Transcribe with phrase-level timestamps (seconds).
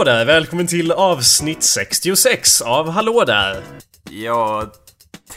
[0.00, 0.24] Hallå där!
[0.24, 3.62] Välkommen till avsnitt 66 av Hallå där!
[4.10, 4.72] Ja,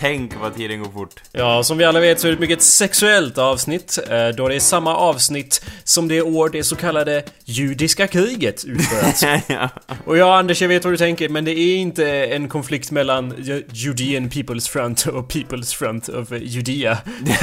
[0.03, 1.13] tänk vad tiden går fort.
[1.31, 4.55] Ja, som vi alla vet så är det ett mycket sexuellt avsnitt eh, då det
[4.55, 9.42] är samma avsnitt som det år det så kallade judiska kriget utbröt.
[9.47, 9.69] ja.
[10.05, 13.33] Och ja, Anders, jag vet vad du tänker, men det är inte en konflikt mellan
[13.38, 16.97] Ju- Judean People's Front och People's Front of Judea.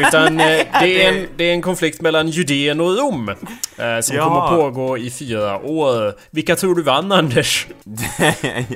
[0.08, 0.46] Utan eh,
[0.80, 3.28] det, är en, det är en konflikt mellan Judeen och Rom.
[3.28, 4.24] Eh, som Ja.
[4.24, 6.14] kommer pågå i fyra år.
[6.30, 7.66] Vilka tror du vann, Anders?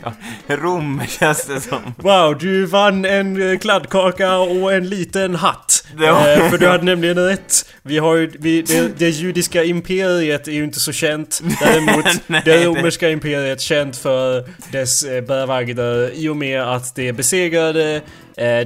[0.02, 0.12] ja.
[0.47, 1.94] Rom känns det som.
[1.97, 5.84] Wow, du vann en eh, kladdkaka och en liten hatt.
[6.00, 6.28] Ja.
[6.28, 7.52] Eh, för du hade nämligen rätt.
[7.82, 11.41] Vi har ju, vi, det, det judiska imperiet är ju inte så känt.
[11.60, 17.12] Däremot Nej, det romerska imperiet känt för dess eh, bärvagnar i och med att det
[17.12, 18.00] besegrade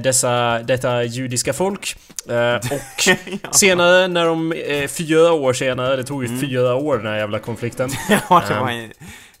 [0.03, 1.95] dessa, detta judiska folk.
[2.71, 4.53] Och senare när de,
[4.89, 7.89] fyra år senare, det tog ju fyra år den här jävla konflikten.
[8.29, 8.61] Ja, det Ehm.
[8.61, 8.91] var, en-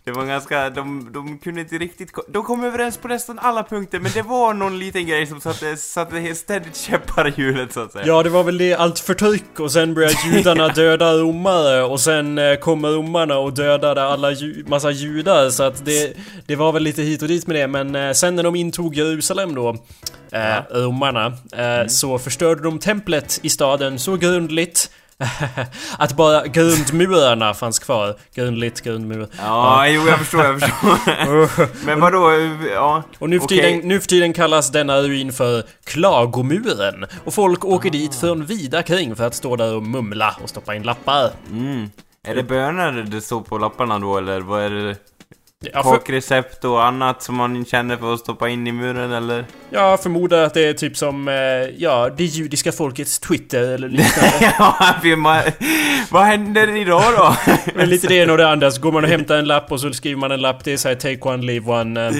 [0.05, 3.99] det var ganska, de, de kunde inte riktigt, de kom överens på nästan alla punkter,
[3.99, 7.91] men det var någon liten grej som satte, satte ständigt käppar i hjulet så att
[7.91, 8.05] säga.
[8.07, 12.37] Ja, det var väl det, allt förtryck och sen började judarna döda romare och sen
[12.37, 16.83] eh, kommer romarna och dödade alla ju, massa judar så att det, det var väl
[16.83, 19.69] lite hit och dit med det men eh, sen när de intog Jerusalem då,
[20.31, 24.89] eh, romarna, eh, så förstörde de templet i staden så grundligt
[25.97, 28.15] att bara grundmurarna fanns kvar.
[28.33, 29.27] Grundligt, grundmur.
[29.37, 31.85] Ja, jo jag förstår, jag förstår.
[31.85, 32.31] men vadå,
[32.73, 33.03] ja.
[33.19, 33.61] Och nu för, okej.
[33.61, 37.05] tiden, nu för tiden kallas denna ruin för Klagomuren.
[37.23, 40.75] Och folk åker dit från vida kring för att stå där och mumla och stoppa
[40.75, 41.31] in lappar.
[41.51, 41.89] Mm.
[42.27, 44.95] Är det böner det står på lapparna då, eller vad är det?
[45.73, 49.45] Ja, för, Kokrecept och annat som man känner för att stoppa in i muren, eller?
[49.69, 51.35] jag förmodar att det är typ som, eh,
[51.77, 54.31] ja, det judiska folkets Twitter eller liknande.
[54.59, 54.93] ja,
[56.09, 57.35] vad händer idag då?
[57.75, 58.71] Men lite det ena och det andra.
[58.71, 60.63] Så går man och hämtar en lapp och så skriver man en lapp.
[60.63, 62.13] Det är såhär take one, leave one, eh,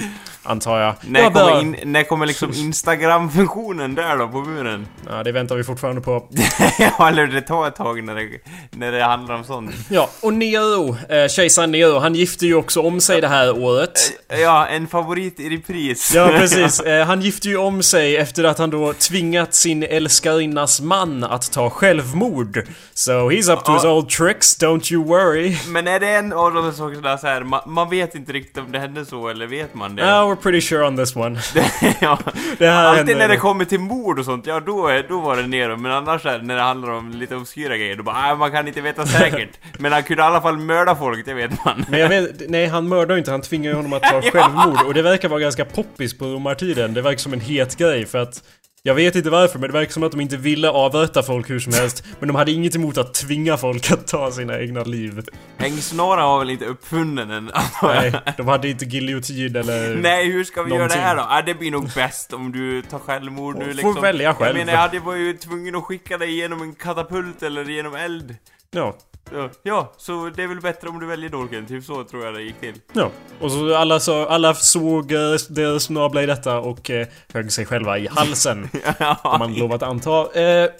[0.46, 0.94] antar jag.
[1.00, 4.86] när, jag kommer in, när kommer liksom Instagram-funktionen där då, på muren?
[5.08, 6.28] Ja, det väntar vi fortfarande på.
[6.78, 8.28] ja, eller det tar ett tag när det,
[8.70, 9.70] när det handlar om sånt.
[9.90, 13.98] Ja, och Nero, eh, kejsaren Nero, han gifte ju också om sig det här året.
[14.28, 16.12] Ja, en favorit i repris.
[16.14, 16.80] Ja, precis.
[16.80, 21.52] Eh, han gifte ju om sig efter att han då tvingat sin älskarinnas man att
[21.52, 22.62] ta självmord.
[22.94, 23.92] So he's up to his Ja.
[23.92, 25.56] old tricks, don't you worry.
[25.68, 28.72] Men är det en av de sakerna så här, man, man vet inte riktigt om
[28.72, 30.02] det hände så, eller vet man det?
[30.02, 31.38] Yeah, we're pretty sure on this one.
[32.00, 32.18] ja.
[32.58, 35.20] Det här Alltid hände- när det kommer till mord och sånt, ja då, är, då
[35.20, 35.76] var det nere.
[35.76, 38.68] Men annars är, när det handlar om lite obskyra grejer, då bara "Nej, man kan
[38.68, 39.48] inte veta säkert.
[39.78, 41.84] Men han kunde i alla fall mörda folk, det vet man.
[41.88, 44.30] Men jag vet, nej han mördar ju inte, han tvingar ju honom att ta Ja.
[44.30, 44.86] självmord.
[44.86, 46.94] Och det verkar vara ganska poppis på romartiden.
[46.94, 48.42] Det verkar som en het grej för att
[48.86, 51.60] jag vet inte varför, men det verkar som att de inte ville avrätta folk hur
[51.60, 52.04] som helst.
[52.18, 55.22] Men de hade inget emot att tvinga folk att ta sina egna liv.
[55.56, 57.50] Hängsnara var väl inte uppfunnen än.
[57.82, 59.96] Nej, de hade inte giljotin eller...
[59.96, 61.00] Nej, hur ska vi göra Någonting.
[61.00, 61.46] det här då?
[61.46, 64.02] Det blir nog bäst om du tar självmord nu Får liksom.
[64.02, 64.58] välja själv.
[64.58, 67.94] Jag menar, jag hade var ju tvungen att skicka dig genom en katapult eller genom
[67.94, 68.36] eld.
[68.70, 68.96] Ja.
[69.32, 71.66] Ja, Ja, så det är väl bättre om du väljer dolken.
[71.66, 72.74] Typ så tror jag det gick till.
[72.92, 73.10] Ja.
[73.40, 77.66] Och så alla, så, alla såg eh, deras nabla i detta och eh, högg sig
[77.66, 78.68] själva i halsen.
[79.22, 80.40] Om man lov att anta.
[80.40, 80.70] Eh,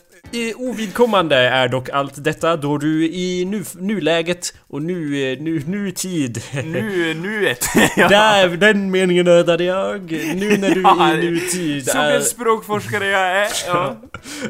[0.57, 7.15] ovidkommande är dock allt detta då du i nu, nuläget och nu, nu, nutid Nu,
[7.15, 7.65] nuet.
[7.97, 8.09] ja.
[8.09, 10.11] Där, den meningen dödade jag.
[10.11, 12.17] Nu när du Ja, i nutid Som är...
[12.17, 13.49] en språkforskare jag är.
[13.67, 13.97] Ja.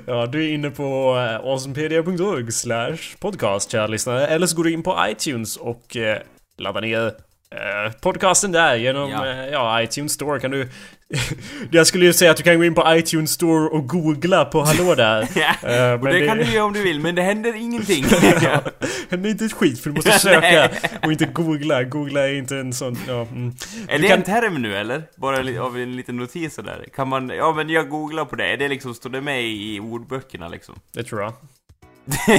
[0.06, 4.26] Ja, du är inne på eh, awesomepedia.org slash podcast, kära lyssnare.
[4.26, 6.19] Eller så går du in på iTunes och eh,
[6.58, 7.12] laddar ner
[7.56, 9.26] eh, podcasten där genom Ja.
[9.26, 9.46] ja.
[9.46, 10.68] ja, iTunes Store kan du...
[11.70, 14.62] jag skulle ju säga att du kan gå in på iTunes Store och googla på
[14.62, 15.28] hallå där.
[15.34, 18.04] Ja, Eh, och det, kan du göra om du vill, men det händer ingenting.
[18.42, 18.60] Ja,
[19.16, 20.70] det är inte ett skit för du måste söka
[21.02, 21.82] och inte googla.
[21.84, 22.98] Googla är inte en sån...
[23.08, 23.52] Ja, mm.
[23.88, 25.02] Är Du det kan- en term nu eller?
[25.16, 26.84] Bara av en liten notis sådär?
[26.96, 29.80] Kan man, ja men jag googlar på det, är det liksom, står det med i
[29.80, 30.74] ordböckerna liksom?
[30.94, 31.32] Det tror jag.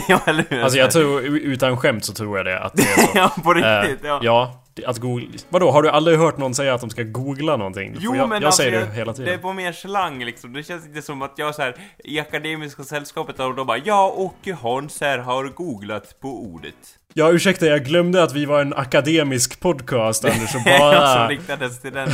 [0.07, 0.61] ja eller hur?
[0.63, 3.11] Alltså jag tror, utan skämt så tror jag det att det är så.
[3.15, 4.19] ja, på Eh, riktigt, ja.
[4.23, 5.27] ja, det- att googla...
[5.49, 7.95] Vadå, har du aldrig hört någon säga att de ska googla någonting?
[7.99, 9.39] Jo jag, men jag alltså, säger det hela det är tiden.
[9.39, 10.53] på mer slang liksom.
[10.53, 14.13] Det känns inte som att jag så här i akademiska sällskapet och de bara Ja,
[14.15, 16.75] och Hans här har googlat på ordet.
[17.13, 21.27] Ja, ursäkta, jag glömde att vi var en akademisk podcast, Anders, och Ja, som bara...
[21.27, 22.09] riktades till den,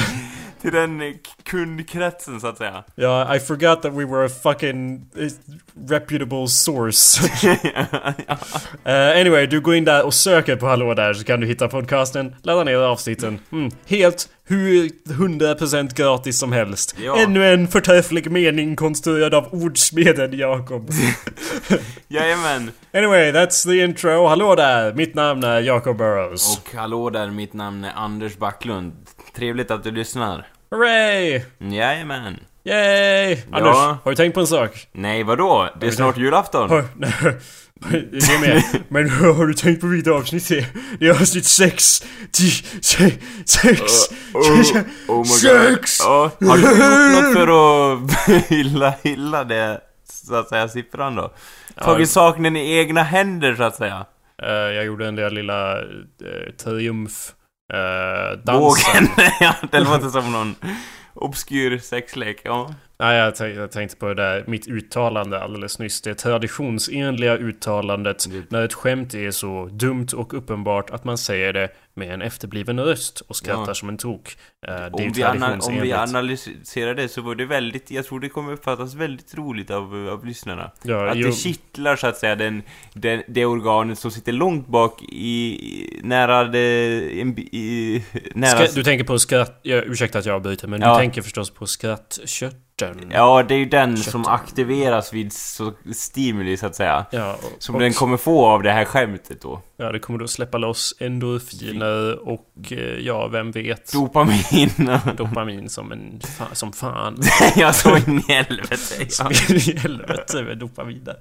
[0.64, 1.14] till den
[1.44, 2.84] kundkretsen så att säga.
[2.96, 5.30] Ja, I forgot that we were a fucking eh,
[5.90, 7.30] reputable source.
[8.86, 11.68] Eh, anyway, du går in där och söker på Hallå där så kan du hitta
[11.68, 13.40] podcasten, ladda ner avsnitten.
[13.52, 16.96] Mm, helt hur 100% gratis som helst.
[17.04, 17.18] Ja.
[17.18, 20.92] Ännu en förträfflig mening konstruerad av ordsmeden Jakob.
[22.08, 22.72] Jajamän.
[22.94, 24.28] anyway, that's the intro.
[24.28, 24.94] Hallå där!
[24.94, 26.58] Mitt namn är Jacob Burrows.
[26.58, 28.94] Och hallå där, mitt namn är Anders Backlund.
[29.36, 30.48] Trevligt att du lyssnar.
[30.72, 31.42] Hooray!
[31.60, 32.40] Jajamän.
[32.66, 33.38] Yay!
[33.52, 34.88] Anders, har du tänkt på en sak?
[34.92, 35.70] Nej, vadå?
[35.80, 36.70] Det är snart julafton.
[36.70, 36.86] Har,
[37.92, 38.64] det med.
[38.88, 40.66] Men har du tänkt på vilket avsnitt det är?
[41.00, 42.52] Det är avsnitt 6, 10,
[42.82, 43.16] 6,
[43.46, 43.82] 6,
[44.34, 44.42] Oh,
[45.08, 46.00] oh my Sex!
[46.02, 46.08] god.
[46.08, 51.34] Ja, har du gjort något för att hylla, hylla det, så att säga, siffran då?
[51.82, 54.06] Tagit saken i egna händer, så att säga?
[54.44, 55.88] Eh, jag gjorde den där lilla uh,
[56.64, 57.32] triumf...
[57.74, 59.08] Uh, dansen.
[59.16, 59.32] Bågen.
[59.40, 60.56] ja, det låter som någon
[61.14, 62.74] obskyr sexlek, ja.
[63.00, 66.02] Nej, jag, tänk, jag tänkte på det där, mitt uttalande alldeles nyss.
[66.02, 71.54] Det traditionsenliga uttalandet Det- när ett skämt är så dumt och uppenbart att man säger
[71.54, 73.74] det med en efterbliven röst och skrattar Ja.
[73.74, 74.38] som en tok.
[74.68, 75.24] Eh, det Om vi,
[75.78, 79.72] om vi analyserar det så var det väldigt, jag tror det kommer uppfattas väldigt roligt
[79.72, 80.72] av, av lyssnarna.
[80.84, 82.64] Ja, Att jo, det kittlar så att säga den,
[82.94, 86.88] den, det organet som sitter långt bak i, nära det,
[87.52, 88.04] i,
[88.36, 88.48] nära...
[88.68, 89.60] Ska, du tänker på skratt...
[89.62, 90.94] Ja, ursäkta att jag avbryter men Ja.
[90.94, 92.60] du tänker förstås på skrattkörteln.
[93.12, 94.12] Ja, det är ju den Kött.
[94.12, 97.06] som aktiveras vid så stimuli så att säga.
[97.12, 99.62] Ja, och, Som och, den kommer få av det här skämtet då.
[99.78, 103.94] ja, det kommer då släppa loss endorfiner och eh, ja, vem vet?
[103.94, 104.70] Dopamin.
[105.18, 107.24] Dopamin som en fa- som fan.
[107.74, 109.08] så in i helvete.
[109.20, 109.32] Ja.
[109.50, 111.18] I helvete med dopamin där.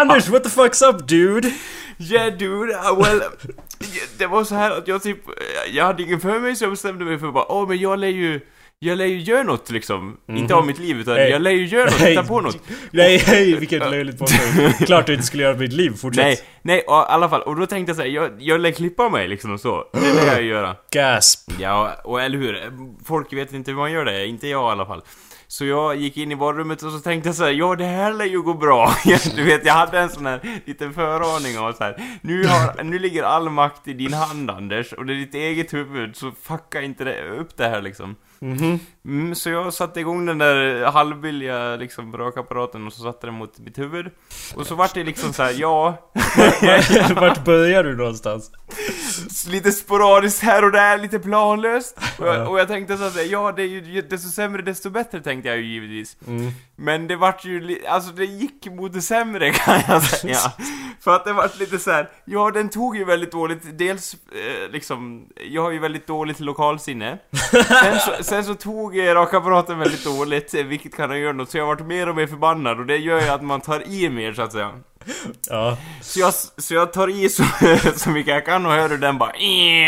[0.00, 1.52] Anders, what the fuck's up dude?
[1.98, 3.22] Yeah dude, uh, well...
[4.18, 5.18] Det var så här att jag typ...
[5.72, 8.08] Jag hade ingen för mig så jag bestämde mig för bara Åh men jag lär
[8.08, 8.40] ju...
[8.78, 10.16] Jag lär ju göra något liksom.
[10.28, 11.30] Inte av mitt liv utan Nej.
[11.30, 12.58] jag lär ju göra något, hitta på något.
[12.90, 14.72] Nej, hej, vilket löjligt påstående.
[14.86, 16.24] Klart du inte skulle göra mitt liv, fortsätt.
[16.24, 17.42] Nej, nej, och, i alla fall.
[17.42, 19.84] Och då tänkte jag säga, jag, jag lär klippa mig liksom och så.
[19.92, 20.76] Det lär jag göra.
[20.90, 21.50] Gasp.
[21.58, 22.72] Ja, och eller hur?
[23.04, 25.02] Folk vet inte hur man gör det, inte jag i alla fall.
[25.54, 28.12] Så jag gick in i badrummet och så tänkte jag så här, ja det här
[28.12, 28.94] lär ju gå bra.
[29.36, 32.98] Du vet, jag hade en sån här liten föraning av så här, nu, har, nu
[32.98, 36.82] ligger all makt i din hand Anders, och det är ditt eget huvud, så fucka
[36.82, 38.16] inte det, upp det här liksom.
[38.38, 38.78] Mhm.
[39.04, 43.58] Mm, så jag satte igång den där halvvilliga liksom rakapparaten och så satte den mot
[43.58, 44.10] mitt huvud.
[44.54, 46.10] Och så vart det liksom så här, ja...
[47.14, 48.50] Vart börjar du någonstans?
[49.48, 51.98] Lite sporadiskt här och där, lite planlöst.
[52.18, 55.20] Och jag, och jag tänkte så att, ja det är ju desto sämre desto bättre
[55.20, 56.16] tänkte jag ju givetvis.
[56.26, 56.50] Mm.
[56.76, 60.38] Men det vart ju, alltså det gick mot det sämre kan jag säga.
[61.00, 64.70] För att det vart lite så här, ja den tog ju väldigt dåligt, dels eh,
[64.70, 67.18] liksom, jag har ju väldigt dåligt lokalsinne.
[67.50, 71.50] Sen så, sen så tog eh, rakapparaten väldigt dåligt, eh, vilket kan ha gjort något,
[71.50, 74.08] så jag vart mer och mer förbannad och det gör ju att man tar i
[74.08, 74.72] mer så att säga.
[75.48, 75.78] Ja.
[76.00, 77.44] Så jag, så jag tar i så,
[77.96, 79.32] så mycket jag kan och hör hur den bara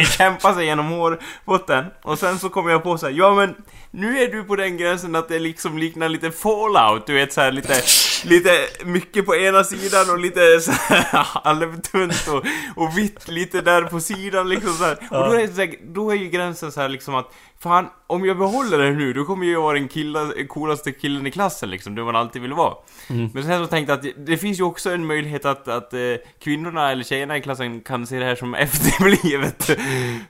[0.05, 1.85] kämpar sig genom hårbotten.
[2.03, 3.55] Och sen så kommer jag på så här, ja men
[3.91, 7.41] nu är du på den gränsen att det liksom liknar lite fallout, du vet så
[7.41, 7.83] här lite,
[8.25, 8.51] lite
[8.85, 11.07] mycket på ena sidan och lite så här
[11.45, 12.45] halvtunt och,
[12.83, 14.99] och vitt lite där på sidan liksom så här.
[15.11, 18.39] Och då är, det då är ju gränsen så här liksom att Fan, om jag
[18.39, 22.05] behåller det nu, då kommer jag vara den killa, coolaste killen i klassen liksom, det
[22.05, 22.75] man alltid vill vara.
[23.09, 26.01] Men sen så tänkte jag att det, finns ju också en möjlighet att, att eh,
[26.41, 28.55] kvinnorna eller tjejerna i klassen kan se det här som
[29.07, 29.71] efterblivet.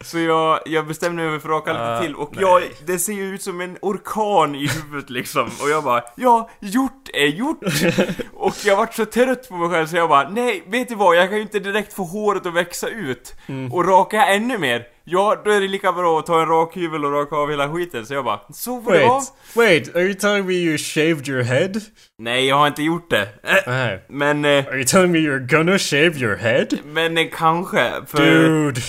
[0.01, 2.43] Så jag, jag bestämde mig för att raka lite Ah, till och nej.
[2.43, 5.51] jag, det ser ju ut som en orkan i huvudet liksom.
[5.63, 7.63] Och jag bara, ja, gjort är gjort!
[8.35, 11.17] och jag vart så trött på mig själv så jag bara, nej, vet du vad?
[11.17, 13.35] Jag kan ju inte direkt få håret att växa ut.
[13.73, 14.96] Och raka ännu mer.
[15.09, 18.07] Ja, då är det lika bra att ta en rakhyvel och raka av hela skiten.
[18.07, 18.99] Så jag bara, så får det.
[18.99, 21.73] Wait, wait, are you telling me you shaved your head?
[22.19, 23.23] Nej, jag har inte gjort det.
[23.23, 24.05] Äh, Nej.
[24.09, 26.67] Men, eh, Are you telling me you're gonna shave your head?
[26.85, 27.93] men eh, kanske.
[28.07, 28.19] För...
[28.19, 28.81] Dude.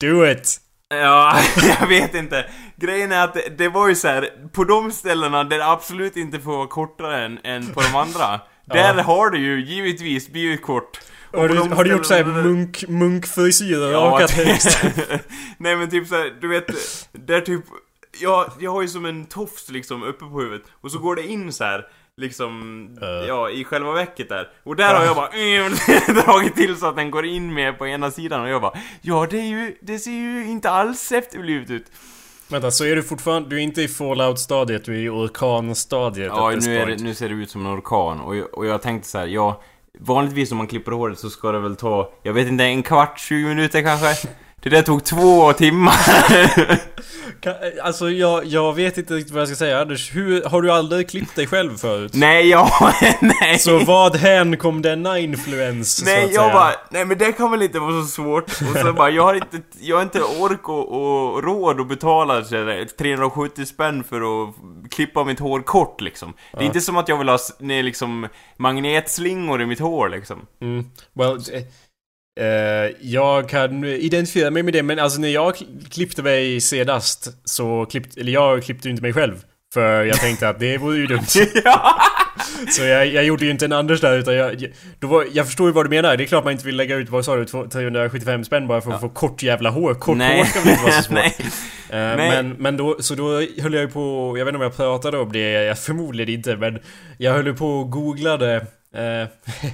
[0.00, 0.56] Do it.
[0.88, 1.38] Ja,
[1.80, 2.46] jag vet inte.
[2.76, 6.16] Grejen är att det, det var ju så här, på de ställena där det absolut
[6.16, 8.40] inte får vara kortare än, än på de andra.
[8.66, 11.00] Där har det ju givetvis blivit kort.
[11.32, 14.78] Har du, har du gjort såhär munk, munkfrisyr och Ja, rakat högst?
[15.58, 16.66] Nej men typ såhär, du vet,
[17.12, 17.64] där typ...
[18.20, 21.26] Jag, jag har ju som en tofs liksom uppe på huvudet, och så går det
[21.26, 23.28] in så här liksom, Eh.
[23.28, 24.48] ja, i själva vecket där.
[24.64, 25.28] Och där har jag bara
[26.22, 29.26] dragit till så att den går in med på ena sidan och jag bara Ja,
[29.30, 31.86] det är ju, det ser ju inte alls efterblivet ut.
[32.48, 33.48] Vänta, så är du fortfarande...
[33.48, 37.28] Du är inte i fallout-stadiet, du är i orkanstadiet Ja, nu, är det, nu ser
[37.28, 39.62] det ut som en orkan och jag, och jag tänkte så här, ja
[40.00, 43.20] Vanligtvis om man klipper håret så ska det väl ta, jag vet inte, en kvart,
[43.20, 44.28] 20 minuter kanske?
[44.60, 45.94] Det där tog två timmar!
[47.82, 50.14] Alltså jag, jag vet inte riktigt vad jag ska säga Anders.
[50.14, 52.12] Hur, har du aldrig klippt dig själv förut?
[52.14, 52.68] Nej, jag...
[53.20, 53.58] nej!
[53.58, 56.54] Så vad hän kom denna influens så Nej, att jag säga?
[56.54, 58.44] bara, nej men det kan väl inte vara så svårt.
[58.50, 62.44] Och så bara, jag har inte, jag har inte ork och, och råd att betala
[62.44, 64.54] så där 370 spänn för att
[64.90, 66.32] klippa mitt hår kort liksom.
[66.52, 66.66] Det är Ja.
[66.66, 70.46] inte som att jag vill ha nej, liksom magnetslingor i mitt hår liksom.
[70.60, 70.84] Mm.
[71.12, 71.40] Well,
[72.40, 77.28] eh, jag kan identifiera mig med det men alltså när jag kl- klippte mig senast
[77.44, 79.34] så klippte, eller jag klippte ju inte mig själv.
[79.74, 81.24] För jag tänkte att det vore ju dumt.
[81.64, 81.96] ja!
[82.70, 85.46] Så jag, jag gjorde ju inte en Anders där utan jag, jag, då var, jag
[85.46, 86.16] förstår ju vad du menar.
[86.16, 88.80] Det är klart man inte vill lägga ut, vad sa du, två- 375 spänn bara
[88.80, 89.94] för att få kort jävla hår.
[89.94, 91.14] Kort hår ska väl inte vara så svårt.
[91.14, 91.34] nej.
[91.90, 92.16] Eh, Nej.
[92.16, 95.18] Men, men då, så då höll jag ju på, jag vet inte om jag pratade
[95.18, 96.78] om det, jag förmodligen inte, men
[97.18, 99.28] jag höll ju på och googlade Eh,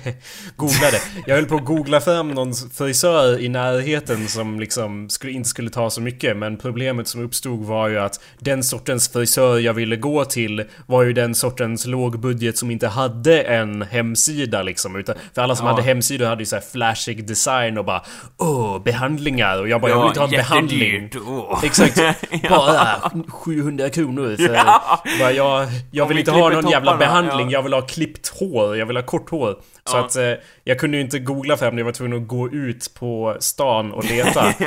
[0.57, 1.01] googlade.
[1.27, 5.71] Jag höll på att googla fram någon frisör i närheten som liksom skulle, inte skulle
[5.71, 9.97] ta så mycket men problemet som uppstod var ju att den sortens frisör jag ville
[9.97, 15.43] gå till var ju den sortens lågbudget som inte hade en hemsida liksom utan för
[15.43, 15.73] alla som Ja.
[15.73, 18.03] hade hemsidor hade ju så här flashig design och bara
[18.39, 21.11] Åh, behandlingar och jag bara jag vill inte ha en behandling.
[21.27, 21.61] Åh.
[21.65, 22.01] Exakt.
[22.49, 24.55] Bara 700 kronor för...
[24.55, 25.03] Ja.
[25.21, 27.51] Bara jag, jag vill vi inte ha någon jävla behandling.
[27.51, 27.53] ja.
[27.59, 28.77] Jag vill ha klippt hår.
[28.77, 29.53] Jag vill ha kort hår.
[29.85, 30.05] Så Ja.
[30.05, 30.33] att eh,
[30.65, 31.81] jag kunde ju inte googla fram det.
[31.81, 34.55] Jag var tvungen att gå ut på stan och leta.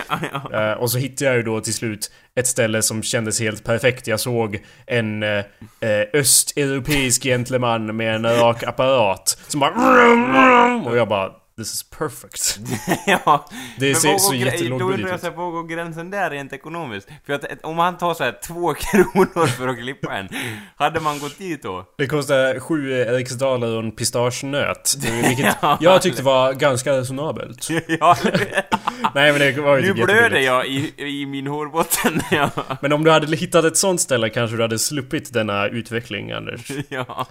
[0.52, 0.72] ja.
[0.72, 4.08] Eh, och så hittade jag ju då till slut ett ställe som kändes helt perfekt.
[4.08, 5.30] Jag såg en eh,
[5.80, 10.90] eh, östeuropeisk gentleman med en rak apparat som bara...
[10.90, 11.32] Och jag bara...
[11.58, 12.60] This is perfect.
[13.08, 13.46] ja.
[13.80, 15.22] Det ser så gre- Då undrar jag ut.
[15.22, 17.10] så här, var går gränsen där rent ekonomiskt?
[17.26, 20.30] För att om han tar så här två kronor för att klippa en,
[20.76, 21.86] hade man gått dit då?
[21.98, 24.96] Det kostar sju Eriksdaler och en pistagenöt.
[25.28, 25.78] Vilket Ja.
[25.82, 27.68] jag tyckte var ganska resonabelt.
[28.00, 28.18] ja,
[29.16, 32.22] Nej men det var ju nu typ blöder jag i, i min hårbotten.
[32.32, 32.50] ja.
[32.82, 36.72] Men om du hade hittat ett sånt ställe kanske du hade sluppit denna utveckling Anders.
[36.90, 37.28] ja.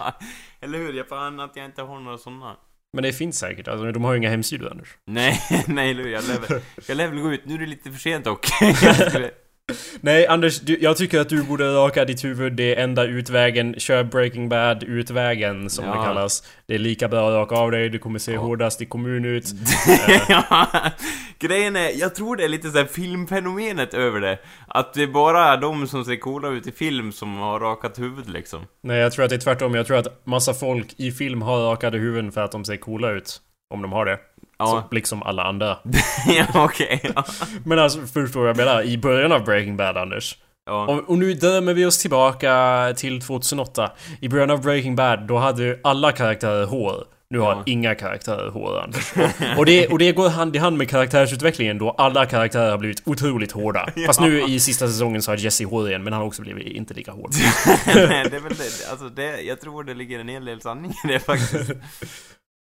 [0.61, 0.93] Eller hur?
[0.93, 2.57] Jag fan att jag inte har några sådana.
[2.95, 4.89] Men det finns säkert, alltså de har ju inga hemsidor Anders.
[5.07, 6.11] Nej, nej?
[6.11, 7.43] Jag lär väl, jag lär väl gå ut.
[7.45, 8.47] Nu är det lite för sent dock.
[10.01, 12.53] Nej Anders, du, jag tycker att du borde raka ditt huvud.
[12.53, 13.75] Det är enda utvägen.
[13.79, 15.91] Kör Breaking Bad utvägen som Ja.
[15.99, 16.43] det kallas.
[16.67, 18.41] Det är lika bra att raka av dig, du kommer se Ja.
[18.41, 19.45] hårdast i kommun ut.
[20.29, 20.67] ja,
[21.39, 24.39] grejen är, jag tror det är lite såhär filmfenomenet över det.
[24.69, 28.29] Att det är bara de som ser coola ut i film som har rakat huvud
[28.31, 28.61] liksom.
[28.83, 29.75] Nej jag tror att det är tvärtom.
[29.75, 33.11] Jag tror att massa folk i film har rakade huvuden för att de ser coola
[33.11, 33.41] ut.
[33.75, 34.19] Om de har det.
[34.59, 35.77] Ja, Så, liksom alla andra.
[36.27, 37.01] ja okej.
[37.15, 37.25] Ja.
[37.65, 38.83] Men alltså, förstår vad jag menar?
[38.83, 40.37] I början av Breaking Bad, Anders.
[40.67, 40.87] Ja.
[40.87, 43.91] Och, och nu drömmer vi oss tillbaka till 2008.
[44.21, 47.05] I början av Breaking Bad, då hade ju alla karaktärer hår.
[47.31, 47.63] Nu har Ja.
[47.67, 49.13] inga karaktärer hår, Anders.
[49.59, 53.03] Och, det, och det går hand i hand med karaktärsutvecklingen då alla karaktärer har blivit
[53.09, 53.89] otroligt hårda.
[54.07, 56.67] Fast nu i sista säsongen så har Jesse hår igen, men han har också blivit
[56.67, 57.31] inte lika hård.
[57.87, 58.91] Nej, det är väl det.
[58.91, 61.71] Alltså det, jag tror det ligger en hel del sanning i det faktiskt.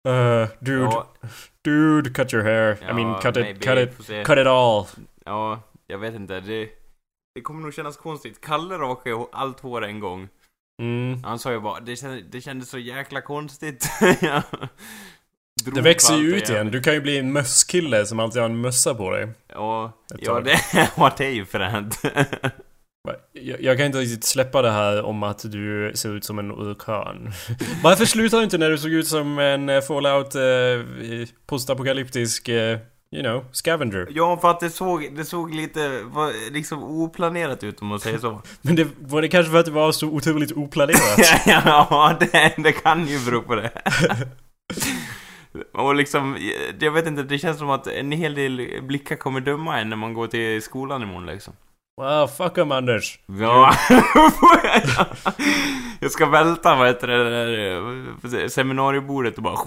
[0.07, 1.07] Uh, dude, Ja,
[1.69, 2.77] dude, cut your hair.
[2.81, 4.85] I Ja, mean, cut maybe, it, cut it, cut it all.
[5.25, 6.39] ja, jag vet inte.
[6.39, 6.69] Det,
[7.35, 8.41] det kommer nog kännas konstigt.
[8.41, 10.27] Kalle rakade ju allt hår en gång.
[10.81, 11.23] Mm.
[11.23, 13.89] Han sa ju bara, det kändes, det kändes så jäkla konstigt.
[14.21, 14.41] ja.
[15.65, 16.71] Det växer ju ut igen.
[16.71, 19.27] Du kan ju bli en mösskille som alltid har en mössa på dig.
[19.47, 20.59] Ja, ja det,
[20.97, 22.01] ja, det är ju fränt.
[23.33, 26.51] Jag, jag kan inte riktigt släppa det här om att du ser ut som en
[26.51, 27.31] orkan.
[27.83, 30.41] Varför slutar du inte när du såg ut som en eh, Fallout eh,
[31.47, 32.79] postapokalyptisk, eh,
[33.11, 34.07] you know, scavenger?
[34.09, 38.17] ja, för att det såg, det såg lite, var, liksom oplanerat ut om man säger
[38.17, 38.41] så.
[38.61, 41.19] Men det var det kanske för att det var så otroligt oplanerat?
[41.45, 43.71] ja, det, det kan ju bero på det.
[45.73, 46.37] Och liksom,
[46.79, 49.97] jag vet inte, det känns som att en hel del blickar kommer döma en när
[49.97, 51.53] man går till skolan imorgon liksom.
[51.99, 53.19] Wow, fuck em Anders.
[53.39, 53.73] Ja,
[55.99, 59.59] jag ska välta vad heter det där eh, seminariebordet och bara...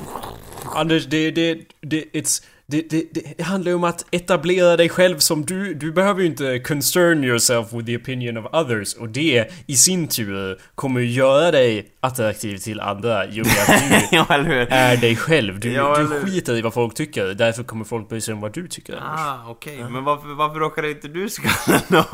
[0.74, 5.18] Anders, det, det, det, it's, det, det, det handlar ju om att etablera dig själv
[5.18, 5.74] som du.
[5.74, 8.94] Du behöver ju inte concern yourself with the opinion of others.
[8.94, 13.26] Och det i sin tur kommer ju göra dig attraktiv till andra.
[13.26, 14.26] Jo, att du ja,
[14.68, 15.60] är dig själv.
[15.60, 17.24] Du, Ja, du skiter i vad folk tycker.
[17.34, 18.96] Därför kommer folk bry sig om vad du tycker.
[18.96, 19.84] Ah, okej.
[19.90, 22.04] Men varför, varför råkade inte du skallen då?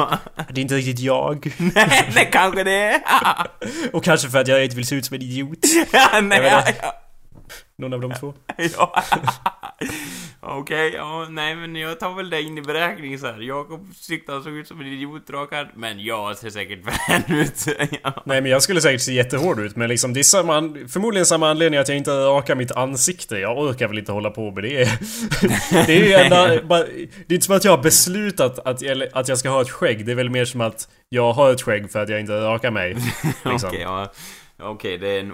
[0.50, 1.52] Det är inte riktigt jag.
[1.74, 3.00] nej, det kanske det är.
[3.92, 5.58] Och kanske för att jag inte vill se ut som en idiot.
[5.92, 6.40] ja, nej,
[7.78, 8.34] Någon av de två.
[8.76, 9.02] ja.
[10.40, 13.40] Okej, ja, nej men jag tar väl det in i beräkningen så här.
[13.40, 16.78] Jakob tyckte han såg ut som en idiot rakad, men jag ser säkert
[17.08, 17.66] vän ut.
[18.02, 18.22] ja.
[18.26, 21.50] Nej men jag skulle säkert se jättehård ut men liksom det är samma, förmodligen samma
[21.50, 23.36] anledning att jag inte rakar mitt ansikte.
[23.36, 24.88] Jag orkar väl inte hålla på med det.
[25.86, 29.28] det är ju enda, bara, det är inte som att jag har beslutat att att
[29.28, 30.06] jag ska ha ett skägg.
[30.06, 32.70] Det är väl mer som att jag har ett skägg för att jag inte rakar
[32.70, 32.96] mig.
[33.44, 33.68] Liksom.
[33.68, 34.12] Okej, ja.
[34.62, 35.32] Okej, det är en,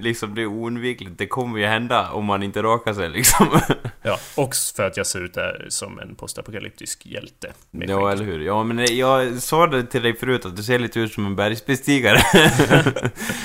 [0.00, 1.18] liksom det är oundvikligt.
[1.18, 3.60] Det kommer ju hända om man inte rakar sig liksom.
[4.02, 7.52] Ja, och för att jag ser ut där som en postapokalyptisk hjälte.
[7.70, 8.12] ja, skägg.
[8.12, 8.40] eller hur?
[8.40, 11.36] Ja, men jag sa det till dig förut att du ser lite ut som en
[11.36, 12.18] bergsbestigare.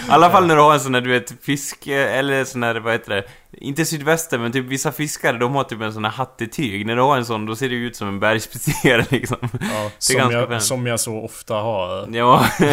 [0.08, 1.88] I alla fall när du har en sån där, du vet, fisk...
[1.88, 3.24] Eller sån där, vad heter det?
[3.51, 6.86] Inte sydväster, men typ vissa fiskare, de har typ en sån här hattetyg.
[6.86, 9.38] När du har en sån, då ser du ut som en bergsbestigare liksom.
[9.62, 12.15] Ja, som, jag, som jag så ofta har.
[12.15, 12.46] Ja.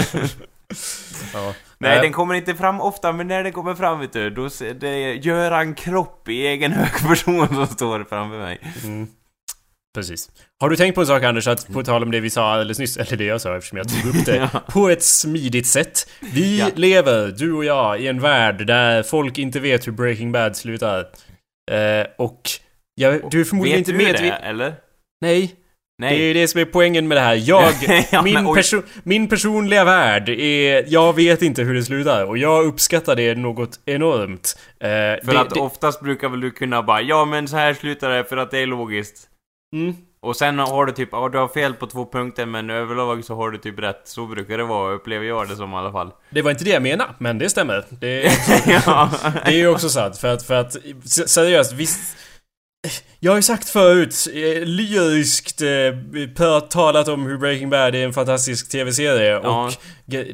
[1.35, 1.55] Ja.
[1.81, 4.51] Nej, Eh, den kommer inte fram ofta, men när den kommer fram vet du, då
[4.51, 8.61] ser det Göran Kropp i egen hög person som står framför mig.
[8.85, 9.07] Mm.
[9.95, 10.31] Precis.
[10.61, 12.79] Har du tänkt på en sak Anders, att på tal om det vi sa alldeles
[12.79, 14.61] nyss, eller det jag sa eftersom jag tog upp det, Ja.
[14.69, 16.11] på ett smidigt sätt.
[16.21, 16.67] Vi Ja.
[16.75, 20.99] lever, du och jag, i en värld där folk inte vet hur Breaking Bad slutar.
[21.71, 22.41] Eh, och
[22.95, 24.43] jag, du är förmodligen Vet inte du det, medveten...
[24.43, 24.75] eller?
[25.21, 25.55] Nej,
[26.01, 26.19] Nej.
[26.19, 27.35] det är det som är poängen med det här.
[27.35, 27.73] Jag,
[28.13, 30.85] Ja, min, men perso min personliga värld är...
[30.89, 34.59] Jag vet inte hur det slutar och jag uppskattar det något enormt.
[34.81, 37.75] Eh, För det, att det, oftast brukar väl du kunna bara Ja men så här
[37.75, 39.29] slutar det för att det är logiskt.
[39.75, 43.25] mm, Och sen har du typ, ja du har fel på två punkter men överlag
[43.25, 44.03] så har du typ rätt.
[44.05, 46.11] Så brukar det vara, upplever jag det som i alla fall.
[46.31, 47.85] det var inte det jag menade, men det stämmer.
[47.91, 48.33] Det är
[48.87, 49.11] ja.
[49.45, 50.77] Det är ju också sant, för att, för att
[51.27, 52.17] seriöst, visst...
[53.21, 58.13] Jag har ju sagt förut, eh, lyriskt eh, talat om hur Breaking Bad är en
[58.13, 59.67] fantastisk TV-serie Ja.
[59.67, 59.73] och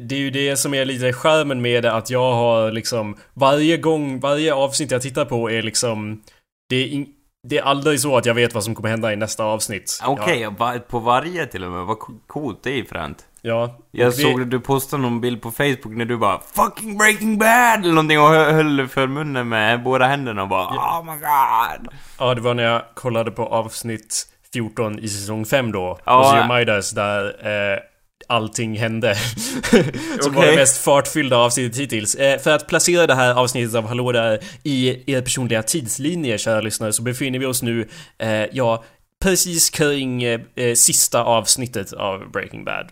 [0.01, 3.77] det är ju det som är lite charmen med det att jag har liksom varje
[3.77, 6.21] gång, varje avsnitt jag tittar på är liksom
[6.69, 7.07] det är, in,
[7.47, 9.99] det är aldrig så att jag vet vad som kommer hända i nästa avsnitt.
[10.05, 11.85] Okej, va- på varje till och med.
[11.85, 13.25] Vad co- coolt, det är ju fränt.
[13.47, 13.77] Ja.
[13.91, 17.37] Jag det- såg att du postade någon bild på Facebook när du bara 'Fucking Breaking
[17.39, 21.11] Bad' eller någonting och hö- höll för munnen med båda händerna och bara 'Oh my
[21.19, 25.99] god' Ja, det var när jag kollade på avsnitt 14 i säsong 5 då.
[26.05, 26.23] Ja.
[26.23, 27.25] hos Leonidas där
[27.73, 27.79] eh,
[28.27, 29.15] allting hände.
[30.21, 30.51] Som var Okej.
[30.51, 32.15] det mest fartfyllda avsnittet hittills.
[32.15, 36.61] Eh, för att placera det här avsnittet av Hallå där i er personliga tidslinje, kära
[36.61, 37.87] lyssnare, så befinner vi oss nu,
[38.19, 38.83] eh, ja,
[39.23, 42.89] precis kring eh, eh, sista avsnittet av Breaking Bad.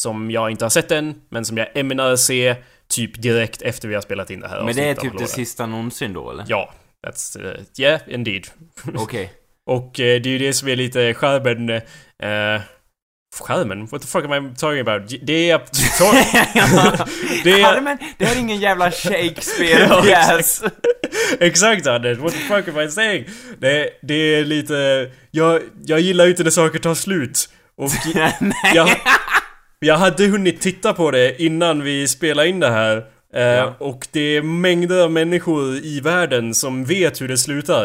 [0.00, 2.56] Som jag inte har sett än, men som jag ämnar se
[2.88, 5.66] typ direkt efter vi har spelat in det här Men det är typ det sista
[5.66, 6.44] någonsin då eller?
[6.48, 6.74] Ja,
[7.06, 7.40] that's...
[7.40, 8.46] Uh, yeah, indeed.
[8.94, 9.32] Okej.
[9.66, 11.70] Och eh, det är ju det som är lite skärmen...
[11.70, 12.62] Eh,
[13.40, 13.86] skärmen?
[13.86, 15.12] What the fuck am I talking about?
[15.22, 15.58] Det är...
[17.44, 17.62] det är...
[17.62, 20.62] Carmen, det är ingen jävla Ja, Shakespeare-pjäs!
[21.40, 23.24] Exakt Anders, what the fuck am I saying?
[23.58, 25.10] Det, det är lite...
[25.30, 27.48] Jag, jag gillar ju inte när saker tar slut.
[27.76, 28.52] Och Nej.
[28.74, 28.88] jag,
[29.86, 32.96] jag hade hunnit titta på det innan vi spelade in det här.
[33.34, 33.74] Eh, Ja.
[33.78, 37.84] Och det är mängder av människor i världen som vet hur det slutar.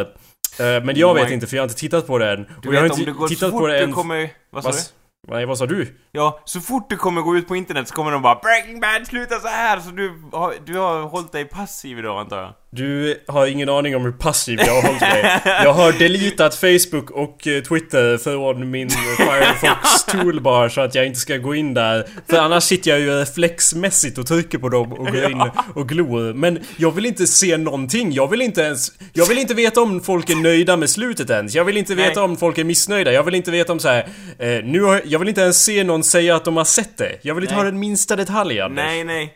[0.60, 2.46] Eh, men jag Oh vet inte för jag har inte tittat på det än.
[2.62, 3.92] Du och jag har vet om inte det går så tittat fort på det än.
[3.94, 4.30] kommer...
[4.50, 5.36] Vad sa Vad, du?
[5.36, 5.88] nej, vad sa du?
[6.12, 9.08] Ja, så fort du kommer gå ut på internet så kommer de bara 'Breaking Bad
[9.08, 12.54] slutar så här Så du har, du har hållit dig passiv idag antar jag?
[12.76, 15.42] Du har ingen aning om hur passiv jag har hållit mig.
[15.46, 21.20] Jag har deletat Facebook och eh, Twitter från min Firefox toolbar så att jag inte
[21.20, 22.06] ska gå in där.
[22.30, 25.42] För annars sitter jag ju reflexmässigt och trycker på dem och går in
[25.74, 26.34] och glor.
[26.34, 28.12] Men jag vill inte se någonting.
[28.12, 28.92] Jag vill inte ens...
[29.14, 31.56] Jag vill inte veta om folk är nöjda med slutet ens.
[31.56, 32.30] Jag vill inte veta Nej.
[32.30, 33.12] om folk är missnöjda.
[33.12, 34.08] Jag vill inte veta om så här.
[34.40, 37.20] Eh, nu har, jag vill inte ens se någon säga att de har sett det.
[37.22, 37.64] Jag vill inte Nej.
[37.64, 38.86] ha den minsta detalj Anders.
[38.86, 39.34] Nej, nej.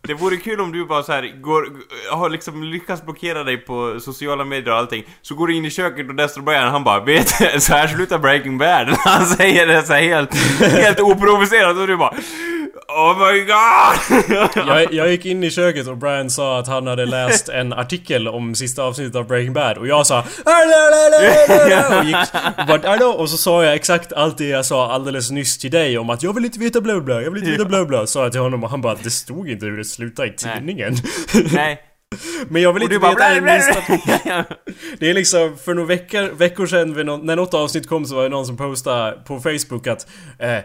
[0.00, 1.66] Det vore kul om du bara så här går,
[2.10, 5.04] har liksom lyckats blockera dig på sociala medier och allting.
[5.22, 7.88] Så går du in i köket och Destro Brian han bara Vet du, så här
[7.88, 8.88] slutar Breaking Bad.
[9.04, 12.14] Han säger det så här helt, helt oprovocerat och du bara
[12.88, 14.48] Oh my god!
[14.66, 18.28] Jag, jag gick in i köket och Brian sa att han hade läst en artikel
[18.28, 22.16] om sista avsnittet av Breaking Bad och jag sa och gick
[22.58, 25.58] och, bara, "I know", och så sa jag exakt allt det jag sa alldeles nyss
[25.58, 27.84] till dig om att jag vill inte veta bla bla, jag vill inte veta bla
[27.84, 30.34] bla Sa jag till honom och han bara det stod inte hur det slutade i
[30.44, 30.54] Nej.
[30.56, 30.96] tidningen
[31.52, 31.89] nej.
[32.48, 34.44] Men jag vill inte veta minsta blä.
[34.98, 38.22] Det är liksom för några veckor, veckor sedan någon, när något avsnitt kom så var
[38.22, 40.06] det någon som postade på Facebook att
[40.38, 40.58] eh,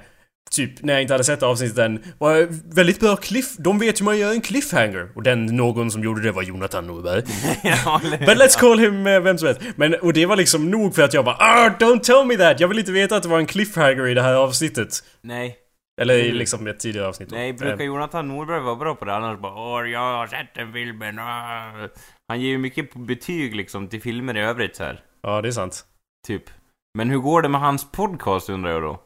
[0.51, 3.55] Typ när jag inte hade sett avsnittet än var väldigt bra cliff...
[3.58, 5.10] De vet hur man gör en cliffhanger.
[5.15, 7.23] Och den någon som gjorde det var Jonathan Norberg.
[7.63, 9.62] Ja, But let's call him eh, vem som helst.
[9.75, 12.60] Men, och det var liksom nog för att jag bara ah, don't tell me that!
[12.60, 15.03] Jag vill inte veta att det var en cliffhanger i det här avsnittet.
[15.21, 15.55] Nej.
[16.01, 16.38] Eller i Mm.
[16.38, 17.31] liksom ett tidigare avsnitt.
[17.31, 19.15] Nej, brukar Eh, Jonathan Norberg vara bra på det?
[19.15, 21.19] Annars bara Åh, jag har sett den filmen.
[21.19, 21.86] åh."
[22.27, 24.99] Han ger ju mycket betyg liksom till filmer i övrigt så här.
[25.21, 25.86] Ja, det är sant.
[26.27, 26.43] Typ.
[26.97, 29.01] Men hur går det med hans podcast undrar jag då?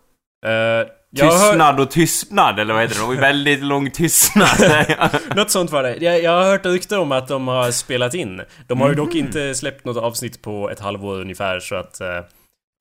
[0.48, 3.06] Eh, jag Tystnad och tystnad, eller vad heter det?
[3.06, 4.48] Och väldigt lång tystnad.
[5.36, 5.96] Något sånt var det.
[5.96, 8.42] Jag, jag har hört rykten om att de har spelat in.
[8.68, 9.18] De har ju dock Mhm.
[9.26, 12.02] inte släppt något avsnitt på ett halvår ungefär så att...
[12.02, 12.08] eh,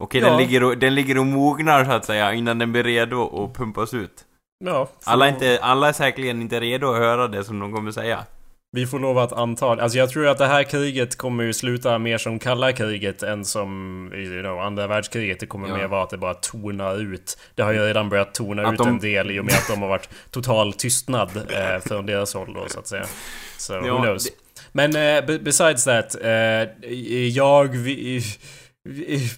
[0.05, 0.29] Okej, Ja.
[0.29, 3.55] den, ligger och, den ligger och mognar så att säga innan den blir redo att
[3.59, 4.25] pumpas ut.
[4.65, 4.89] ja.
[5.05, 8.25] Alla är, inte, alla är säkerligen inte redo att höra det som de kommer säga.
[8.73, 9.67] Vi får lov att anta...
[9.67, 13.45] Alltså jag tror att det här kriget kommer ju sluta mer som kalla kriget än
[13.45, 13.69] som
[14.15, 15.41] you know, andra världskriget.
[15.41, 15.77] Det kommer Ja.
[15.77, 17.39] mer vara att det bara tonar ut.
[17.55, 19.69] Det har ju redan börjat tona Att ut de- en del i och med att
[19.69, 23.05] de har varit total tystnad eh, från deras håll då så att säga.
[23.59, 24.25] Så Ja, who knows.
[24.25, 24.31] det-
[24.73, 26.31] Men eh, be- besides that, eh,
[27.29, 27.69] jag...
[27.77, 28.23] Vi,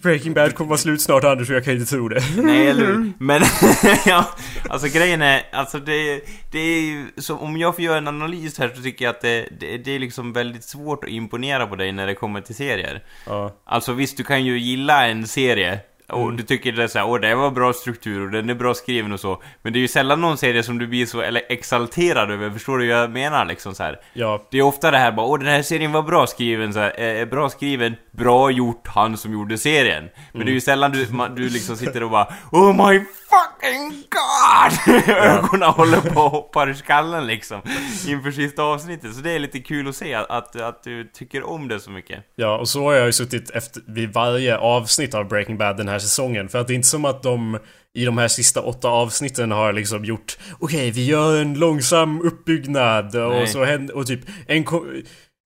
[0.03, 2.23] Breaking Bad kommer vara slut snart Anders och jag kan inte tro det.
[2.37, 3.13] Nej, eller hur?
[3.19, 3.43] Men,
[4.07, 4.25] ja,
[4.69, 6.21] alltså grejen är, alltså det,
[6.53, 9.21] det är ju, så om jag får göra en analys här så tycker jag att
[9.21, 12.55] det, det, det är liksom väldigt svårt att imponera på dig när det kommer till
[12.55, 13.05] serier.
[13.27, 13.57] Ja.
[13.65, 16.37] Alltså visst, du kan ju gilla en serie och Mm.
[16.37, 19.13] du tycker det är såhär, åh det var bra struktur och den är bra skriven
[19.13, 19.43] och så.
[19.63, 22.79] Men det är ju sällan någon serie som du blir så eller exalterad över, förstår
[22.79, 24.01] du vad jag menar liksom så här.
[24.13, 26.79] Ja, Det är ofta det här bara, åh den här serien var bra skriven, så
[26.81, 30.09] här, eh, bra skriven, bra gjort han som gjorde serien.
[30.33, 34.05] Men det är ju sällan du, man, du liksom sitter och bara, oh my fucking
[34.11, 34.99] god!
[35.09, 37.61] Ögonen håller på och hoppar i skallen liksom,
[38.09, 39.15] inför sista avsnittet.
[39.15, 41.91] Så det är lite kul att se att, att, att du tycker om det så
[41.91, 42.25] mycket.
[42.37, 45.89] Ja, och så har jag ju suttit efter, vid varje avsnitt av Breaking Bad den
[45.89, 46.49] här säsongen.
[46.49, 47.59] För att det är inte som att de
[47.95, 53.15] i de här sista åtta avsnitten har liksom gjort Okej, vi gör en långsam uppbyggnad
[53.15, 53.23] Nej.
[53.23, 54.65] och så händer, och typ en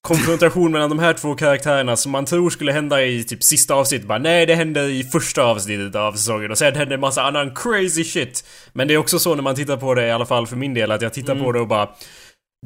[0.04, 4.08] konfrontation mellan de här två karaktärerna som man tror skulle hända i typ sista avsnittet.
[4.08, 7.54] Bara nej, det händer i första avsnittet av säsongen och sen händer en massa annan
[7.54, 8.44] crazy shit.
[8.72, 10.74] Men det är också så när man tittar på det, i alla fall för min
[10.74, 11.44] del, att jag tittar Mm.
[11.44, 11.88] på det och bara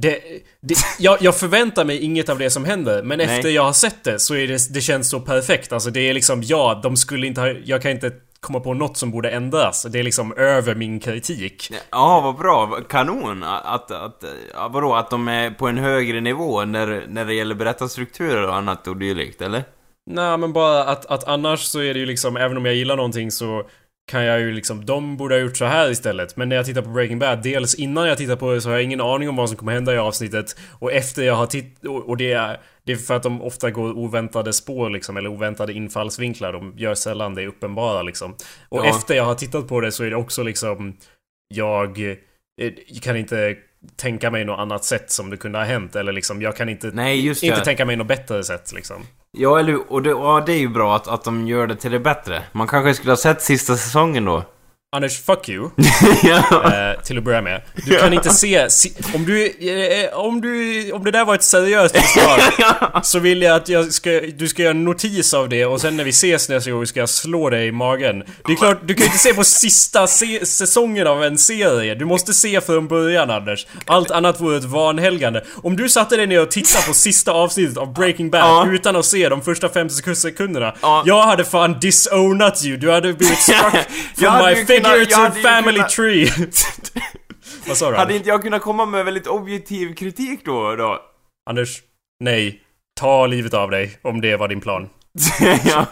[0.01, 0.19] det,
[0.63, 3.27] det, jag, jag förväntar mig inget av det som händer, men Nej.
[3.27, 5.73] efter jag har sett det så är det, det känns så perfekt.
[5.73, 8.97] Alltså det är liksom, ja, de skulle inte ha, jag kan inte komma på något
[8.97, 9.87] som borde ändras.
[9.91, 11.73] Det är liksom över min kritik.
[11.91, 12.81] Ja, vad bra.
[12.89, 13.43] Kanon.
[13.43, 14.25] Att, att,
[14.71, 18.87] vadå, att de är på en högre nivå när, när det gäller berättarstrukturer och annat
[18.87, 19.65] och dylikt, eller?
[20.11, 22.97] Nej men bara att, att annars så är det ju liksom, även om jag gillar
[22.97, 23.69] någonting så
[24.09, 26.37] kan jag ju liksom, de borde ha gjort så här istället.
[26.37, 28.75] Men när jag tittar på Breaking Bad, dels innan jag tittar på det så har
[28.75, 30.57] jag ingen aning om vad som kommer hända i avsnittet.
[30.79, 33.71] Och efter jag har tittat, och, och det är, det är för att de ofta
[33.71, 36.53] går oväntade spår liksom, eller oväntade infallsvinklar.
[36.53, 38.35] De gör sällan det uppenbara liksom.
[38.69, 38.91] Och Ja.
[38.91, 40.97] efter jag har tittat på det så är det också liksom,
[41.55, 42.01] jag
[42.61, 42.73] eh,
[43.03, 43.57] kan inte
[43.97, 45.97] tänka mig något annat sätt som det kunde ha hänt.
[45.97, 49.03] Eller liksom, jag kan inte, Nej, just inte tänka mig något bättre sätt liksom.
[49.39, 51.91] Ja, eller och det, ja, det är ju bra att, att de gör det till
[51.91, 52.43] det bättre.
[52.53, 54.45] Man kanske skulle ha sett sista säsongen då.
[54.97, 55.71] Anders, fuck you.
[56.23, 56.73] ja.
[56.75, 57.63] Eh, till att börja med.
[57.87, 58.71] Du kan inte se...
[58.71, 59.47] si- Om du...
[59.47, 60.93] Eh, om du...
[60.93, 62.41] Om det där var ett seriöst förslag
[63.05, 65.97] så vill jag att jag ska, du ska göra en notis av det och sen
[65.97, 68.23] när vi ses nästa gång ska jag slå dig i magen.
[68.47, 71.95] Det är klart, du kan ju inte se på sista se säsongen av en serie.
[71.95, 73.67] Du måste se från början Anders.
[73.87, 75.45] Allt annat vore ett vanhelgande.
[75.63, 78.67] Om du satte dig ner och tittade på sista avsnittet av Breaking Bad Ja.
[78.73, 80.75] utan att se de första 50 sekunderna.
[80.83, 81.03] Ja.
[81.07, 82.77] Jag hade fan disownat you.
[82.77, 83.75] Du hade blivit struck
[84.17, 86.31] from my ju hade ju family kunnat- tree.
[87.67, 90.77] Vad sa du Hade inte jag kunnat komma med väldigt objektiv kritik då?
[90.77, 91.03] då?
[91.51, 91.79] Anders?
[92.25, 92.61] Nej.
[93.01, 94.89] Ta livet av dig om det var din plan.
[95.65, 95.87] ja.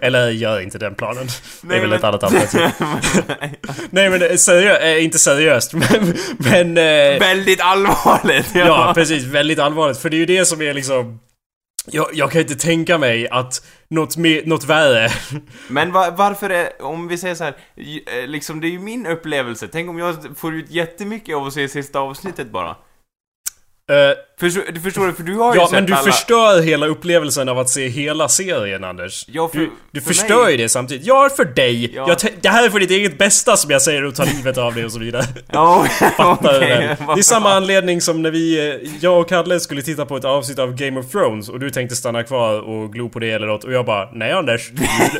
[0.00, 1.26] Eller gör inte den planen.
[1.26, 2.60] det är Nej, väl men- ett annat alternativ.
[3.90, 6.14] Nej men eh, seriö eh, inte seriöst men...
[6.38, 8.50] men eh, väldigt allvarligt.
[8.54, 9.98] ja precis, väldigt allvarligt.
[9.98, 11.20] För det är ju det som är liksom...
[11.90, 15.08] Jag, jag kan inte tänka mig att något, mer, något värre.
[15.68, 19.06] Men va, varför är, om vi säger så här, eh, liksom det är ju min
[19.06, 19.68] upplevelse.
[19.68, 22.76] Tänk om jag får ut jättemycket av att se sista avsnittet bara.
[23.92, 25.12] Eh, Förstår, du förstår du?
[25.12, 26.02] För du har ju ja sett men du alla...
[26.02, 29.24] förstör hela upplevelsen av att se hela serien Anders.
[29.28, 31.06] Ja, för- du du för förstör mig- ju det samtidigt.
[31.06, 31.92] Ja, för dig!
[31.94, 32.16] Ja.
[32.40, 34.84] Det här är för ditt eget bästa som jag säger och tar livet av dig
[34.84, 35.24] och så vidare.
[35.52, 35.84] Ja,
[36.16, 36.68] Fattar du okej.
[36.86, 37.06] väl?
[37.14, 40.24] Det är samma anledning som när vi, eh, jag och Kalle skulle titta på ett
[40.24, 43.46] avsnitt av Game of Thrones och du tänkte stanna kvar och glo på det eller
[43.46, 44.70] något och jag bara Nej Anders,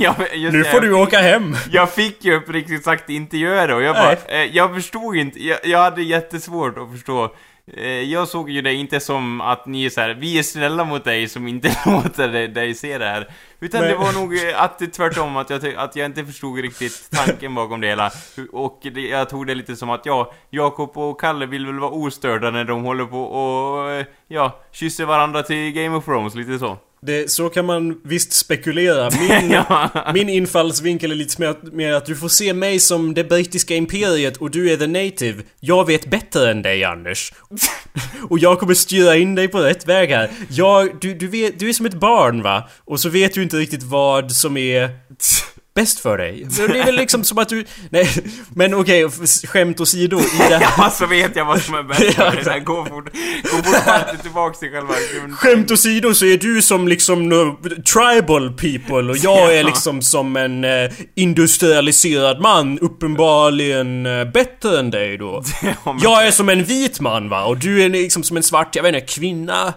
[0.00, 0.14] Ja,
[0.50, 1.56] nu det, får du åka hem.
[1.72, 5.46] Jag fick ju uppriktigt sagt inte göra det och jag bara, eh, jag förstod inte,
[5.46, 7.34] jag, jag hade jättesvårt att förstå
[7.76, 10.84] Eh, jag såg ju det inte som att ni är så här, vi är snälla
[10.84, 13.28] mot dig som inte låter dig, dig se det här.
[13.62, 13.90] Utan Nej.
[13.90, 17.54] det var nog eh, att det tvärtom, att jag, att jag inte förstod riktigt tanken
[17.54, 18.10] bakom det hela.
[18.52, 21.90] Och det, jag tog det lite som att ja, Jakob och Kalle vill väl vara
[21.90, 26.58] ostörda när de håller på och, eh, ja, kysser varandra till Game of Thrones, lite
[26.58, 26.78] så.
[27.06, 29.10] Det, så kan man visst spekulera.
[29.10, 30.10] Min, Ja.
[30.14, 34.36] min infallsvinkel är lite mer, mer att du får se mig som det brittiska imperiet
[34.36, 35.42] och du är the native.
[35.60, 37.32] Jag vet bättre än dig Anders.
[38.28, 40.30] Och jag kommer styra in dig på rätt väg här.
[40.50, 42.68] Jag, du, du, vet, du är som ett barn va?
[42.84, 44.90] Och så vet du inte inte riktigt vad som är
[45.74, 46.46] bäst för dig.
[46.56, 47.64] Det är väl liksom som att du...
[47.90, 48.08] Nej,
[48.54, 50.20] men okej, f- skämt åsido.
[50.20, 52.60] I det här, Ja, så vet jag vad som är bäst för dig.
[52.60, 53.08] Gå fort,
[53.42, 55.34] gå fortfarande tillbaks till själva grund...
[55.38, 57.58] Skämt åsido så är du som liksom no,
[57.92, 64.90] tribal people och jag är liksom som en eh, industrialiserad man uppenbarligen eh, bättre än
[64.90, 65.42] dig då.
[66.02, 68.82] Jag är som en vit man va och du är liksom som en svart, jag
[68.82, 69.74] vet inte, kvinna.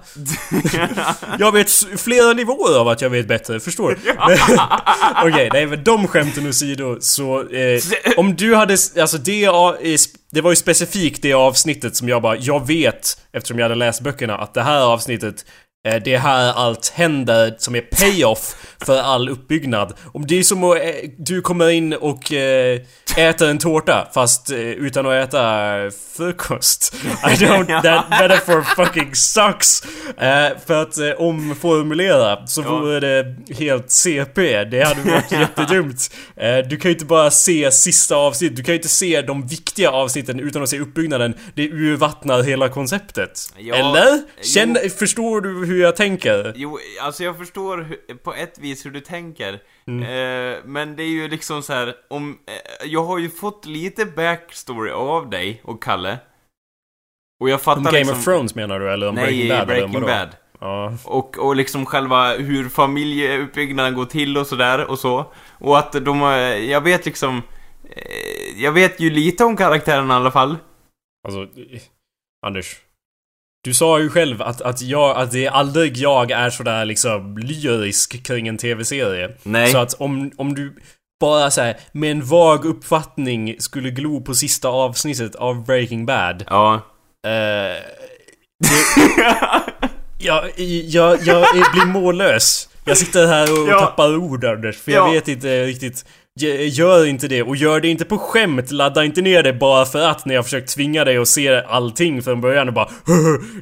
[1.39, 4.11] Jag vet flera nivåer av att jag vet bättre, förstår du?
[5.27, 7.49] Okej, nej men de skämten åsido så...
[7.49, 7.81] Eh,
[8.17, 8.77] om du hade...
[8.99, 9.49] Alltså det,
[10.31, 12.37] det var ju specifikt det avsnittet som jag bara...
[12.37, 15.45] Jag vet, eftersom jag hade läst böckerna, att det här avsnittet
[15.85, 19.93] det är här allt händer som är payoff för all uppbyggnad.
[20.13, 20.83] Om det är som att eh,
[21.17, 22.81] du kommer in och eh,
[23.17, 25.75] äter en tårta fast eh, utan att äta
[26.17, 26.95] frukost.
[27.03, 29.83] I don't, that metaphor fucking sucks!
[30.17, 34.63] Eh, för att eh, omformulera så vore det helt CP.
[34.63, 36.11] Det hade varit jättedumt.
[36.35, 39.47] Eh, du kan ju inte bara se sista avsnittet, du kan ju inte se de
[39.47, 41.33] viktiga avsnitten utan att se uppbyggnaden.
[41.55, 43.53] Det urvattnar hela konceptet.
[43.57, 44.21] Ja, Eller?
[44.41, 44.89] Känn, jo.
[44.89, 46.53] förstår du hur jag tänker?
[46.55, 49.59] Jo, alltså jag förstår på ett vis hur du tänker.
[49.87, 50.03] Mm.
[50.03, 52.39] Eh, men det är ju liksom så här, om...
[52.47, 56.17] Eh, jag har ju fått lite backstory av dig och Kalle.
[57.39, 58.17] Och jag fattar Om Game liksom...
[58.17, 59.57] of Thrones menar du eller om Nej, Breaking Bad?
[59.57, 60.05] eller Breaking vadå?
[60.07, 60.29] Bad.
[60.59, 60.93] Ja.
[61.05, 65.33] Och, och liksom själva hur familjeuppbyggnaden går till och sådär och så.
[65.59, 66.21] Och att de,
[66.69, 67.41] jag vet liksom...
[67.83, 70.57] eh, Jag vet ju lite om karaktären i alla fall.
[71.27, 71.81] Alltså, eh,
[72.45, 72.75] Anders.
[73.65, 78.23] Du sa ju själv att, att, jag, att det aldrig jag är sådär liksom lyrisk
[78.25, 79.29] kring en TV-serie.
[79.43, 79.71] Nej.
[79.71, 80.75] Så att om, om du
[81.21, 86.43] bara såhär med en vag uppfattning skulle glo på sista avsnittet av Breaking Bad.
[86.47, 86.73] Ja.
[87.27, 87.81] Eh,
[88.63, 89.05] det,
[90.19, 90.43] jag,
[90.85, 92.69] jag, jag är- blir mållös.
[92.85, 93.79] Jag sitter här och Ja.
[93.79, 95.11] tappar ord Anders, för jag Ja.
[95.11, 96.05] vet inte riktigt.
[96.39, 98.71] Gör inte det, och gör det inte på skämt.
[98.71, 102.21] Ladda inte ner det bara för att när jag försökt tvinga dig att se allting
[102.21, 102.89] från början och bara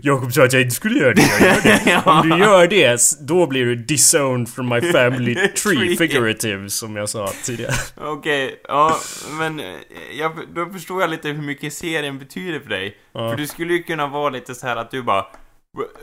[0.02, 2.02] Jakob sa att jag inte skulle göra det, jag gör det.
[2.06, 7.10] Om du gör det, då blir du disowned from my family tree, figurative, som jag
[7.10, 7.74] sa tidigare.
[7.98, 8.98] Okej, ja,
[9.40, 9.66] men eh,
[10.20, 12.98] jag, då förstår jag lite hur mycket serien betyder för dig.
[13.14, 13.30] Ja.
[13.30, 15.26] För du skulle ju kunna vara lite så här att du bara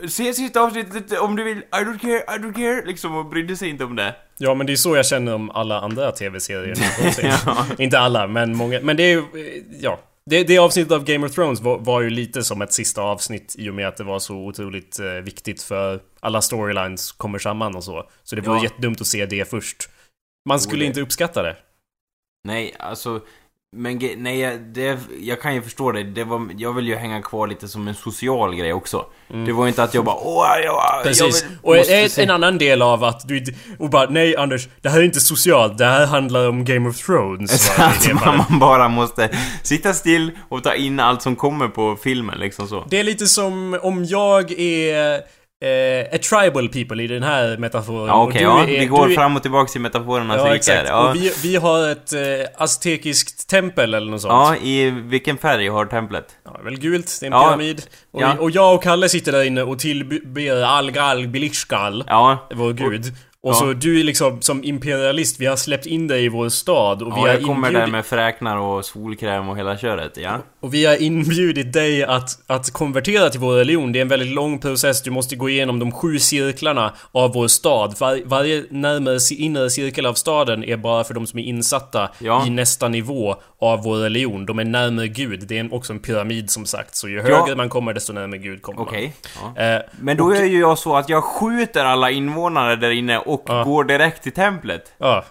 [0.09, 3.57] Se sista avsnittet om du vill, I don't care, I don't care, liksom och brydde
[3.57, 4.15] sig inte om det.
[4.37, 6.75] Ja men det är så jag känner om alla andra tv-serier
[7.45, 7.65] Ja.
[7.77, 8.79] Inte alla, men många.
[8.81, 9.99] Men det är ju, eh, ja.
[10.25, 13.55] Det, det avsnittet av Game of Thrones var, var ju lite som ett sista avsnitt
[13.57, 17.75] i och med att det var så otroligt eh, viktigt för alla storylines kommer samman
[17.75, 18.09] och så.
[18.23, 18.63] Så det vore Ja.
[18.63, 19.89] jättedumt att se det först.
[20.49, 21.55] Man skulle inte uppskatta det.
[22.47, 23.21] Nej, alltså,
[23.75, 26.03] men nej, jag- det, jag kan ju förstå det.
[26.03, 29.05] det var, jag vill ju hänga kvar lite som en social grej också.
[29.45, 31.43] Det var ju inte att jag bara åh, jag, jag Precis.
[31.43, 33.43] vill, och måste en, annan del av att du.
[33.79, 35.77] Och bara nej Anders, det här är inte socialt.
[35.77, 37.69] Det här handlar om Game of Thrones.
[37.79, 39.29] Att man, man bara måste
[39.63, 42.85] sitta still och ta in allt som kommer på filmen liksom så.
[42.89, 45.21] Det är lite som om jag är
[45.61, 48.07] eh, a tribal people i den här metaforen.
[48.07, 48.63] Ja okej, du ja.
[48.67, 50.87] Vi går är- fram och tillbaka i metaforernas Ja exakt.
[50.87, 51.09] Ja.
[51.09, 52.21] Och vi, vi har ett eh,
[52.63, 54.31] aztekiskt tempel eller något sånt.
[54.31, 56.25] ja, i vilken färg har templet?
[56.45, 57.47] Ja, väl gult, det är en Ja.
[57.47, 57.81] pyramid.
[58.11, 58.33] Och, Ja.
[58.39, 62.47] och jag och Kalle sitter där inne och tillber Algal Bilishkal, Ja.
[62.53, 63.05] vår gud.
[63.43, 63.53] Och Ja.
[63.53, 67.07] så du är liksom som imperialist, vi har släppt in dig i vår stad och
[67.07, 67.79] vi Ja, har jag kommer inbjudit...
[67.85, 70.37] där med fräknar och solkräm och hela köret, ja.
[70.59, 73.91] Och vi har inbjudit dig att, att konvertera till vår religion.
[73.91, 75.01] Det är en väldigt lång process.
[75.01, 77.95] Du måste gå igenom de sju cirklarna av vår stad.
[77.99, 82.47] Var, varje närmare inre cirkel av staden är bara för de som är insatta Ja.
[82.47, 84.45] i nästa nivå av vår religion.
[84.45, 85.43] De är närmare Gud.
[85.47, 86.95] Det är också en pyramid som sagt.
[86.95, 89.13] Så ju högre man kommer desto närmare Gud kommer Okej.
[89.43, 89.53] man.
[89.55, 89.61] Ja.
[89.75, 93.43] Eh, Men då är ju jag så att jag skjuter alla invånare där inne och
[93.47, 93.63] Ja.
[93.63, 94.93] går direkt till templet.
[94.97, 95.25] ja.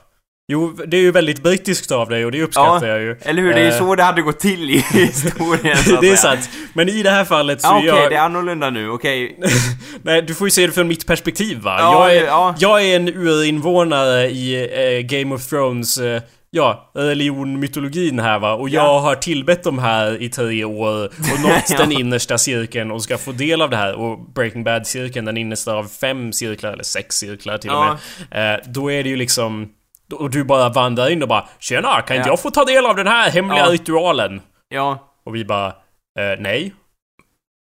[0.52, 3.16] Jo, det är ju väldigt brittiskt av dig och det uppskattar jag ju.
[3.22, 3.52] Eller hur?
[3.54, 6.16] Det är ju Eh, så det hade gått till i historien så att det är
[6.16, 6.50] sant.
[6.72, 8.10] Men i det här fallet så Ja, okej, jag...
[8.10, 9.38] det är annorlunda nu, okej.
[10.02, 11.76] Nej, du får ju se det från mitt perspektiv va?
[11.78, 12.54] Ja, jag, är, ja.
[12.58, 18.52] jag är en urinvånare i eh, Game of Thrones, eh, ja, religion, mytologin här va?
[18.54, 18.98] Och jag Ja.
[18.98, 21.78] har tillbett de här i tre år och nått Ja.
[21.78, 23.94] den innersta cirkeln och ska få del av det här.
[23.94, 27.90] Och Breaking Bad-cirkeln, den innersta av fem cirklar, eller sex cirklar till Ja.
[27.90, 27.98] och
[28.30, 28.54] med.
[28.54, 29.68] Eh, då är det ju liksom...
[30.14, 32.32] Och du bara vandrar in och bara Tjena, kan inte Ja.
[32.32, 34.40] jag få ta del av den här hemliga ritualen?
[34.68, 34.98] Ja.
[35.26, 36.74] Och vi bara eh, Nej.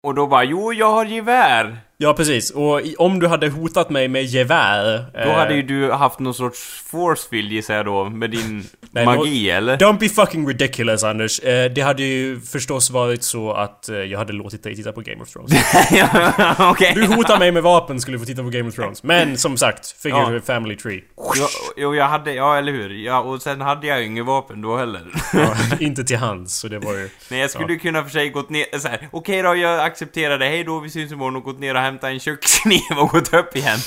[0.07, 1.77] Och då bara, jo, jag har gevär.
[2.01, 2.51] Ja, precis.
[2.51, 5.05] Och om du hade hotat mig med gevär...
[5.25, 9.49] Då hade ju du haft någon sorts forcefield gissar jag då, med din Nej, magi
[9.49, 9.77] eller?
[9.77, 11.39] Don't be fucking ridiculous Anders.
[11.39, 15.01] Eh, det hade ju förstås varit så att eh, jag hade låtit dig titta på
[15.01, 15.51] Game of Thrones.
[15.91, 16.91] Ja, Okej.
[16.95, 19.03] Du hotar mig med vapen skulle du få titta på Game of Thrones.
[19.03, 20.41] Men som sagt, figure Ja.
[20.41, 21.01] family tree.
[21.17, 21.45] Jo,
[21.77, 22.89] jo, jag hade, ja eller hur?
[22.89, 25.01] Ja, och sen hade jag ju inget vapen då heller.
[25.33, 27.09] Ja, inte till hands, så det var ju...
[27.31, 29.07] Nej, jag skulle kunna för sig gått ner så här.
[29.11, 32.09] okej då, jag accepterar det, hej då, vi syns imorgon och gått ner och hämtat
[32.09, 33.79] en kökskniv och gått upp igen.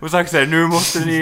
[0.00, 1.18] Och sagt så här, nu måste ni,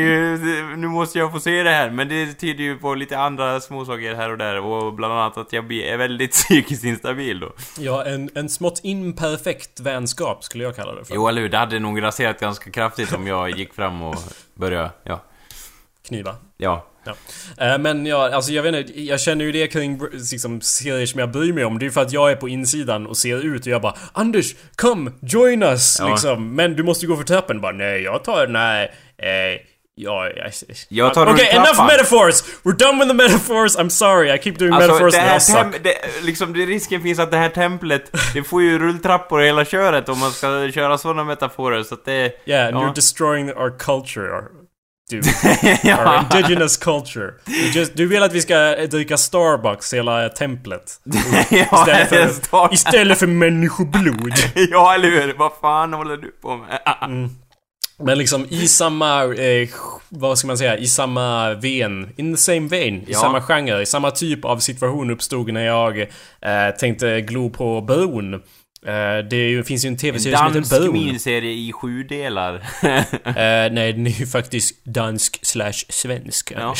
[0.77, 1.91] nu måste jag få se det här.
[1.91, 5.53] Men det tyder ju på lite andra småsaker här och där och bland annat att
[5.53, 7.53] jag är väldigt psykiskt instabil då.
[7.79, 11.15] Ja, en, en smått imperfekt vänskap skulle jag kalla det för.
[11.15, 11.49] Jo, eller hur?
[11.49, 14.17] Det hade nog raserat ganska kraftigt om jag gick fram och
[14.55, 15.21] började, ja.
[16.09, 16.37] Kniva.
[16.57, 16.87] Ja.
[17.05, 17.15] Ja.
[17.67, 20.01] Eh, Men ja, alltså jag vet inte, jag känner ju det kring
[20.33, 21.79] liksom, serier som jag bryr mig om.
[21.79, 23.95] Det är ju för att jag är på insidan och ser ut och jag bara
[24.13, 25.97] Anders, come, join us!
[26.01, 26.09] Ja.
[26.09, 26.55] Liksom.
[26.55, 27.61] Men du måste ju gå för trappen.
[27.61, 28.93] Bara nej, jag tar, nej.
[29.19, 29.61] Eh,
[29.95, 30.53] ja, jag...
[30.89, 31.87] Jag tar Okej, enough rulltrappan.
[31.87, 32.43] metaphors!
[32.63, 33.77] We're done with the metaphors!
[33.77, 35.57] I'm sorry, I keep doing Alltså, metaphors det and här suck.
[35.57, 39.65] tem- det, liksom, det risken finns att det här templet, det får ju rulltrappor hela
[39.65, 42.33] köret om man ska köra sådana metaforer, så att det...
[42.45, 42.81] Yeah, and ja.
[42.81, 44.29] you're destroying our culture.
[44.31, 44.45] Our,
[45.19, 46.25] Our ja.
[46.33, 47.31] indigenous culture.
[47.75, 51.01] Just, du vill att vi ska dricka Starbucks hela templet.
[51.51, 54.33] ja, Istället för, istället för människoblod.
[54.71, 55.35] ja, eller hur?
[55.39, 56.81] Vad fan håller du på med?
[58.03, 59.69] Men liksom i samma, eh,
[60.09, 63.19] vad ska man säga, i samma ven, in the same vein, i Ja.
[63.19, 66.07] samma genre, i samma typ av situation uppstod när jag eh,
[66.79, 68.43] tänkte glo på Bron.
[68.87, 70.93] Eh, det ju, finns ju en En tv-serie som dansk heter Bron.
[70.93, 72.55] miniserie i sju delar.
[73.25, 76.53] Eh, nej, den är ju faktiskt dansk slash svensk.
[76.57, 76.75] Jaha.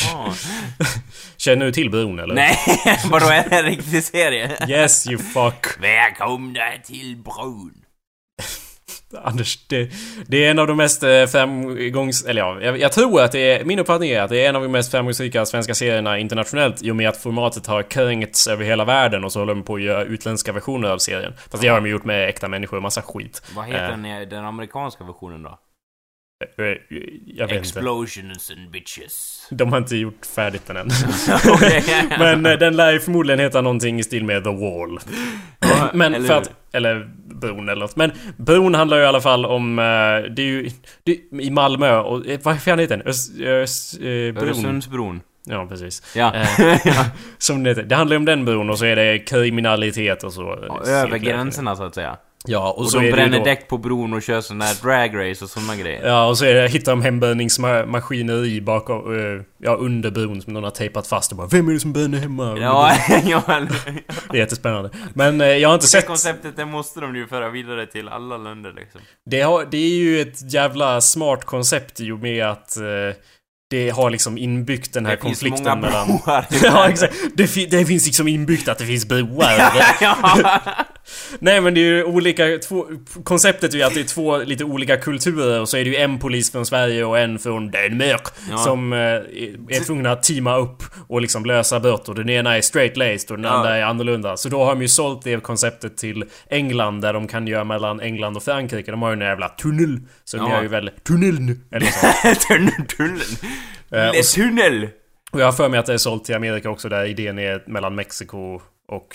[1.37, 2.35] Känner du till Bron eller?
[2.35, 2.57] Nej,
[3.11, 4.57] vadå är det en riktig serie?
[4.69, 5.65] Yes you fuck.
[5.81, 7.73] Välkomna till bron.
[9.23, 9.91] Anders, det,
[10.27, 12.25] det är en av de mest eh, framgångs...
[12.25, 13.63] Eller ja, jag, jag tror att det är...
[13.65, 16.91] Min uppfattning är att det är en av de mest framgångsrika svenska serierna internationellt i
[16.91, 19.81] och med att formatet har kränkts över hela världen och så håller de på att
[19.81, 21.33] göra utländska versioner av serien.
[21.49, 23.41] Fast det har de gjort med äkta människor och massa skit.
[23.55, 23.89] Vad heter Eh.
[23.89, 25.59] den, den amerikanska versionen då?
[26.41, 26.65] Eh,
[27.25, 27.55] Jag vet inte.
[27.55, 29.47] Explosions and bitches.
[29.51, 30.87] De har inte gjort färdigt den än.
[32.19, 34.99] Men eh, den lär ju förmodligen heta någonting i stil med The Wall.
[35.93, 36.51] Men eller för att...
[36.73, 37.95] Eller bron eller något.
[37.95, 39.79] Men bron handlar ju i alla fall om...
[39.79, 39.83] eh,
[40.35, 40.69] Det är ju...
[41.03, 42.27] Det, I Malmö och...
[42.27, 43.07] eh, Vad fan heter den?
[43.07, 44.37] Öst, eh, bron.
[44.47, 45.21] Öresundsbron.
[45.45, 46.15] Ja, precis.
[46.15, 46.33] Ja.
[46.35, 47.05] Eh,
[47.37, 47.83] som det heter.
[47.83, 50.59] Det handlar ju om den bron och så är det kriminalitet och så.
[50.67, 52.17] Ja, eh, Över gränserna så att säga.
[52.47, 54.75] Ja, och, Och, så de det bränner då, däck på bron och kör sån här
[54.81, 56.07] drag race och såna grejer.
[56.07, 59.19] Ja, och så är det, hittar de hembrännningsmaskineri bakom...
[59.19, 61.93] eh, ja, under bron som någon har tejpat fast och bara Vem är det som
[61.93, 62.57] bränner hemma?
[62.61, 63.41] Ja, bron?" ja,
[64.31, 64.89] Det är jättespännande.
[65.13, 66.07] Men eh, jag har inte Det sett...
[66.07, 69.01] konceptet det måste de ju föra vidare till alla länder liksom.
[69.29, 72.83] Det, har, det är ju ett jävla smart koncept i och med att eh,
[73.69, 76.07] det har liksom inbyggt den här Det finns konflikten många mellan...
[76.07, 76.45] broar.
[76.63, 77.13] ja, exakt.
[77.33, 79.71] Det, fi- det finns liksom inbyggt att det finns broar.
[81.39, 82.57] Nej men det är ju olika...
[82.57, 82.87] Två,
[83.23, 85.95] konceptet är ju att det är två lite olika kulturer och så är det ju
[85.95, 88.57] en polis från Sverige och en från Danmark Ja.
[88.57, 92.61] som eh, är, tvungna att teama upp och liksom lösa brott och den ena är
[92.61, 93.51] straight-laced och den Ja.
[93.51, 94.37] andra är annorlunda.
[94.37, 97.99] Så då har de ju sålt det konceptet till England där de kan göra mellan
[98.01, 98.91] England och Frankrike.
[98.91, 99.99] De har ju en jävla tunnel.
[100.23, 100.55] Så de Ja.
[100.55, 102.07] gör ju väl tunneln eller så.
[102.47, 103.21] Tunneln, tunneln.
[103.91, 104.87] Eh, och, tunnel!
[105.31, 107.63] och jag har för mig att det är sålt till Amerika också där idén är
[107.67, 109.07] mellan Mexiko och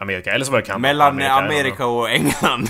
[0.00, 0.32] Amerika.
[0.32, 0.78] Eller så var det Kanada.
[0.78, 1.84] Mellan Amerika inte.
[1.84, 2.68] och England.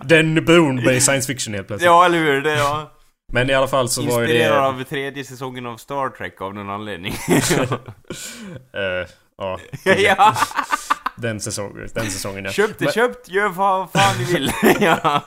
[0.04, 1.86] Den bron blev science fiction helt plötsligt.
[1.86, 2.42] ja, eller hur?
[2.42, 2.90] Det, ja.
[3.32, 4.32] Men i alla fall så var ju det...
[4.32, 7.14] Inspirerad av tredje säsongen av Star Trek av någon anledning.
[9.36, 10.34] Ja, ja.
[11.16, 12.50] Den säsongen, den säsongen ja.
[12.50, 14.52] Köpt är köpt, gör vad fan ni vill.
[14.80, 15.22] ja.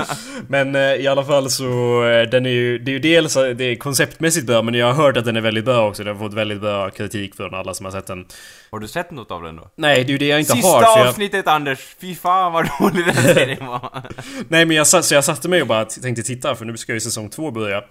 [0.47, 3.63] Men eh, i alla fall så, eh, den är ju, det är ju dels det
[3.63, 6.03] är konceptmässigt bra men jag har hört att den är väldigt bra också.
[6.03, 8.25] Den har fått väldigt bra kritik från alla som har sett den.
[8.71, 9.69] Har du sett något av den då?
[9.75, 10.81] Nej, det är ju det jag inte Sista har.
[10.81, 11.95] Jag, avsnittet Anders!
[12.01, 14.01] Fy fan vad dålig den serien var.
[14.47, 16.99] nej men jag, så jag satte mig och bara tänkte titta för nu ska ju
[16.99, 17.77] säsong två börja.
[17.77, 17.83] Eh,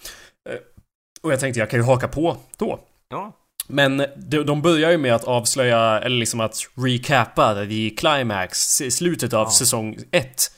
[1.22, 2.80] Och jag tänkte jag kan ju haka på då.
[3.08, 3.32] ja.
[3.66, 8.58] Men de, börjar ju med att avslöja, eller liksom att recapa the climax,
[8.90, 9.50] slutet av Ja.
[9.50, 10.50] säsong ett.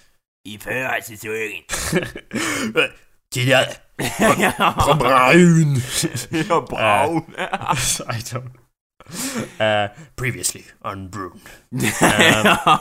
[0.48, 1.62] I förra säsongen.
[3.34, 3.66] Tidigare.
[4.86, 5.76] På Brun.
[6.48, 7.22] ja, brown.
[8.16, 8.50] I don't...
[9.60, 11.40] Uh, previously on Brun.
[12.02, 12.78] Eh,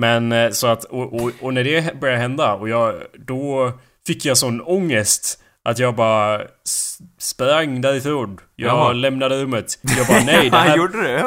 [0.00, 2.94] men eh, så att, och, och, och när det började hända och jag,
[3.26, 3.72] då
[4.06, 6.40] fick jag sån ångest att jag bara
[7.18, 8.38] sprang därifrån.
[8.56, 8.92] Jag Jaha.
[8.92, 9.78] lämnade rummet.
[9.96, 11.26] Jag bara nej, det här gjorde det?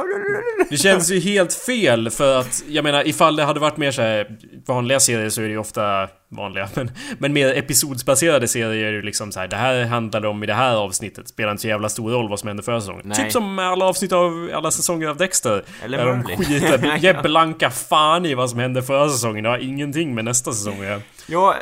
[0.69, 4.01] Det känns ju helt fel för att, jag menar ifall det hade varit mer så
[4.01, 4.27] här
[4.67, 9.01] vanliga serier så är det ju ofta vanliga men, men mer episodsbaserade serier är ju
[9.01, 9.47] liksom så här.
[9.47, 11.27] Det här handlade om i det här avsnittet.
[11.27, 13.11] Spelar inte så jävla stor roll vad som hände förra säsongen.
[13.11, 15.63] Typ som alla avsnitt av alla säsonger av Dexter.
[15.83, 19.43] Eller där de skiter blanka fan i vad som hände förra säsongen.
[19.43, 21.01] Det har ingenting med nästa säsong att göra.
[21.29, 21.55] Ja,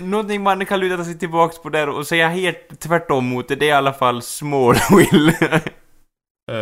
[0.00, 3.64] någonting man kan luta sig tillbaks på där och säga helt tvärtom mot det, det
[3.66, 5.60] är i alla fall Smallville.
[6.50, 6.56] Eh,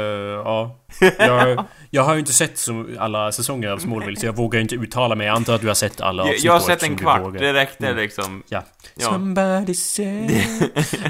[0.45, 0.77] ja.
[1.19, 4.75] Jag, jag har ju inte sett så alla säsonger av Smallville så jag vågar inte
[4.75, 5.27] uttala mig.
[5.27, 7.87] Jag antar att du har sett alla avsnitt jag har sett en kvart, det räckte
[7.87, 7.97] Mm.
[7.99, 8.43] liksom.
[8.49, 8.63] Ja.
[8.95, 9.05] Ja.
[9.05, 10.27] Somebody say...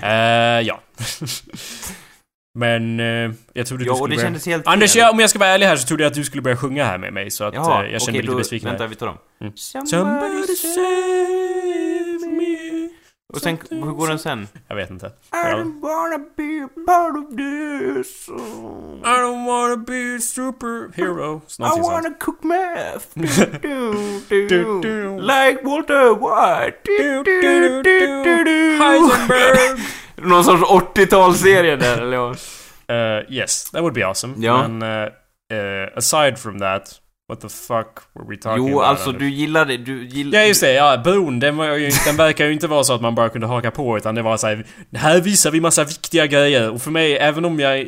[0.02, 0.80] Eh, ja.
[2.54, 4.38] Men eh, jag trodde Ja, du och skulle det börja...
[4.46, 6.42] helt Anders, jag, om jag ska vara ärlig här så trodde jag att du skulle
[6.42, 8.84] börja sjunga här med mig så att Jaha, eh, jag kände mig lite besviken vänta,
[8.84, 8.88] här.
[8.88, 9.16] vi tar dem.
[9.40, 9.52] Mm.
[9.56, 12.88] Somebody save me
[13.34, 14.48] Och sen, hur går den sen?
[14.68, 15.06] Jag vet inte.
[15.06, 15.10] I
[15.52, 18.28] don't wanna be a part of this.
[19.04, 21.40] I don't wanna be a superhero.
[21.48, 21.92] I Någonting sånt.
[21.92, 23.06] wanna cook meth.
[23.62, 23.94] do,
[24.28, 24.80] Du, do, do.
[24.80, 25.20] du.
[25.20, 26.88] Like Walter White.
[28.78, 29.80] Heisenberg!
[30.24, 32.36] Någon sorts 80-talsserie där, eller vad?
[32.90, 34.34] Uh, yes, that would be awesome.
[34.38, 34.68] Ja.
[34.68, 38.88] Men uh, aside from that, what the fuck were we talking Jo, about?
[38.88, 39.22] alltså Anders?
[39.22, 39.76] du gillade...
[39.76, 40.32] Du gill...
[40.32, 43.00] Ja just det, ja bron den, var ju, den verkar ju inte vara så att
[43.00, 46.26] man bara kunde haka på utan det var så här, här visar vi massa viktiga
[46.26, 47.80] grejer och för mig, även om jag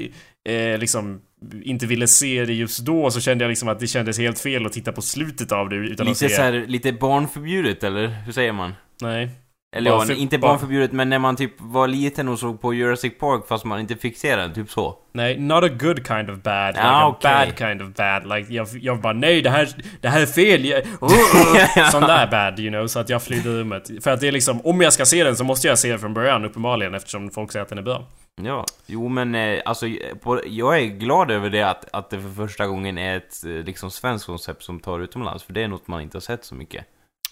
[0.48, 1.20] eh, liksom
[1.62, 4.66] inte ville se det just då så kände jag liksom att det kändes helt fel
[4.66, 6.36] att titta på slutet av det utan att Lite se...
[6.36, 8.06] så här, lite barnförbjudet, eller?
[8.08, 8.74] Hur säger man?
[9.02, 9.30] Nej.
[9.76, 13.18] Eller ja, inte barn- barnförbjudet, men när man typ var liten och såg på Jurassic
[13.18, 14.98] Park fast man inte fick se den, typ så.
[15.12, 16.74] Nej, not a good kind of bad.
[16.74, 17.30] Like Ah, a okej.
[17.30, 18.36] bad kind of bad.
[18.38, 19.68] Like, jag, jag bara nej det här,
[20.00, 20.64] det här är fel.
[20.64, 20.82] Jag,
[21.92, 22.86] sån där bad, you know.
[22.86, 23.90] Så att jag flydde rummet.
[24.04, 25.98] För att det är liksom, om jag ska se den så måste jag se den
[25.98, 28.04] från början uppenbarligen eftersom folk säger att den är bra.
[28.42, 29.86] Ja, jo men eh, alltså,
[30.22, 33.50] på, jag är glad över det att, att det för första gången är ett eh,
[33.50, 36.54] liksom svenskt koncept som tar utomlands, för det är något man inte har sett så
[36.54, 36.84] mycket.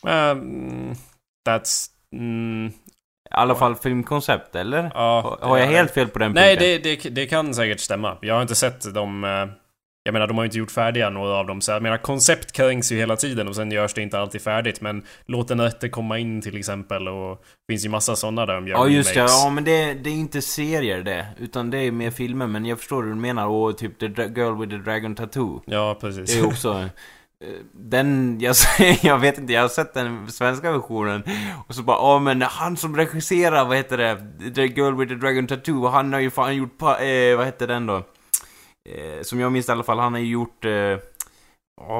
[0.02, 0.94] Um,
[1.48, 1.86] that's...
[2.12, 2.72] Mm, I
[3.30, 4.90] alla fall filmkoncept, eller?
[4.94, 6.80] ja, Har jag det- helt fel på den Nej, punkten?
[6.82, 8.16] det, det, det kan säkert stämma.
[8.20, 9.24] Jag har inte sett dem...
[9.24, 9.46] eh,
[10.04, 11.60] Jag menar, de har ju inte gjort färdiga några av dem.
[11.60, 14.80] Så jag menar, koncept kränks ju hela tiden och sen görs det inte alltid färdigt.
[14.80, 17.36] Men låt den rätte komma in till exempel och...
[17.68, 20.10] Det finns ju massa sådana där de gör Ja just det, ja men det, det
[20.10, 23.46] är inte serier det, utan det är mer filmer, men jag förstår hur du menar,
[23.46, 25.62] och typ The Girl with the Dragon Tattoo.
[25.66, 26.34] Ja, Det precis.
[26.36, 26.84] är ju också...
[27.72, 28.56] Den, jag,
[29.02, 31.22] jag vet inte, jag har sett den svenska versionen
[31.68, 34.16] och så bara, ja men han som regisserar, vad heter det,
[34.54, 37.66] The Girl with the Dragon Tattoo, han har ju fan gjort, pa, eh, vad heter
[37.66, 37.96] den då?
[38.88, 40.98] Eh, som jag minns i alla fall, han har ju gjort, eh,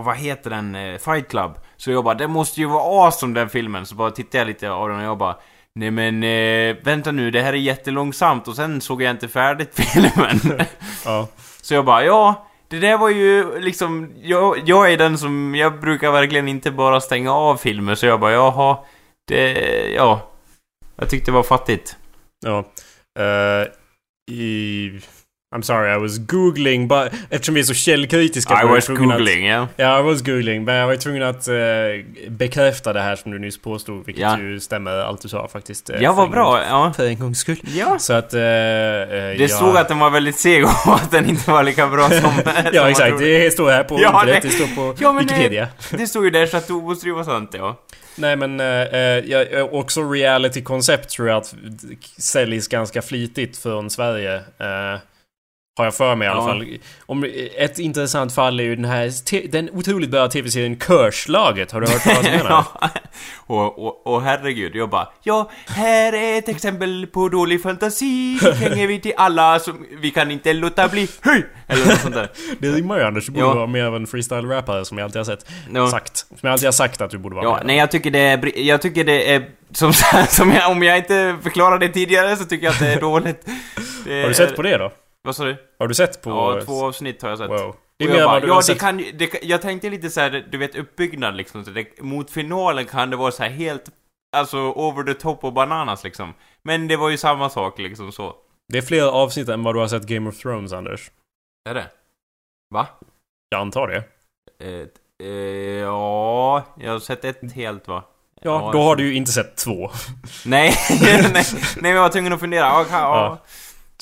[0.04, 1.52] vad heter den, eh, Fight Club.
[1.76, 4.70] Så jag bara, det måste ju vara awesome den filmen, så bara tittade jag lite
[4.70, 5.36] av den och jag bara,
[5.74, 9.70] nej men, eh, vänta nu, det här är jättelångsamt och sen såg jag inte färdigt
[9.80, 10.66] filmen.
[11.04, 11.28] ja.
[11.62, 15.80] Så jag bara, ja, det där var ju liksom, jag, jag är den som, jag
[15.80, 18.78] brukar verkligen inte bara stänga av filmer, så jag bara, jaha,
[19.28, 19.52] det,
[19.94, 20.30] ja.
[20.96, 21.96] Jag tyckte det var fattigt.
[22.46, 22.64] Ja.
[23.20, 23.66] Uh,
[24.30, 24.61] i...
[25.52, 29.62] I'm sorry, I was googling, but eftersom vi är så källkritiska I was googling, ja.
[29.62, 31.54] Att, ja, I was googling, men jag var tvungen att eh,
[32.28, 34.38] bekräfta det här som du nyss påstod, vilket Ja.
[34.38, 35.90] ju stämmer allt du sa faktiskt.
[35.90, 36.92] eh, Ja, vad bra, gång- ja.
[36.96, 37.60] För en gångs skull.
[37.64, 37.98] Ja.
[37.98, 38.34] Så att...
[38.34, 41.86] Eh, det Det stod att den var väldigt seg och att den inte var lika
[41.88, 42.30] bra som...
[42.72, 45.68] Ja exakt, det står här på Ja, internet, det- det står på Ja, men, Wikipedia.
[45.90, 47.80] Det stod ju där så att det måste ju vara sant, ja.
[48.14, 51.54] Nej men, ja, eh, också reality-koncept tror jag att
[52.18, 54.34] säljs ganska flitigt från Sverige.
[54.36, 54.98] Eh,
[55.76, 56.78] har jag för mig i alla fall.
[57.06, 57.24] Om,
[57.56, 61.72] ett intressant fall är ju den här, den otroligt bra tv-serien Körslaget.
[61.72, 62.40] Har du hört talas om den?
[62.48, 62.64] ja.
[63.46, 68.54] Och, och, och herregud, jag bara Ja, här är ett exempel på dålig fantasi Det
[68.54, 71.46] hänger vi till alla som vi kan inte låta bli Höj!
[71.66, 73.54] Eller något sånt där Det rimmar ju Anders, du borde Ja.
[73.54, 75.46] vara mer av en freestyle-rappare som jag alltid har sett.
[75.74, 75.90] Ja.
[75.90, 76.16] Sagt.
[76.16, 77.64] Som jag alltid har sagt att du borde vara Ja, mer.
[77.64, 79.92] nej jag tycker det är, jag tycker det är, som,
[80.28, 83.46] som jag, om jag inte förklarade det tidigare så tycker jag att det är dåligt.
[84.04, 84.92] Det Har du sett på det då?
[85.22, 85.56] Vad sa du?
[85.78, 86.30] Har du sett på...
[86.30, 87.50] Ja, två avsnitt har jag sett.
[87.50, 87.76] Wow.
[87.96, 91.36] Det jag bara, ja, det kan det, jag tänkte lite så här, du vet uppbyggnad
[91.36, 93.84] liksom, så det, mot finalen kan det vara så här helt,
[94.36, 96.34] alltså over the top och bananas liksom.
[96.62, 98.36] Men det var ju samma sak liksom så.
[98.72, 101.10] Det är fler avsnitt än vad du har sett Game of Thrones, Anders.
[101.70, 101.86] Är det?
[102.70, 102.86] Va?
[103.48, 104.04] Jag antar det.
[104.66, 104.86] Eh,
[105.28, 108.04] eh, ja, jag har sett ett helt va?
[108.42, 109.90] Ja, då har du ju inte sett två.
[110.44, 111.44] Nej, nej,
[111.80, 112.84] nej, jag var tvungen att fundera.
[112.84, 113.16] Kan, ja.
[113.16, 113.38] Ja.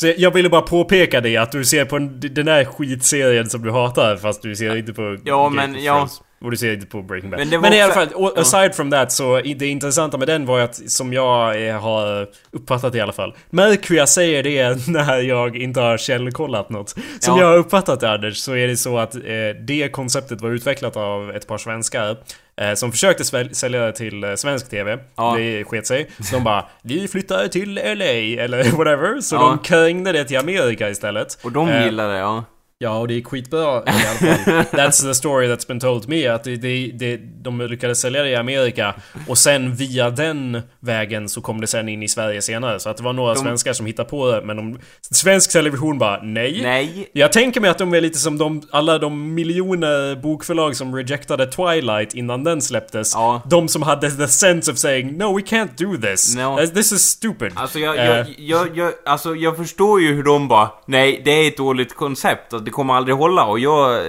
[0.01, 3.63] Så jag ville bara påpeka det, att du ser på en, den där skitserien som
[3.63, 6.09] du hatar, fast du ser inte på Ja, Game men ja.
[6.45, 7.47] Och du ser inte på Breaking Bad.
[7.47, 10.65] Men Men, i alla fall, aside from that så det intressanta med den var ju
[10.65, 13.35] att, som jag eh, har uppfattat i alla fall.
[13.51, 16.89] Märk hur jag säger det när jag inte har källkollat något.
[16.91, 16.99] Som
[17.37, 17.41] Ja.
[17.41, 19.21] jag har uppfattat det Anders, så är det så att eh,
[19.67, 22.17] det konceptet var utvecklat av ett par svenskar.
[22.61, 24.99] Eh, som försökte sälja det till eh, svensk TV.
[25.17, 25.35] Ja.
[25.39, 26.11] Det sket sig.
[26.21, 29.21] Så de bara Vi flyttar till LA eller whatever.
[29.21, 29.41] Så Ja.
[29.41, 31.39] de krängde det till Amerika istället.
[31.45, 32.45] Och de Eh, gillar det, ja.
[32.83, 34.55] Ja, och det är skitbra i alla fall.
[34.81, 36.26] That's the story that's been told to me.
[36.26, 38.95] Att det, det, det, de lyckades sälja det i Amerika
[39.28, 42.81] och sen via den vägen så kom det sen in i Sverige senare.
[42.81, 45.99] Så att det var några De- svenskar som hittade på det, men de, svensk television
[45.99, 46.61] bara nej.
[46.62, 47.11] Nej.
[47.12, 51.47] Jag tänker mig att de är lite som de, alla de miljoner bokförlag som rejectade
[51.47, 53.14] Twilight innan den släpptes.
[53.14, 53.43] Ja.
[53.47, 56.37] De som hade the sense of saying No we can't do this.
[56.37, 56.66] No.
[56.74, 57.53] This is stupid.
[57.55, 61.49] Alltså jag, jag, jag, jag, alltså jag förstår ju hur de bara Nej, det är
[61.49, 63.45] ett dåligt koncept och det kommer aldrig hålla.
[63.45, 64.03] Och jag...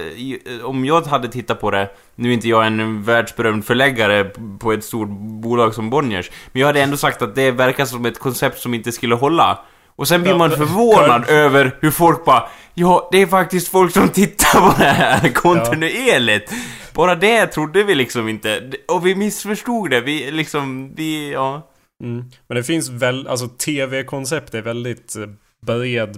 [0.62, 4.24] Om jag hade tittat på det Nu är inte jag en världsberömd förläggare
[4.60, 5.08] på ett stort
[5.42, 8.74] bolag som Bonniers Men jag hade ändå sagt att det verkar som ett koncept som
[8.74, 9.58] inte skulle hålla.
[9.96, 13.92] Och sen blir Ja, man förvånad över hur folk bara Ja, det är faktiskt folk
[13.92, 16.52] som tittar på det här kontinuerligt.
[16.94, 18.70] Bara det trodde vi liksom inte.
[18.88, 21.68] Och vi missförstod det, vi liksom, vi, ja.
[22.04, 22.24] Mm.
[22.48, 25.26] Men det finns väl, alltså TV-koncept är väldigt eh,
[25.66, 26.16] bred,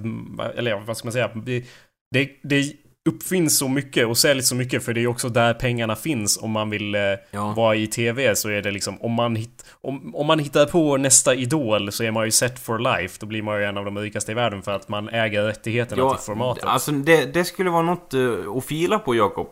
[0.57, 1.31] eller ja, vad ska man säga?
[2.15, 2.73] Det, det,
[3.09, 6.51] uppfinns så mycket och säljs så mycket för det är också där pengarna finns om
[6.51, 7.01] man vill eh,
[7.31, 7.53] Ja.
[7.57, 10.97] vara i TV så är det liksom om man, hit, om, om man hittar på
[10.97, 13.17] nästa idol så är man ju set for life.
[13.21, 16.11] Då blir man ju en av de rikaste i världen för att man äger rättigheterna
[16.11, 16.65] till formatet.
[16.65, 19.49] Alltså det, det skulle vara något uh, att fila på Jakob.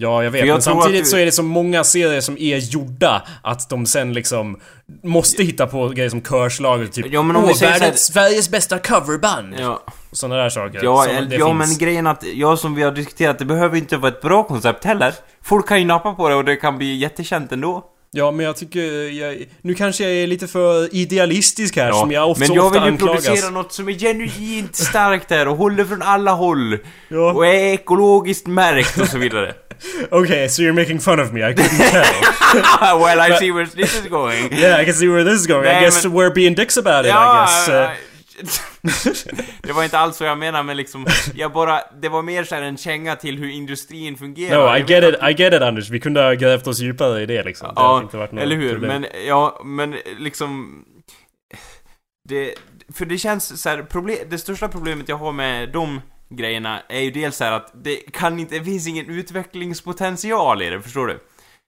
[0.00, 0.46] Ja, jag vet.
[0.46, 3.86] Jag men samtidigt du- så är det så många serier som är gjorda att de
[3.86, 4.60] sen liksom
[5.04, 8.50] måste hitta på grejer som körslaget typ Ja, men om Åh, så här- världens, Sveriges
[8.50, 9.54] bästa coverband!
[9.58, 9.82] Ja,
[10.12, 10.80] Sådana där saker.
[10.84, 11.58] ja, som ja finns.
[11.58, 14.84] men grejen att, ja som vi har diskuterat, det behöver inte vara ett bra koncept
[14.84, 15.14] heller.
[15.42, 17.84] Folk kan ju nappa på det och det kan bli jättekänt ändå.
[18.12, 19.10] Ja, men jag tycker...
[19.20, 22.78] Jag, nu kanske jag är lite för idealistisk här som jag ofta, men jag ofta
[22.80, 23.24] vill ju anklagas.
[23.26, 26.78] producera något som är genuint starkt där och håller från alla håll.
[27.08, 27.32] Ja.
[27.32, 29.54] Och är ekologiskt märkt och så vidare.
[30.10, 32.98] Okay, so you're making fun of me, I couldn't tell.
[33.00, 34.52] well, I see where this is going.
[34.52, 35.64] yeah, I can see where this is going.
[35.64, 37.68] Nej, I guess men- we're being dicks about it, I guess.
[37.68, 37.90] Uh,
[39.62, 42.54] det var inte alls så jag menar men liksom, jag bara, det var mer så
[42.54, 44.70] här en känga till hur industrin fungerar.
[44.70, 45.90] no, I get it, I get it Anders.
[45.90, 47.68] Vi kunde ha grävt oss djupare i det liksom.
[47.68, 48.72] Det Ja, inte varit eller hur?
[48.72, 49.00] problem.
[49.02, 50.84] Men, ja, men liksom...
[52.28, 52.54] Det,
[52.94, 57.00] för det känns så här, problem, det största problemet jag har med de grejerna är
[57.00, 61.06] ju dels så här att det kan inte, det finns ingen utvecklingspotential i det, förstår
[61.06, 61.18] du?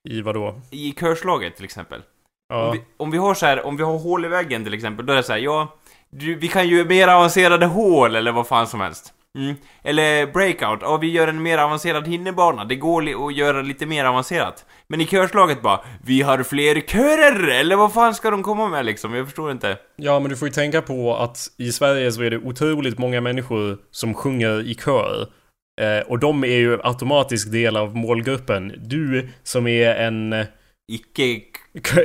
[0.09, 0.61] I vad då?
[0.70, 2.03] I körslaget till exempel.
[2.49, 2.66] Ja.
[2.66, 5.07] Om, vi, om vi har så här, om vi har hål i väggen till exempel,
[5.07, 5.79] då är det så här, ja,
[6.17, 9.13] du, vi kan ju mer avancerade hål eller vad fan som helst.
[9.39, 9.55] Mm.
[9.83, 14.05] Eller breakout, ja vi gör en mer avancerad hinderbana, det går att göra lite mer
[14.05, 14.67] avancerat.
[14.87, 17.49] Men i körslaget bara, vi har fler körer!
[17.49, 19.15] Eller vad fan ska de komma med liksom?
[19.15, 19.77] Jag förstår inte.
[19.97, 23.21] Ja, men du får ju tänka på att i Sverige så är det otroligt många
[23.21, 25.27] människor som sjunger i kör.
[25.81, 28.73] Eh, och de är ju automatiskt del av målgruppen.
[28.79, 30.33] Du som är en...
[30.33, 30.47] eh,
[30.93, 31.41] Icke...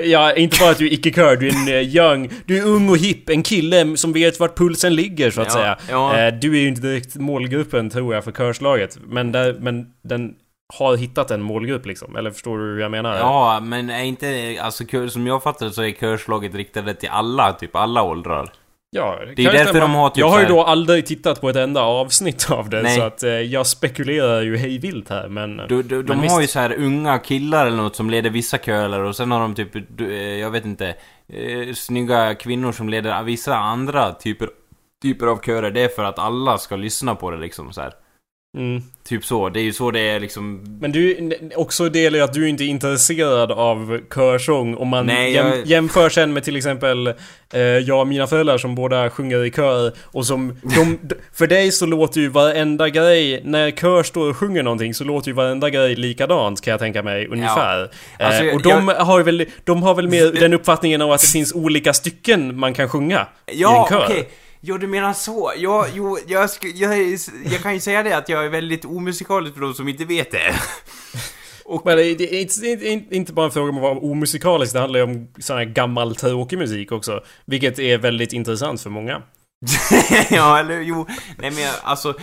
[0.04, 2.30] Ja, inte bara att du är icke-kör, du är en eh, young...
[2.46, 5.54] Du är ung och hipp, en kille som vet vart pulsen ligger så att Ja,
[5.54, 5.78] säga.
[5.90, 6.18] ja.
[6.18, 8.98] Eh, du är ju inte direkt målgruppen tror jag för körslaget.
[9.08, 10.34] Men, där, men den
[10.74, 12.16] har hittat en målgrupp liksom.
[12.16, 13.18] Eller förstår du hur jag menar?
[13.18, 17.10] Ja, men är inte, alltså kör, som jag fattar det så är körslaget riktade till
[17.10, 18.52] alla, typ alla åldrar.
[18.98, 21.56] Ja, Det är därför de har typ Jag har ju då aldrig tittat på ett
[21.56, 22.96] enda avsnitt av det Nej.
[22.96, 25.58] så att eh, jag spekulerar ju hej vilt här men...
[25.58, 26.54] De, de, de men har ju visst.
[26.54, 29.70] så här unga killar eller något som leder vissa körer och sen har de typ,
[29.98, 30.88] du, eh, jag vet inte,
[31.34, 34.50] eh, snygga kvinnor som leder vissa andra typer,
[35.02, 35.72] typer av körer.
[35.72, 37.94] Det är för att alla ska lyssna på det liksom så här.
[38.58, 38.82] Mm.
[39.08, 40.78] Typ så, det är ju så det är liksom...
[40.82, 45.34] Men du, också del är att du inte är intresserad av körsång om man Nej,
[45.34, 47.08] jäm, jag- jämför sen med till exempel
[47.54, 50.98] eh, jag och mina föräldrar som båda sjunger i kör och som de,
[51.34, 55.28] För dig så låter ju varenda grej, när kör står och sjunger någonting så låter
[55.28, 57.90] ju varenda grej likadant kan jag tänka mig ungefär.
[58.20, 61.22] Alltså, eh, jag- och de har väl, de har väl mer den uppfattningen av att
[61.22, 64.04] det finns olika stycken man kan sjunga i en Ja, kör.
[64.06, 64.30] okej!
[64.62, 65.54] Jo, du menar så.
[65.58, 67.18] Ja, jo, jag, sk- jag,
[67.54, 70.32] jag kan ju säga det att jag är väldigt omusikalisk för de som inte vet
[70.32, 70.56] det.
[71.86, 75.28] Men det är, inte, bara en fråga om att vara omusikalisk, det handlar ju om
[75.40, 77.24] sån här gammal tråkig musik också.
[77.46, 79.22] Vilket är väldigt intressant för många.
[80.30, 81.08] ja, eller jo.
[81.38, 82.14] Nej men alltså,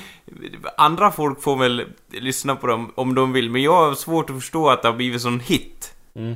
[0.77, 4.37] andra folk får väl lyssna på dem om de vill, men jag har svårt att
[4.37, 5.95] förstå att det har blivit sån hit.
[6.17, 6.35] Mm.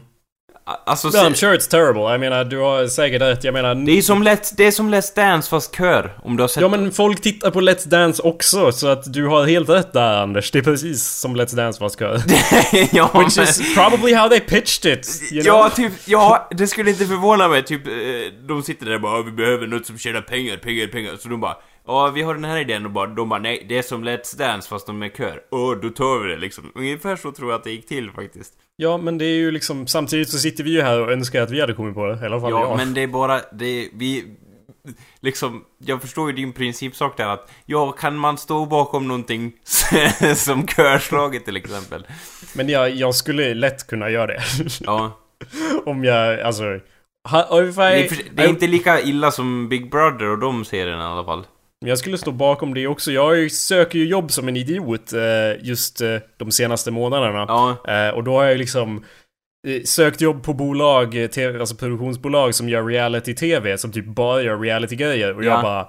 [0.84, 2.02] Alltså, No, I'm sure it's terrible.
[2.02, 3.44] Jag menar, du har säkert rätt.
[3.44, 3.74] Jag menar...
[3.74, 6.18] det är som Let's, det är som Let's Dance fast kör.
[6.22, 9.26] Om du har sett Ja men folk tittar på Let's Dance också, så att du
[9.26, 10.50] har helt rätt där Anders.
[10.50, 12.14] Det är precis som Let's Dance fast kör.
[12.92, 15.22] ja, Which men- is probably how they pitched it.
[15.32, 15.56] You know?
[15.56, 17.62] Ja, typ, ja, det skulle inte förvåna mig.
[17.64, 17.92] Typ, eh,
[18.48, 21.16] de sitter där och bara "Ja, vi behöver något som tjänar pengar, pengar, pengar.
[21.18, 21.56] Så de bara
[21.86, 24.38] Ja, vi har den här idén och bara, de bara nej, det är som Let's
[24.38, 25.40] Dance fast de är kör.
[25.50, 26.72] Åh, då tar vi det liksom.
[26.74, 28.52] Ungefär så tror jag att det gick till faktiskt.
[28.80, 31.50] Ja men det är ju liksom, samtidigt så sitter vi ju här och önskar att
[31.50, 32.22] vi hade kommit på det.
[32.22, 32.76] I alla fall Ja, jag.
[32.76, 34.24] men det är bara, det är, vi...
[35.20, 39.52] Liksom, jag förstår ju din principsak där att, ja, kan man stå bakom någonting
[40.36, 42.06] som körslaget till exempel?
[42.54, 44.42] Men jag, jag skulle lätt kunna göra det.
[44.80, 45.18] Ja.
[45.86, 46.64] Om jag, alltså...
[46.74, 46.82] If
[47.32, 51.02] I, Det är, för, det är inte lika illa som Big Brother och de serierna
[51.02, 51.44] i alla fall.
[51.80, 53.12] Men jag skulle stå bakom det också.
[53.12, 55.20] Jag söker ju jobb som en idiot eh,
[55.66, 57.44] just eh, de senaste månaderna.
[57.48, 57.76] Ja.
[57.94, 59.04] Eh, och då har jag liksom
[59.84, 61.16] sökt jobb på bolag,
[61.60, 65.36] alltså produktionsbolag som gör reality-tv, som typ bara gör reality-grejer.
[65.36, 65.48] Och Ja.
[65.50, 65.88] jag bara...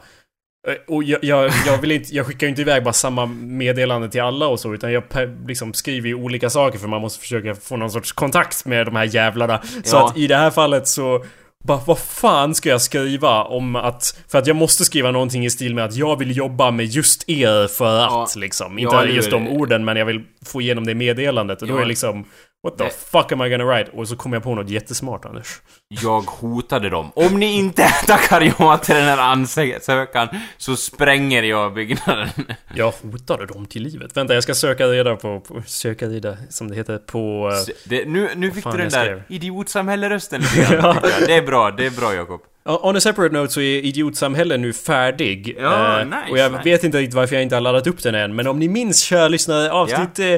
[0.88, 4.22] Och jag, jag, jag, vill inte, jag skickar ju inte iväg bara samma meddelande till
[4.22, 5.04] alla och så, utan jag
[5.48, 8.96] liksom skriver ju olika saker för man måste försöka få någon sorts kontakt med de
[8.96, 9.62] här jävlarna.
[9.84, 10.08] Så Ja.
[10.08, 11.26] att i det här fallet så...
[11.64, 14.20] Bara, vad fan ska jag skriva om att...
[14.28, 17.30] För att jag måste skriva någonting i stil med att jag vill jobba med just
[17.30, 18.28] er för att Ja.
[18.38, 18.80] liksom.
[18.80, 21.62] Ja, Inte eller just de orden men jag vill få igenom det meddelandet.
[21.62, 21.78] Och då Ja.
[21.78, 22.26] är det liksom...
[22.64, 23.92] What the Det- fuck am I gonna write?
[23.92, 25.62] Och så kom jag på något jättesmart Anders.
[25.88, 27.12] Jag hotade dem.
[27.16, 32.30] Om ni inte tackar ja till den här ansökan så spränger jag byggnaden.
[32.76, 34.18] Jag hotade dem till livet.
[34.18, 35.40] Vänta, jag ska söka reda på...
[35.40, 37.52] på söka reda, som det heter, på...
[37.86, 41.10] Det, nu, nu fick du den där idiotsamhälle-rösten lite grann, Ja.
[41.28, 42.42] Det är bra, det är bra Jakob.
[42.72, 45.56] On a separate note så är Idiotsamhälle nu färdig.
[45.60, 46.64] Ja, Eh, nice, och jag nice.
[46.64, 48.36] vet inte riktigt varför jag inte har laddat upp den än.
[48.36, 50.36] Men om ni minns, kära lyssnare, avsnitt eh,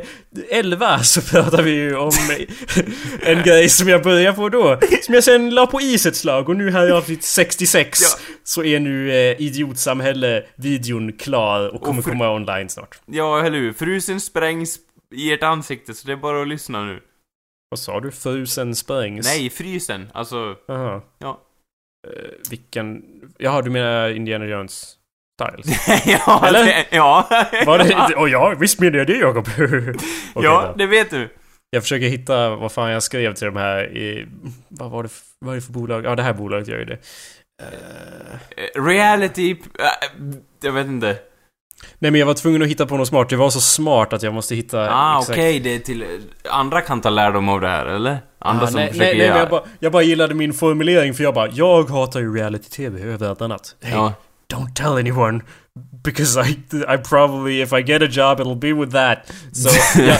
[0.49, 2.11] 11 så pratar vi ju om
[3.21, 4.79] en grej som jag började på då.
[5.01, 6.49] Som jag sen la på is ett slag.
[6.49, 8.07] Och nu här i avsnitt 66 Ja.
[8.43, 12.99] så är nu eh, Idiotsamhälle-videon klar och kommer Och komma online snart.
[13.05, 13.73] Ja, eller hur?
[13.73, 14.79] Frusen sprängs
[15.15, 16.99] i ert ansikte, så det är bara att lyssna nu.
[17.69, 18.11] Vad sa du?
[18.11, 19.25] Frusen sprängs?
[19.25, 20.09] Nej, frysen.
[20.13, 21.03] Alltså, Aha.
[21.19, 21.39] ja.
[22.07, 23.03] Eh, vilken...
[23.37, 24.97] Jaha, du menar Indiana Jones?
[25.41, 25.87] Styles?
[26.05, 26.65] ja, Eller?
[26.65, 27.27] Det, ja.
[27.65, 28.15] Var det...
[28.15, 29.47] Oh, ja, visst menar jag det Jakob.
[29.57, 29.95] Okej
[30.33, 30.73] ja, då.
[30.77, 31.29] det vet du.
[31.69, 34.27] Jag försöker hitta vad fan jag skrev till de här i...
[34.67, 36.05] Vad var det för, vad är det för bolag?
[36.05, 36.97] Ja, det här bolaget gör ju det.
[37.61, 39.55] Eh, Reality...
[40.61, 41.17] jag vet inte.
[41.99, 43.29] Nej men jag var tvungen att hitta på något smart.
[43.29, 44.89] Det var så smart att jag måste hitta...
[44.93, 46.05] Ah, exakt- okej, det är till...
[46.49, 48.17] Andra kan ta lärdom av det här, eller?
[48.39, 49.37] Andra Ah, som nej, försöker nej, nej, göra...
[49.39, 53.29] jag, bara, jag bara gillade min formulering för jag bara Jag hatar ju reality-tv över
[53.29, 53.75] allt annat.
[53.83, 54.13] Hey, Ja.
[54.53, 55.41] don't tell anyone.
[56.03, 56.51] Because I,
[56.93, 59.17] I probably, if I get a job it'll be with that.
[59.53, 59.69] Så
[60.01, 60.17] jag,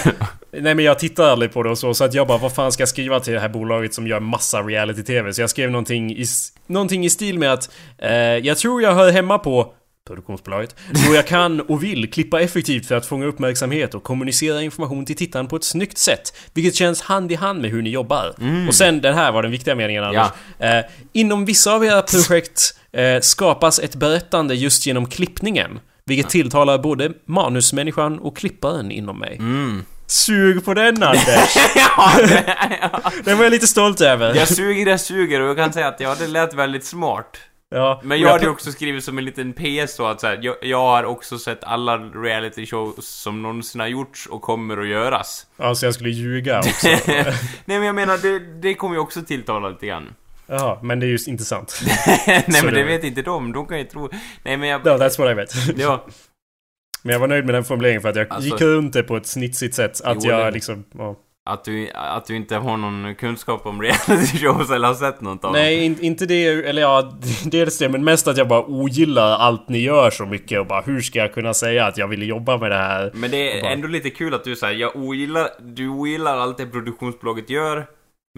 [0.62, 2.72] Nej men jag tittar aldrig på det och så, så att jag bara vad fan
[2.72, 5.34] ska jag skriva till det här bolaget som gör massa reality-tv?
[5.34, 6.26] Så jag skrev någonting i,
[6.68, 9.74] någonting i stil med att eh, Jag tror jag hör hemma på
[10.08, 10.76] produktionsbolaget.
[11.08, 15.16] Då jag kan och vill klippa effektivt för att fånga uppmärksamhet och kommunicera information till
[15.16, 16.34] tittaren på ett snyggt sätt.
[16.54, 18.34] Vilket känns hand i hand med hur ni jobbar.
[18.68, 20.28] Och sen, den här var den viktiga meningen Anders.
[20.60, 25.80] Eh, inom vissa av era projekt eh, skapas ett berättande just genom klippningen.
[26.06, 29.36] Vilket tilltalar både manusmänniskan och klipparen inom mig.
[29.40, 29.86] Mm.
[30.08, 31.56] Sug på den Anders!
[31.76, 33.12] ja, det, ja.
[33.24, 34.36] Den var jag lite stolt över.
[34.36, 37.38] Jag suger, jag suger och jag kan säga att ja, det lät väldigt smart.
[37.74, 40.40] Ja, Men och jag hade också skrivit som en liten PS så att så här,
[40.42, 44.88] jag, jag har också sett alla reality shows som någonsin har gjorts och kommer att
[44.88, 45.48] göras.
[45.58, 46.88] Alltså jag skulle ljuga också.
[47.06, 47.26] Nej
[47.66, 50.14] men jag menar, det, det kommer ju också tilltala lite grann.
[50.48, 51.82] Jaha, men det är ju inte sant.
[52.28, 54.10] Nej Så men det det- vet inte de, de kan ju tro...
[54.44, 54.86] Nej men jag...
[54.86, 55.52] No, that's what I meant.
[55.78, 56.06] Ja,
[57.04, 59.18] Men jag var nöjd med den formuleringen för att jag Alltså- gick runt det på
[59.18, 60.02] ett snitsigt sätt.
[60.04, 60.84] Att Jo, jag det- liksom...
[60.98, 61.16] Ja.
[61.50, 65.46] Att du, att du inte har någon kunskap om reality shows eller har sett något
[65.46, 65.62] av dem.
[65.62, 67.12] Nej, in, inte det, eller ja,
[67.46, 70.82] dels det, men mest att jag bara ogillar allt ni gör så mycket och bara
[70.82, 73.12] hur ska jag kunna säga att jag vill jobba med det här?
[73.14, 76.58] Men det är Bara- ändå lite kul att du säger jag ogillar, du ogillar allt
[76.58, 77.86] det produktionsbolaget gör,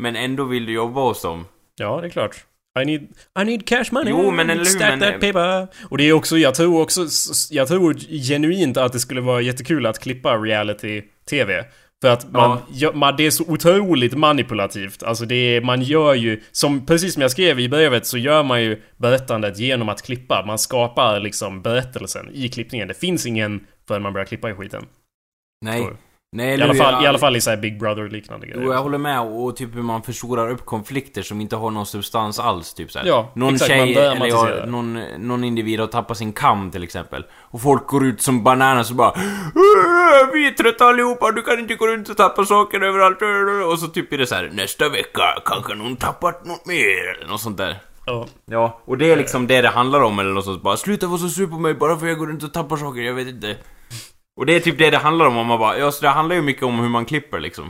[0.02, 1.46] men ändå vill du jobba hos dem.
[1.76, 2.36] Ja, det är klart.
[2.82, 3.02] I need,
[3.42, 4.10] I need cash money.
[4.10, 5.68] Jo, men eller hur, Stack men- that paper.
[5.90, 7.02] Och det är också, jag tror också,
[7.52, 7.94] jag tror
[8.28, 11.66] genuint att det skulle vara jättekul att klippa reality-tv.
[12.04, 12.92] För att man, Ja.
[12.94, 15.04] man, det är så otroligt manipulativt.
[15.04, 18.44] Alltså det är, man gör ju, som precis som jag skrev i brevet så gör
[18.44, 20.44] man ju berättandet genom att klippa.
[20.46, 22.88] Man skapar liksom berättelsen i klippningen.
[22.88, 24.86] Det finns ingen förrän man börjar klippa i skiten.
[25.62, 25.88] Nej.
[26.34, 28.64] Nej, I alla fall, Jag- i, alla fall i så här Big Brother-liknande Jo, jag
[28.68, 28.82] grejer.
[28.82, 29.20] håller med.
[29.22, 33.06] Och typ hur man förstorar upp konflikter som inte har någon substans alls, typ såhär.
[33.06, 34.60] Ja, någon exakt, man tjej, eller dramatiserar.
[34.60, 37.26] ja, någon, någon individ har tappat sin kam till exempel.
[37.42, 39.10] Och folk går ut som bananer och bara
[39.56, 43.18] "Åh, Vi är trötta allihopa, du kan inte gå runt och tappa saker överallt.
[43.74, 47.28] Och så typ är det så här: nästa vecka kanske någon tappat något mer, eller
[47.32, 47.78] något sånt där.
[48.06, 48.26] Ja.
[48.46, 50.62] Ja, och det är liksom det det handlar om eller något sånt.
[50.64, 53.02] Bara sluta vara så sur på mig bara för jag går runt och tappar saker,
[53.02, 53.56] jag vet inte.
[54.40, 56.36] Och det är typ det det handlar om, om man bara, ja så det handlar
[56.36, 57.70] ju mycket om hur man klipper liksom.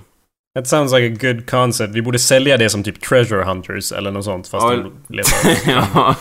[0.55, 1.93] That sounds like a good concept.
[1.95, 5.71] Vi borde sälja det som typ Treasure Hunters eller något sånt fast Ja, de letar.
[5.95, 6.15] ja.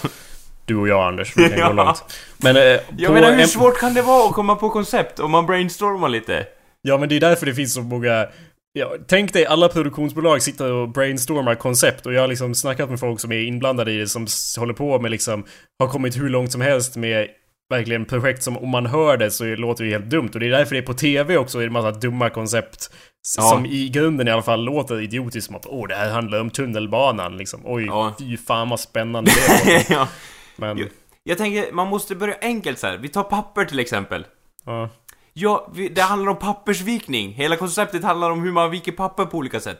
[0.66, 1.66] Du och jag Anders, vi kan Ja.
[1.66, 2.04] gå långt.
[2.38, 2.62] Men eh,
[2.98, 6.46] Jag menar hur svårt kan det vara att komma på koncept om man brainstormar lite?
[6.82, 8.26] Ja men det är därför det finns så många
[8.74, 13.00] Ja, tänk dig alla produktionsbolag sitter och brainstormar koncept och jag har liksom snackat med
[13.00, 14.26] folk som är inblandade i det som
[14.58, 15.44] håller på med liksom
[15.78, 17.28] Har kommit hur långt som helst med
[17.72, 20.50] verkligen projekt som om man hör det så låter det helt dumt och det är
[20.50, 22.90] därför det är på TV också är det massa dumma koncept
[23.36, 23.42] Ja.
[23.42, 26.50] Som i grunden i alla fall låter idiotiskt som att åh det här handlar om
[26.50, 28.14] tunnelbanan liksom Oj, Ja.
[28.18, 29.92] fy fan vad spännande det låter.
[29.98, 30.08] ja.
[30.56, 30.86] Men, Jo.
[31.24, 32.96] Jag tänker, man måste börja enkelt så här.
[32.98, 34.26] Vi tar papper till exempel.
[34.66, 34.88] ja.
[35.34, 37.32] Ja, det handlar om pappersvikning.
[37.32, 39.78] Hela konceptet handlar om hur man viker papper på olika sätt.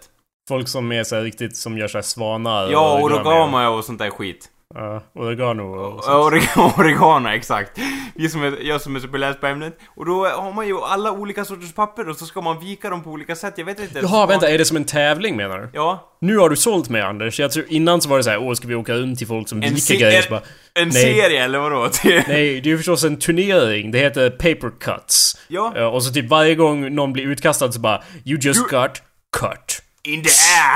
[0.48, 4.10] Folk som är så riktigt som gör så svanar Ja, och origami och sånt där
[4.10, 4.48] skit.
[4.74, 6.08] Ja, oregano och
[6.78, 7.78] Oregano, exakt.
[8.14, 9.78] Vi som är, jag som är superläst på ämnet.
[9.96, 13.02] Och då har man ju alla olika sorters papper och så ska man vika dem
[13.02, 13.54] på olika sätt.
[13.56, 13.98] Jag vet inte.
[14.02, 15.68] Jaha, vänta, är det som en tävling menar du?
[15.72, 16.08] Ja.
[16.20, 17.40] Nu har du sålt mig Anders.
[17.40, 19.48] Jag tror, innan så var det så här, åh ska vi åka runt till folk
[19.48, 20.22] som En viker se- grejer?
[20.22, 20.42] Så bara,
[20.74, 21.02] En Nej.
[21.02, 21.88] serie eller vadå?
[22.04, 22.24] nej,
[22.60, 23.90] det är ju förstås en turnering.
[23.90, 25.38] Det heter paper cuts.
[25.48, 25.88] Ja.
[25.88, 29.02] Och så typ varje gång någon blir utkastad så bara, you just You- got
[29.40, 29.82] cut.
[30.04, 30.30] In the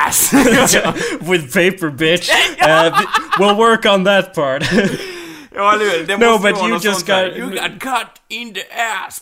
[0.07, 0.33] ass!
[1.21, 2.31] With paper bitch.
[2.67, 2.91] Uh,
[3.39, 4.63] we'll work on that part.
[5.55, 6.07] ja, eller hur?
[6.07, 7.29] Det No, måste but vara you något just sånt där.
[7.31, 8.61] got- You got cut in the
[9.07, 9.21] ass!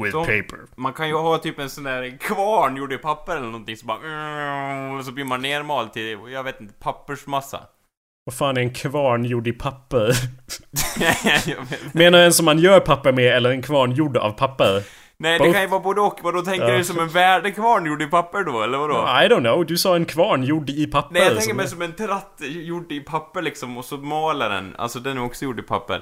[0.00, 0.58] With Så- paper.
[0.76, 3.86] Man kan ju ha typ en sån där kvarn gjord i papper eller någonting så
[3.86, 4.98] bara...
[4.98, 7.60] Och så blir man nermald till, jag vet inte, pappersmassa.
[8.24, 10.12] Vad fan är en kvarn gjord i papper?
[11.92, 14.82] Menar en som man gör papper med eller en kvarn gjord av papper?
[15.18, 16.18] Nej, det kan ju vara både och.
[16.22, 16.76] Vadå, tänker Ja.
[16.78, 18.94] du som en värdekvarn gjord i papper då, eller vadå?
[18.94, 21.14] I don't know, du sa en kvarn gjord i papper.
[21.14, 24.74] Nej, jag tänker mig som en tratt gjord i papper liksom, och så maler den.
[24.78, 26.00] Alltså den är också gjord i papper.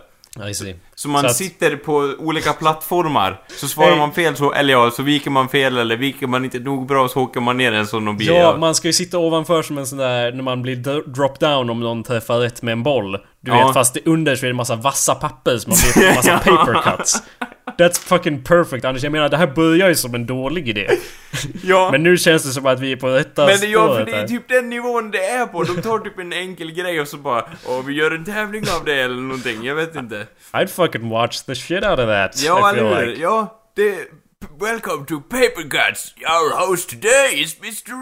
[0.51, 0.77] I see.
[0.95, 3.99] Så man Så att- sitter på olika plattformar, så svarar Hey.
[3.99, 7.09] man fel så, eller ja, så viker man fel, eller viker man inte nog bra
[7.09, 8.33] så åker man ner den som de blir.
[8.33, 11.41] Ja, man ska ju sitta ovanför som en sån där när man blir dro- drop
[11.41, 13.13] down om någon träffar rätt med en boll.
[13.41, 13.67] Du Ja.
[13.67, 16.97] vet, fast det under så är det massa vassa papper som blivit en massa paper
[16.97, 17.23] cuts.
[17.79, 19.03] That's fucking perfect Anders.
[19.03, 20.89] Jag menar, det här börjar ju som en dålig idé.
[21.63, 21.89] ja.
[21.93, 24.13] Men nu känns det som att vi är på rätta Men det, ja, för det
[24.13, 25.63] är typ den nivån det är på.
[25.63, 28.85] De tar typ en enkel grej och så bara Åh, vi gör en tävling av
[28.85, 29.65] det eller någonting.
[29.65, 30.27] Jag vet inte.
[30.53, 32.43] I'd fucking watch the shit out of that.
[32.45, 33.07] Ja, eller hur?
[33.07, 33.23] like.
[33.23, 33.97] Ja, det...
[34.51, 36.15] Welcome to Paper Guts.
[36.27, 37.93] Our host today is Mr.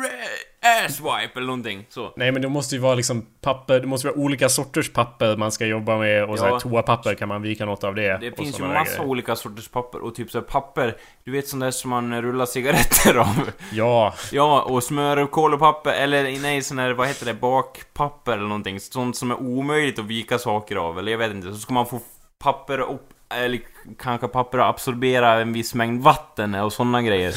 [0.84, 1.86] Asswipe eller någonting.
[1.88, 2.12] Så.
[2.16, 5.53] Nej men det måste ju vara liksom papper, det måste vara olika sorters papper man
[5.53, 6.61] ska jobba med och så här, Ja.
[6.61, 8.18] toapapper kan man vika något av det.
[8.20, 9.09] Det och finns ju massa grejer.
[9.11, 12.47] olika sorters papper och typ så här papper, du vet sån där som man rullar
[12.47, 13.51] cigaretter av.
[13.72, 18.80] Ja, Ja, och smörkolopapper, eller nej sån här, vad heter det, bakpapper eller någonting.
[18.80, 21.53] Sånt som är omöjligt att vika saker av, eller jag vet inte.
[21.53, 22.01] Så ska man få
[22.38, 23.61] papper upp, eller
[23.99, 27.35] kanske papper att absorbera en viss mängd vatten och såna grejer.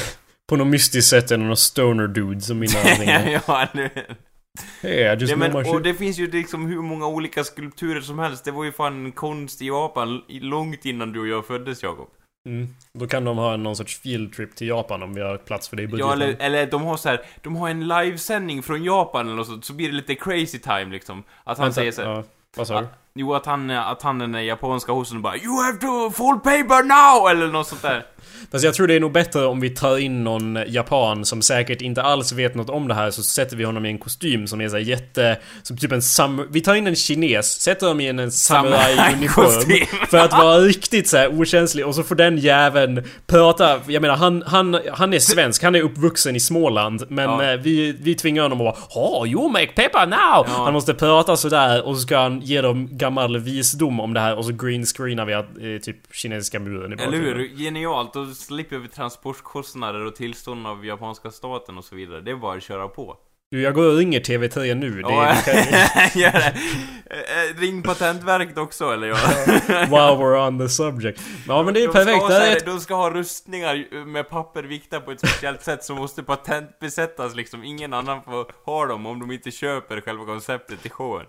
[0.48, 3.32] på något mystiskt sätt är det någon stoner dude som vinner allting.
[3.46, 3.66] ja?
[4.82, 8.44] Hey, Ja, men, och det finns ju liksom hur många olika skulpturer som helst.
[8.44, 12.08] Det var ju fan konst i Japan långt innan du och jag föddes, Jakob.
[12.48, 12.68] Mm.
[12.92, 15.76] Då kan de ha någon sorts field trip till Japan om vi har plats för
[15.76, 16.08] det i budgeten.
[16.08, 19.46] Ja, eller, eller de har så här, de har en livesändning från Japan eller något
[19.46, 21.24] sånt, så blir det lite crazy time liksom.
[21.44, 22.24] Att han Vänta, säger så här, ja,
[22.56, 22.86] vad sa du?
[23.18, 26.82] Jo, att han, att han den där japanska hosten bara 'You have to fold paper
[26.82, 28.06] now!' eller något sånt där.
[28.52, 31.80] Fast jag tror det är nog bättre om vi tar in någon japan som säkert
[31.82, 34.60] inte alls vet något om det här så sätter vi honom i en kostym som
[34.60, 35.38] är så jätte...
[35.62, 36.46] Som typ en sam...
[36.50, 39.86] Vi tar in en kines, sätter honom i en, Samurai-kostym.
[40.10, 43.80] För att vara riktigt så här okänslig och så får den jäveln prata...
[43.86, 47.52] Jag menar han, han, han är svensk, han är uppvuxen i Småland Men Ja.
[47.52, 48.64] eh, vi, vi tvingar honom att
[48.94, 50.46] vara Oh, you make paper now!
[50.64, 54.36] Han måste prata sådär och så ska han ge dem gammal visdom om det här
[54.36, 57.56] och så greenscreenar vi att, eh, typ kinesiska muren i Eller hur?
[57.56, 62.20] Genialt, då slipper vi transportkostnader och tillstånd av japanska staten och så vidare.
[62.20, 63.16] Det är bara att köra på.
[63.50, 65.02] Du, jag går och ringer TV3 nu.
[65.02, 66.54] Det är, gör det.
[67.10, 69.16] Eh, Ring Patentverket också, eller ja.
[69.68, 71.20] while we're on the subject.
[71.48, 72.24] Ja men det är de perfekt.
[72.24, 75.84] Ska Det är ett, de ska ha rustningar med papper vikta på ett speciellt sätt
[75.84, 77.64] som måste patentbesättas liksom.
[77.64, 81.26] Ingen annan får ha dem om de inte köper själva konceptet i showen.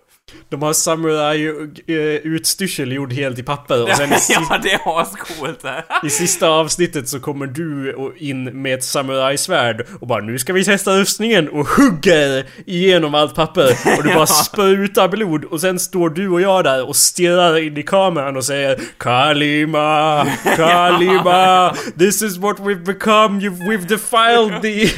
[0.49, 5.61] De har samurai-utstyrsel gjord helt i papper och sen i, ja, det är ascoolt.
[5.61, 10.53] det i sista avsnittet så kommer du in med ett samurajsvärd och bara nu ska
[10.53, 13.77] vi testa rustningen och hugger igenom allt papper.
[13.97, 17.77] Och du bara sprutar blod och sen står du och jag där och stirrar in
[17.77, 20.25] i kameran och säger Kalima,
[20.55, 24.89] Kalima, this is what we've become, You've, we've defiled the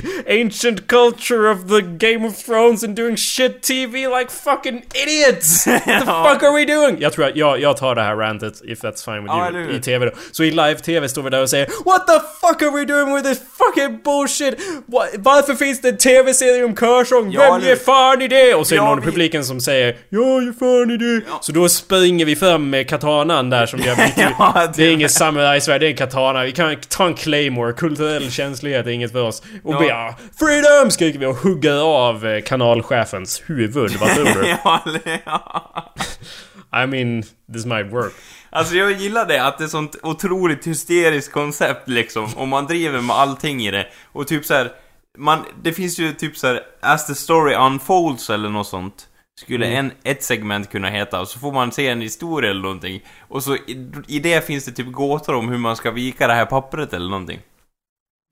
[0.42, 5.19] ancient culture of the Game of Thrones and doing shit TV like fucking idiots!
[5.68, 6.98] What the fuck are we doing?
[7.00, 9.72] Jag tror att jag, jag tar det här rantet, if that's fine with Ja, you,
[9.78, 10.12] i TV då.
[10.32, 13.28] Så i live-TV står vi där och säger What the fuck are we doing with
[13.30, 14.60] this fucking bullshit?
[14.88, 17.32] Wa- Varför finns det en TV-serie om körsång?
[17.32, 18.54] Ja, Vem ger fan i det?
[18.56, 20.98] Och så är det Ja, någon i vi- publiken som säger Jag ger fan i
[20.98, 21.22] det.
[21.42, 24.34] Så då springer vi fram med katanan där som vi har bytt ut.
[24.40, 26.44] Ja, Det är ingen samurajsvärd, det är en katana.
[26.44, 27.74] Vi kan ta en claymore.
[27.74, 29.42] Kulturell känslighet är inget för oss.
[29.64, 29.84] Och Ja.
[29.84, 30.92] ja, Freedom!
[30.92, 33.92] skriker vi och hugger av eh, kanalchefens huvud.
[34.00, 34.48] Vad tror du?
[34.64, 35.09] ja, ja.
[36.84, 38.14] I mean, this might work.
[38.50, 43.02] Alltså jag gillar det, att det är sånt otroligt hysteriskt koncept liksom, och man driver
[43.02, 43.88] med allting i det.
[44.06, 44.72] Och typ så här,
[45.18, 49.06] man, det finns ju typ så här, as the story unfolds eller något sånt.
[49.42, 53.02] Skulle en, ett segment kunna heta, och så får man se en historia eller någonting.
[53.28, 56.34] Och så i, i det finns det typ gåtor om hur man ska vika det
[56.34, 57.40] här pappret eller någonting.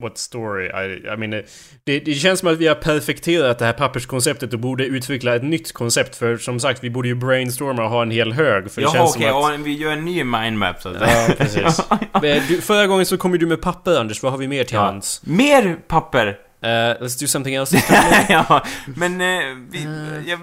[0.02, 0.66] What story?
[0.66, 1.40] I, I mean, eh,
[1.84, 5.42] det, det känns som att vi har perfekterat det här papperskonceptet och borde utveckla ett
[5.42, 6.16] nytt koncept.
[6.16, 8.70] För som sagt, vi borde ju brainstorma och ha en hel hög.
[8.70, 9.60] För det Jaha känns okej, som att...
[9.60, 11.80] vi gör en ny mindmap så att Ja, precis.
[12.22, 14.22] Eh, du, förra gången så kom ju du med papper, Anders.
[14.22, 14.80] Vad har vi mer till Ja.
[14.80, 15.20] hands?
[15.26, 16.26] Mer papper!
[16.26, 17.82] Uh, let's do something else.
[18.28, 18.64] ja,
[18.96, 19.86] men eh, vi,
[20.26, 20.40] jag,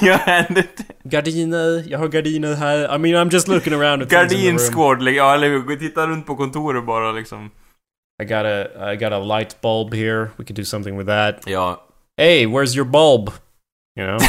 [0.00, 0.62] jag ändå
[1.04, 1.84] Gardiner.
[1.90, 2.94] Jag har gardiner här.
[2.96, 5.58] I mean, I'm just looking around at liksom, ja eller hur?
[5.58, 7.50] Gå och Titta runt på kontoret bara liksom.
[8.20, 10.30] I got a, I got a light bulb here.
[10.36, 11.46] We could do something with that.
[11.46, 11.80] Ja.
[12.16, 13.30] Hey, where's your bulb?
[13.98, 14.18] You know?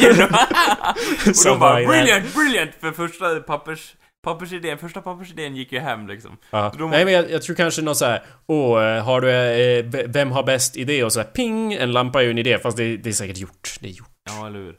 [0.00, 0.26] You know?
[1.28, 1.94] och Something de bara like that.
[1.94, 2.70] brilliant, brilliant!
[2.80, 3.94] För första pappers,
[4.24, 6.36] pappersidén, första pappersidén gick ju hem liksom.
[6.50, 6.72] Ja.
[6.78, 9.30] De- Nej men jag, jag tror kanske något såhär Åh, har du...
[9.30, 11.04] Eh, vem har bäst idé?
[11.04, 11.72] Och så här, ping!
[11.72, 13.76] En lampa är ju en idé, fast det, det är säkert gjort.
[13.80, 14.08] Det är gjort.
[14.30, 14.74] Ja, eller hur?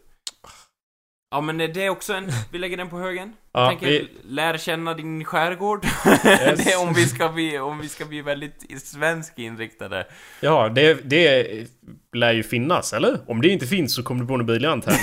[1.32, 3.34] Ja men det är också en, vi lägger den på högen.
[3.52, 5.86] Ja, tänker, vi- lär känna din skärgård.
[6.26, 6.66] Yes.
[6.66, 10.08] det är om vi ska bli, om vi ska bli väldigt svensk inriktade.
[10.42, 11.48] Ja, det, det
[12.14, 13.18] lär ju finnas, eller?
[13.28, 14.98] Om det inte finns så kommer du på något briljant här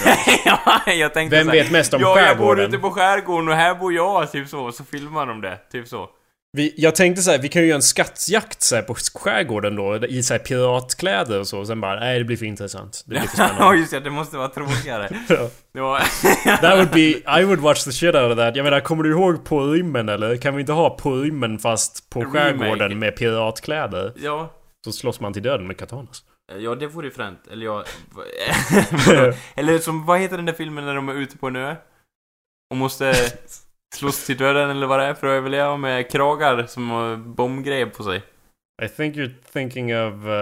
[0.45, 2.69] ja, jag tänkte Vem så här, vet mest om Ja, jag bor skärgården?
[2.69, 4.73] ute på skärgården och här bor jag, typ så.
[4.73, 6.09] Så filmar de det, typ så.
[6.57, 10.07] Vi, jag tänkte så här, vi kan ju göra en skattjakt så på skärgården då,
[10.07, 11.59] i så piratkläder och så.
[11.59, 13.03] Och sen bara, nej det blir för intressant.
[13.07, 13.79] Det blir för Ja, spännande.
[13.79, 15.09] just det, det måste vara tråkigare.
[15.29, 15.49] Ja.
[15.73, 15.99] Det var...
[16.61, 18.57] That would be, I would watch the shit out of that.
[18.57, 20.37] Jag menar, kommer du ihåg på rymmen eller?
[20.37, 22.39] Kan vi inte ha på rymmen fast på Remake.
[22.39, 24.13] skärgården med piratkläder?
[24.17, 24.53] ja.
[24.85, 26.23] Så slåss man till döden med katanas.
[26.59, 27.47] Ja, det vore ju fränt.
[27.51, 27.85] Eller jag...
[29.55, 31.77] eller som, vad heter den där filmen när de är ute på en ö?
[32.71, 33.15] Och måste
[33.97, 37.87] slåss till döden eller vad det är för att överleva med kragar som har bombgrejer
[37.87, 38.23] på sig.
[38.85, 40.33] I think you're thinking of uh,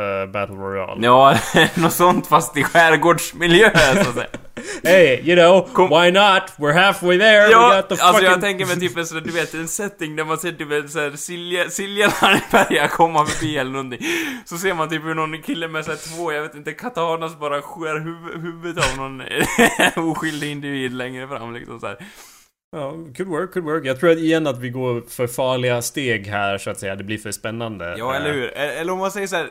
[0.00, 1.00] uh, Battle Royale.
[1.06, 1.38] Ja,
[1.74, 3.70] något sånt fast i skärgårdsmiljö
[4.04, 4.26] så att säga.
[4.84, 6.42] Hey, you know, Kom- why not?
[6.58, 7.46] We're halfway there.
[7.46, 8.30] We Ja, got the alltså fucking...
[8.30, 10.88] jag tänker mig typ en sån, du vet, en setting där man ser typ en
[10.88, 14.00] sån Silja, Silja Landberga komma förbi eller någonting.
[14.44, 17.38] Så ser man typ hur någon kille med så här två, jag vet inte, katanas
[17.38, 19.22] bara skär huv, huvudet av någon
[20.10, 21.96] oskyldig individ längre fram liksom så här.
[22.74, 23.84] Ja, could work, could work.
[23.86, 26.96] Jag tror att igen att vi går för farliga steg här så att säga.
[26.96, 27.94] Det blir för spännande.
[27.98, 28.44] Ja, Eh, eller hur?
[28.44, 28.50] E-
[28.80, 29.48] Eller om man säger så här.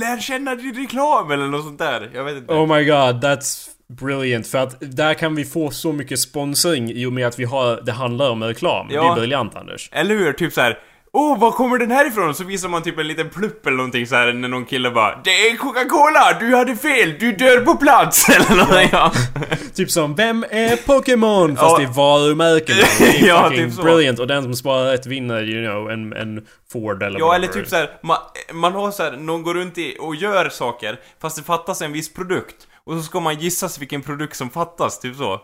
[0.00, 2.10] Lär känna din reklam eller något sånt där.
[2.14, 2.52] Jag vet inte.
[2.52, 4.46] Oh my god, that's brilliant.
[4.46, 7.80] För att där kan vi få så mycket sponsring i och med att vi har,
[7.86, 8.88] det handlar om reklam.
[8.88, 9.12] Det Ja.
[9.12, 9.88] är briljant Anders.
[9.92, 10.32] Eller hur?
[10.32, 10.78] Typ så här.
[11.16, 12.34] Åh, var kommer den här ifrån?
[12.34, 15.20] Så visar man typ en liten plupp eller någonting så här när någon kille bara
[15.24, 16.36] Det är Coca-Cola!
[16.40, 17.14] Du hade fel!
[17.18, 18.28] Du dör på plats!
[18.28, 19.12] Eller någonting, ja.
[19.74, 21.56] Typ som, vem är Pokémon?
[21.56, 21.78] Fast Ja.
[21.78, 22.76] det är varumärken.
[23.28, 23.82] Ja, typ så.
[23.82, 24.18] brilliant.
[24.18, 27.44] Och den som sparar rätt vinner, you know, en, en Ford eller Ja, whatever.
[27.48, 28.16] eller typ så här, man,
[28.52, 31.92] man har så här, någon går runt i och gör saker fast det fattas en
[31.92, 32.56] viss produkt.
[32.84, 35.40] Och så ska man gissas vilken produkt som fattas, typ så.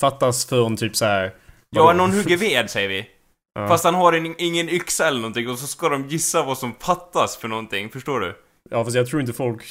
[0.00, 1.32] Fattas från typ så här.
[1.70, 3.06] Ja, någon hugger ved säger vi.
[3.56, 3.68] Ja.
[3.68, 6.74] Fast han har en, ingen yxa eller någonting och så ska de gissa vad som
[6.80, 8.34] fattas för någonting, förstår du?
[8.70, 9.62] Ja fast jag tror inte folk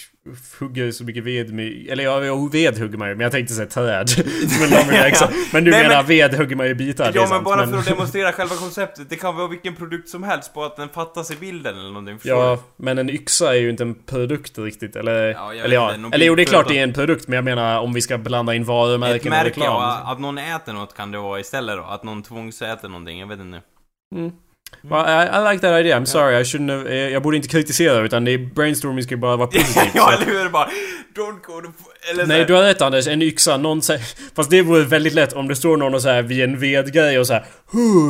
[0.59, 1.87] hugger så mycket ved med...
[1.89, 2.19] Eller ja,
[2.51, 4.09] ved hugger man ju, men jag tänkte säga träd.
[4.59, 4.69] men,
[5.53, 7.77] men du Nej, menar men- ved hugger man ju bitar, Ja men sant, bara för
[7.77, 11.31] att demonstrera själva konceptet, det kan vara vilken produkt som helst på att den fattas
[11.31, 12.83] i bilden eller någonting, Ja, du?
[12.83, 15.25] men en yxa är ju inte en produkt riktigt, eller...
[15.31, 17.45] Ja, eller ja, inte, eller jo det är klart det är en produkt, men jag
[17.45, 19.65] menar om vi ska blanda in Ett varumärken och märke, reklam.
[19.65, 23.27] ja, att någon äter något kan det vara istället då, att någon tvångsäter någonting, jag
[23.27, 23.61] vet inte.
[24.15, 24.31] Mm.
[24.81, 27.49] Well, I, I like that idea, I'm sorry, I shouldn't have, eh, Jag borde inte
[27.49, 29.91] kritisera utan det är brainstorming ska ju bara vara positivt.
[29.93, 30.49] ja, eller hur?
[30.49, 30.69] Bara,
[31.15, 31.67] Don't go to...
[32.11, 34.01] Eller Nej du har rätt Anders, en yxa, någon säger...
[34.35, 37.19] Fast det vore väldigt lätt om det står någon och så här vid en vedgrej
[37.19, 37.45] och så här,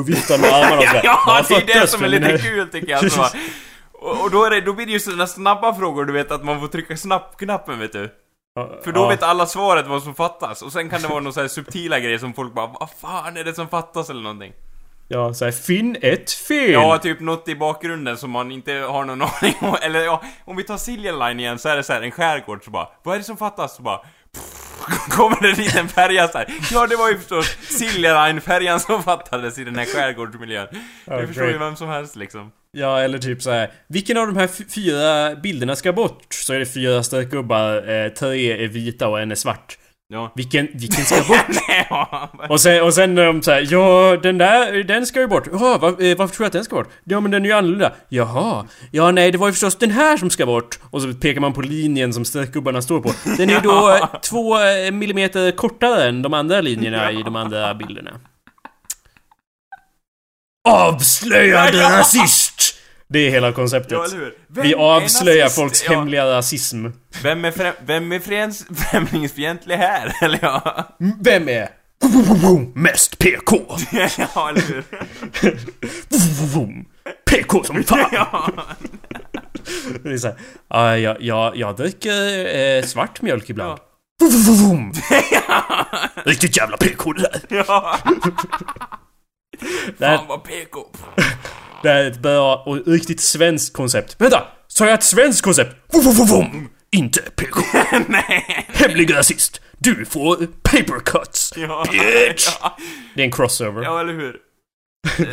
[0.05, 2.37] viftar med armarna och så här, Ja, "Jag det är det som är lite här-"
[2.37, 3.03] kul tycker jag.
[3.03, 3.21] Alltså,
[3.93, 6.45] och och då, är det, då blir det ju sådana snabba frågor, du vet att
[6.45, 8.09] man får trycka snabbknappen vet du.
[8.83, 9.07] För då Ja.
[9.07, 10.61] vet alla svaret vad som fattas.
[10.61, 13.37] Och sen kan det vara några så här subtila grejer som folk bara Vad fan
[13.37, 14.53] är det som fattas eller någonting?
[15.07, 16.71] Ja, såhär, finn ett fel!
[16.71, 19.77] Ja, typ något i bakgrunden som man inte har någon aning om.
[19.81, 22.63] Eller ja, om vi tar Silja Line igen så är det så här en skärgård
[22.63, 23.75] så bara Vad är det som fattas?
[23.75, 23.99] Så bara
[25.09, 26.47] Kommer det en färja så här.
[26.71, 30.67] Ja, det var ju förstås Silja Line-färjan som fattades i den här skärgårdsmiljön.
[31.05, 32.51] Ja, det förstår ju vem som helst liksom.
[32.71, 33.71] Ja, eller typ så här.
[33.87, 36.33] Vilken av de här fyra bilderna ska bort?
[36.33, 39.77] Så är det fyra streckgubbar, eh, tre är vita och en är svart.
[40.07, 40.31] Ja.
[40.35, 41.45] Vilken, vilken ska bort?
[41.89, 42.29] Ja.
[42.49, 45.47] Och sen, och sen när de säger ja den där, den ska ju bort.
[45.51, 46.89] Jaha, var, eh, varför tror du att den ska bort?
[47.03, 47.91] Ja men den är ju annorlunda.
[48.09, 48.67] Jaha.
[48.91, 50.79] Ja nej, det var ju förstås den här som ska bort.
[50.91, 53.11] Och så pekar man på linjen som streckgubbarna står på.
[53.37, 57.35] Den är ju då eh, två eh, millimeter kortare än de andra linjerna i de
[57.35, 58.11] andra bilderna.
[60.67, 61.89] Avslöjad Ja.
[61.99, 62.54] rasist!
[63.15, 63.91] Det är hela konceptet.
[63.91, 64.33] Ja, eller hur?
[64.47, 65.91] Vem Vi avslöjar folks Ja.
[65.91, 66.85] hemliga rasism.
[67.23, 70.15] Vem är, frä, vem är främs, främlingsfientlig här?
[70.21, 70.87] Eller ja...
[71.21, 71.69] Vem är
[72.73, 73.61] mest PK?
[74.17, 74.83] ja, eller hur?
[77.29, 78.09] PK som fan!
[78.11, 78.51] ja.
[80.03, 80.35] Det är såhär,
[80.69, 83.79] ja, jag, jag, jag dricker eh, svart mjölk ibland.
[86.25, 87.41] Riktigt jävla PK det där.
[87.67, 87.97] ja.
[89.99, 90.79] Här, Fan vad PK.
[91.85, 94.21] Det bra och riktigt svenskt koncept.
[94.21, 94.43] Vänta!
[94.67, 95.75] Sa jag ett svenskt koncept?
[96.31, 97.59] Vum, Inte PK.
[98.07, 98.65] Nej.
[98.67, 99.61] Hemlig rasist.
[99.77, 101.53] Du får paper cuts.
[101.57, 101.85] Ja.
[101.91, 102.47] Bitch!
[102.61, 102.77] Ja.
[103.15, 103.83] Det är en crossover.
[103.83, 104.39] ja, eller hur?
[105.19, 105.25] Eh,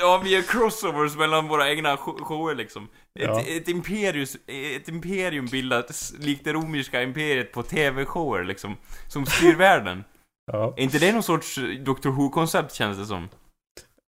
[0.00, 2.82] Ja, vi gör crossovers mellan våra egna sho- shower liksom.
[2.84, 3.40] Ett, Ja.
[3.40, 4.36] ett, imperius,
[4.76, 8.76] ett imperium bildas likt det romerska imperiet på TV-shower liksom.
[9.08, 10.04] Som styr världen.
[10.52, 10.74] Ja.
[10.76, 13.28] Är inte det någon sorts Doctor Who-koncept känns det som?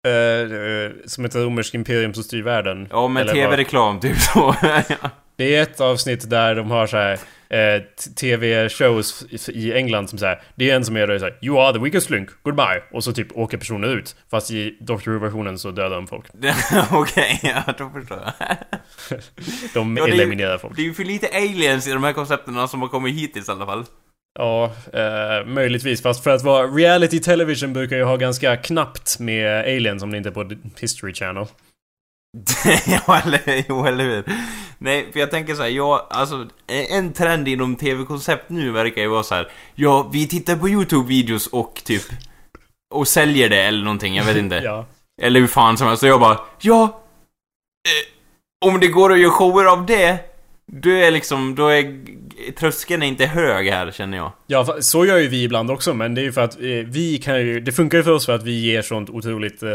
[0.04, 2.88] Eh, som ett romerskt imperium som styr världen.
[2.92, 3.28] Ja, med?
[3.28, 4.56] TV-reklam typ så.
[5.36, 7.14] Det är ett avsnitt där de har så här
[7.50, 7.82] eh,
[8.16, 11.80] TV-shows i England som säger Det är en som är där såhär You are the
[11.80, 15.96] weakest link, goodbye Och så typ åker personer ut Fast i Doctor Who-versionen så dödar
[15.96, 16.26] de folk
[16.92, 18.58] Okej, ja, då förstår jag.
[19.74, 22.14] De Ja, är ju- eliminerar folk Det är ju för lite aliens i de här
[22.14, 23.86] koncepterna som har kommit hittills i alla fall.
[24.40, 29.60] Ja, eh, möjligtvis Fast för att vara reality television brukar ju ha ganska knappt med
[29.60, 31.48] aliens om det inte är på History Channel
[32.86, 34.24] ja, eller, jo, eller hur?
[34.78, 39.08] Nej, för jag tänker så här, ja, alltså en trend inom tv-koncept nu verkar ju
[39.08, 39.52] vara så här.
[39.76, 42.02] Ja, vi tittar på YouTube-videos och typ
[42.94, 44.56] och säljer det eller någonting, jag vet inte.
[44.64, 44.86] Ja
[45.22, 46.02] Eller hur fan som helst.
[46.02, 46.84] Så jag bara, ja.
[47.88, 50.20] Eh, om det går att göra shower av det,
[50.74, 52.00] då är liksom, då är
[52.60, 54.32] tröskeln är inte hög här känner jag.
[54.48, 57.18] Ja, så gör ju vi ibland också, men det är ju för att eh, vi
[57.18, 57.60] kan ju...
[57.60, 59.70] Det funkar ju för oss för att vi ger sånt otroligt eh,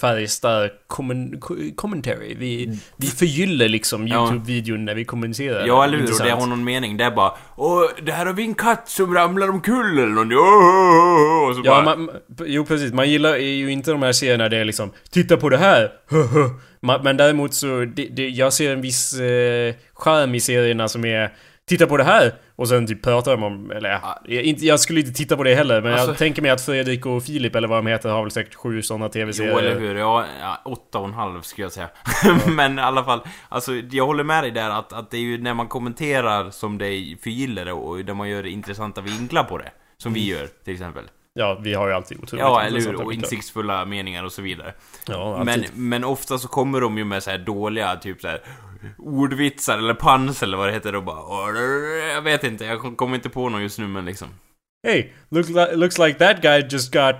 [0.00, 2.34] färgstark kommen, ko- commentary.
[2.38, 4.14] Vi, vi förgyller liksom Ja.
[4.32, 5.66] YouTube-videon när vi kommenterar.
[5.66, 6.04] Ja, eller hur?
[6.12, 6.96] Och det har någon mening.
[6.96, 11.54] Det är bara, åh, det här har vi en katt som ramlar omkull eller Och
[11.56, 12.10] så Ja, bara, man,
[12.46, 12.92] jo precis.
[12.92, 15.90] Man gillar ju inte de här serierna där det är liksom Titta på det här!
[17.02, 21.30] Men däremot så, det, det, jag ser en viss eh, charm i serierna som är
[21.70, 22.34] Titta på det här!
[22.56, 25.42] Och sen typ pratar de om, eller ja, jag, inte, jag skulle inte titta på
[25.42, 28.08] det heller men Alltså- jag tänker mig att Fredrik och Filip eller vad de heter
[28.08, 29.52] har väl säkert sju sådana tv-serier.
[29.52, 29.94] Jo, eller hur?
[29.94, 31.88] Ja, ja, åtta och en halv skulle jag säga.
[32.48, 35.38] Men i alla fall, alltså jag håller med dig där att, att det är ju
[35.42, 39.70] när man kommenterar som det förgillar det och där man gör intressanta vinklar på det.
[39.98, 41.04] Som vi gör, till exempel.
[41.34, 43.02] Ja, vi har ju alltid otroligt Ja, eller hur?
[43.04, 44.72] Och insiktsfulla meningar och så vidare.
[45.06, 45.70] Ja, Men, alltid.
[45.74, 48.40] men ofta så kommer de ju med så här dåliga, typ så här
[48.98, 51.58] ordvitsar eller pans eller vad det heter och bara "Åh,
[52.14, 54.28] Jag vet inte, jag kom- kommer inte på någon just nu men liksom
[54.86, 57.16] Hey, look li- looks like that guy just got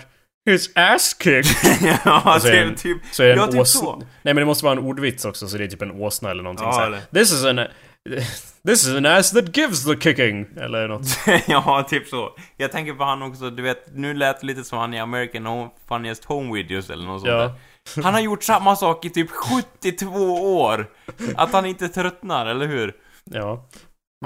[0.50, 1.44] his ass kicked.
[2.04, 3.96] Ja, Och så är det en- typ, Så är en typ så.
[3.96, 6.42] Nej men det måste vara en ordvits också, så det är typ en åsna eller
[6.42, 7.60] någonting Ja, så eller- This is an...
[8.66, 10.46] This is an ass that gives the kicking.
[10.56, 11.06] Eller något.
[11.48, 12.30] ja, typ så.
[12.56, 15.46] Jag tänker på han också, du vet, nu lät det lite som han i American
[15.46, 17.38] Home, Funniest Home Videos eller något sånt Ja.
[17.38, 17.52] där.
[18.02, 20.08] Han har gjort samma sak i typ 72
[20.60, 20.86] år.
[21.36, 22.94] Att han inte tröttnar, eller hur?
[23.24, 23.68] Ja.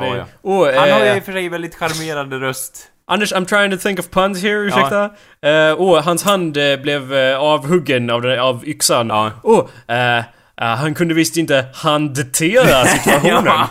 [0.01, 0.25] Ja, ja.
[0.43, 2.91] Oh, Han har ju eh, i och för sig väldigt charmerande röst.
[3.07, 5.05] Anders, I'm trying to think of puns here, ursäkta.
[5.43, 9.09] Eh, Åh, hans hand eh, blev eh, avhuggen av, den, av yxan.
[9.09, 9.69] Ja.
[9.89, 10.25] Eh, eh,
[10.57, 13.45] han kunde visst inte handtera situationen.
[13.45, 13.69] ja.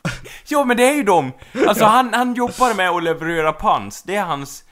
[0.46, 1.32] jo, men det är ju de.
[1.68, 4.02] Alltså han, han jobbar med att leverera pans.
[4.02, 4.64] Det är hans...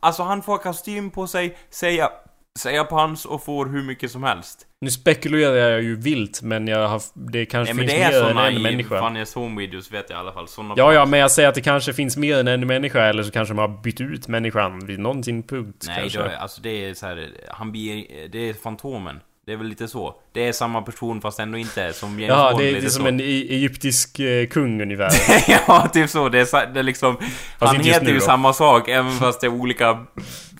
[0.00, 2.10] Alltså han får kostym på sig, säga
[2.56, 4.66] säga på hans och får hur mycket som helst.
[4.80, 7.02] Nu spekulerar jag ju vilt men jag har,
[7.32, 9.00] det kanske Nej men finns det är mer än en i människa.
[9.02, 10.48] Funniest Home Videos vet jag i alla fall.
[10.48, 13.22] Såna Ja, ja, men jag säger att det kanske finns mer än en människa eller
[13.22, 16.18] så kanske de har bytt ut människan vid någon tidpunkt Nej, kanske.
[16.18, 19.20] då, är- alltså det är så här, han blir, det är Fantomen.
[19.46, 20.14] Det är väl lite så.
[20.32, 22.62] Det är samma person fast ändå inte som James Ja, Bond.
[22.62, 23.08] det är lite lite som så.
[23.08, 25.10] en e- egyptisk eh, kung ungefär.
[25.68, 26.28] ja, typ så.
[26.28, 27.16] Det är, så, det är liksom...
[27.58, 28.24] han inte just heter ju då.
[28.24, 29.98] samma sak, även fast det är olika...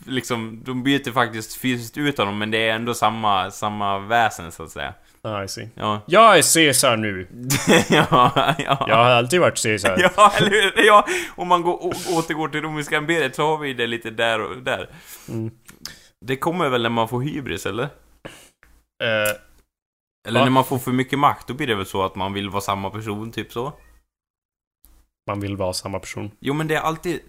[0.06, 4.62] Liksom, de byter faktiskt fysiskt ut honom, men det är ändå samma, samma väsen, så
[4.62, 4.94] att säga.
[5.22, 5.68] ah, I see.
[5.74, 6.00] Ja.
[6.06, 7.28] Jag är Caesar nu.
[7.88, 8.84] ja, ja.
[8.88, 10.10] Jag har alltid varit Caesar.
[10.16, 10.84] Ja, eller hur?
[10.86, 14.56] Ja, om man går, återgår till romerska imperiet så har vi det lite där och
[14.62, 14.88] där.
[15.28, 15.50] Mm.
[16.26, 17.84] Det kommer väl när man får hybris, eller?
[19.04, 19.36] Eh,
[20.28, 20.44] Eller Va?
[20.44, 22.60] när man får för mycket makt, då blir det väl så att man vill vara
[22.60, 23.72] samma person, typ så?
[25.28, 26.30] man vill vara samma person.
[26.40, 27.20] Jo, men det är alltid...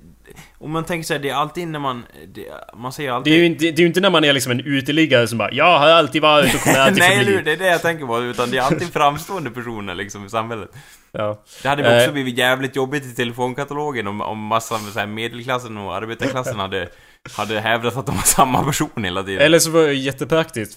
[0.57, 2.05] Om man tänker sig, det är alltid när man...
[2.27, 2.45] Det,
[2.77, 3.33] man säger alltid...
[3.33, 5.51] Det är ju inte, det är inte när man är liksom en uteliggare som bara
[5.51, 8.21] 'Jag har alltid varit och kommer alltid Nej, eller Det är det jag tänker på.
[8.23, 10.69] Utan det är alltid framstående personer liksom i samhället.
[11.11, 11.43] ja.
[11.63, 12.13] Det hade också Eh.
[12.13, 16.89] blivit jävligt jobbigt i telefonkatalogen om, om massa så här medelklassen och arbetarklassen hade,
[17.37, 19.41] hade hävdat att de var samma person hela tiden.
[19.41, 20.75] Eller så var det jättepraktiskt.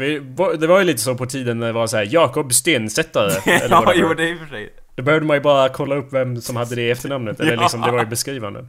[0.58, 3.32] Det var ju lite så på tiden när det var så här Jakob Stensättare.
[3.70, 4.70] ja, jo, det är i och för sig.
[4.94, 7.40] Då behövde man ju bara kolla upp vem som hade det efternamnet.
[7.40, 8.66] Eller liksom, det var ju beskrivande.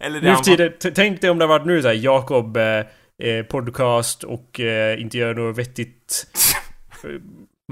[0.00, 2.56] Eller det Nu han för tiden, tänk dig om det hade varit nu såhär Jakob
[2.56, 6.26] eh, eh, podcast och eh, inte gör något vettigt
[7.04, 7.10] eh,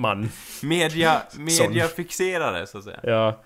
[0.01, 0.29] man.
[0.63, 3.01] Media, mediafixerare, så att säga.
[3.03, 3.45] Ja.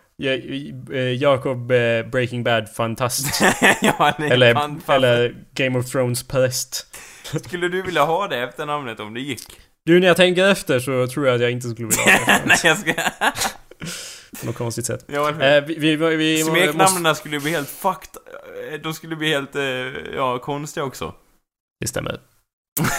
[0.93, 3.41] Eh, Jakob eh, Breaking Bad fantast.
[3.83, 4.97] ja, nej, eller, fan, fan.
[4.97, 6.97] eller Game of Thrones präst.
[7.45, 9.43] Skulle du vilja ha det efternamnet om det gick?
[9.85, 12.43] Du, när jag tänker efter så tror jag att jag inte skulle vilja ha det.
[12.47, 12.93] nej, jag ska...
[14.41, 15.05] På något konstigt sätt.
[15.07, 15.29] ja?
[15.31, 16.51] Eh, vi, vi, vi, vi måste...
[16.61, 18.11] Smeknamnen skulle bli helt fucked.
[18.73, 19.63] Eh, De skulle bli helt, eh,
[20.15, 21.15] ja, konstiga också.
[21.81, 22.21] Det stämmer.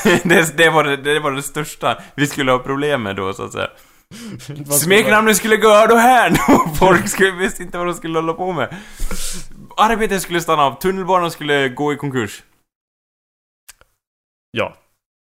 [0.23, 3.43] det, det, var det, det var det största vi skulle ha problem med då, så
[3.43, 3.69] att säga.
[4.79, 8.53] Smeknamnen skulle gå över här och folk skulle, visste inte vad de skulle hålla på
[8.53, 8.75] med.
[9.77, 12.43] Arbetet skulle stanna av, tunnelbanan skulle gå i konkurs.
[14.51, 14.75] Ja.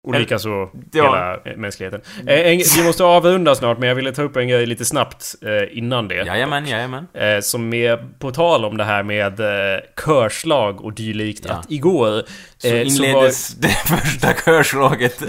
[0.07, 1.03] Och likaså Ja.
[1.43, 2.01] hela mänskligheten.
[2.27, 5.35] Eh, en, vi måste avrunda snart, men jag ville ta upp en grej lite snabbt
[5.41, 6.15] eh, innan det.
[6.15, 7.07] Jajamän, jajamän.
[7.13, 11.45] Eh, som är på tal om det här med eh, körslag och dylikt.
[11.47, 11.53] Ja.
[11.53, 12.23] Att igår...
[12.57, 15.21] Så inleddes det första körslaget.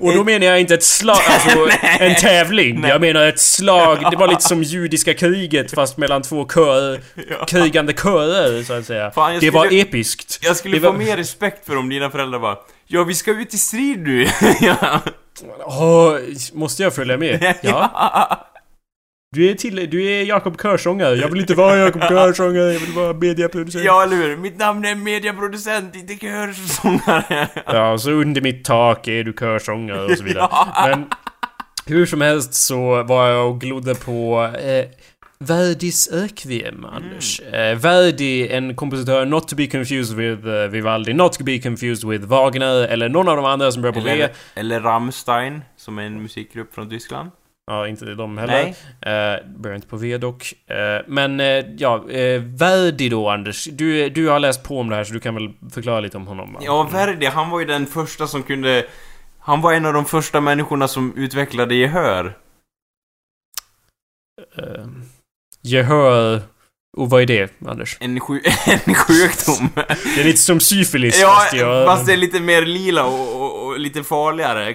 [0.00, 1.68] och då menar jag inte ett slag, alltså
[2.00, 2.80] en tävling.
[2.80, 2.90] Nej.
[2.90, 3.98] Jag menar ett slag.
[4.10, 7.00] Det var lite som judiska kriget fast mellan två kör,
[7.30, 7.44] Ja.
[7.46, 9.10] krigande körer så att säga.
[9.10, 10.38] Fan, jag det var skulle- episkt.
[10.42, 12.56] Jag skulle Det få var- mer respekt för om dina föräldrar bara
[12.86, 14.26] Ja, vi ska ut i strid nu!
[14.60, 15.00] ja.
[15.64, 16.16] Åh,
[16.52, 17.54] måste jag följa med?
[17.62, 18.40] Ja.
[19.32, 21.14] Du är, till, du är Jakob Körsångare.
[21.14, 23.84] Jag vill inte vara Jakob Körsångare, jag vill vara mediaproducent.
[23.84, 24.36] ja, eller hur?
[24.36, 27.48] Mitt namn är mediaproducent, inte körsångare.
[27.66, 30.48] Ja, och så under mitt tak är du körsångare och så vidare.
[30.50, 30.86] Ja.
[30.88, 31.06] Men
[31.86, 34.84] hur som helst så var jag och glodde på eh,
[35.38, 37.40] Verdis Requiem, Anders.
[37.40, 42.10] Eh, Verdi, en kompositör not to be confused with eh, Vivaldi, not to be confused
[42.10, 44.28] with Wagner eller någon av de andra som börjar på V.
[44.54, 47.30] Eller, Rammstein, som är en musikgrupp från Tyskland.
[47.66, 48.74] Ja, inte de heller.
[49.00, 49.34] Nej.
[49.34, 50.54] Eh, börjar inte på V dock.
[50.66, 53.64] Eh, men eh, ja, eh, Verdi då Anders.
[53.64, 56.26] Du, du har läst på om det här så du kan väl förklara lite om
[56.26, 56.52] honom?
[56.52, 56.60] va?
[56.62, 58.86] Ja, Verdi, han var ju den första som kunde...
[59.38, 62.36] Han var en av de första människorna som utvecklade gehör.
[65.64, 66.40] Eh, gehör...
[66.96, 67.96] Och vad är det, Anders?
[68.00, 68.10] En,
[68.86, 69.68] en sjukdom.
[70.14, 71.86] Det är lite som syfilis ja, fast jag...
[71.86, 74.74] fast det är lite mer lila och, och, och lite farligare.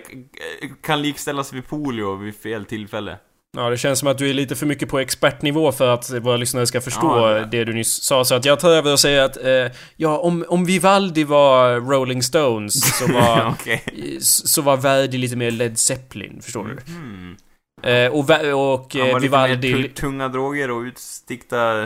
[0.84, 3.18] Kan likställas vid polio vid fel tillfälle.
[3.58, 6.38] Ja, det känns som att du är lite för mycket på expertnivå för att våra
[6.38, 8.26] lyssnare ska förstå Ja, det- det du nyss sa.
[8.26, 9.38] Så att jag tar över och säger att...
[9.38, 13.56] Eh, ja, om, om Vivaldi var Rolling Stones så var...
[13.60, 14.18] Okej.
[14.22, 16.92] så var Verdi lite mer Led Zeppelin, förstår du?
[16.94, 17.36] Hmm.
[17.84, 19.56] Eh, och och Han eh, var Vivaldi...
[19.74, 21.82] lite mer tu- tunga droger och utstickta...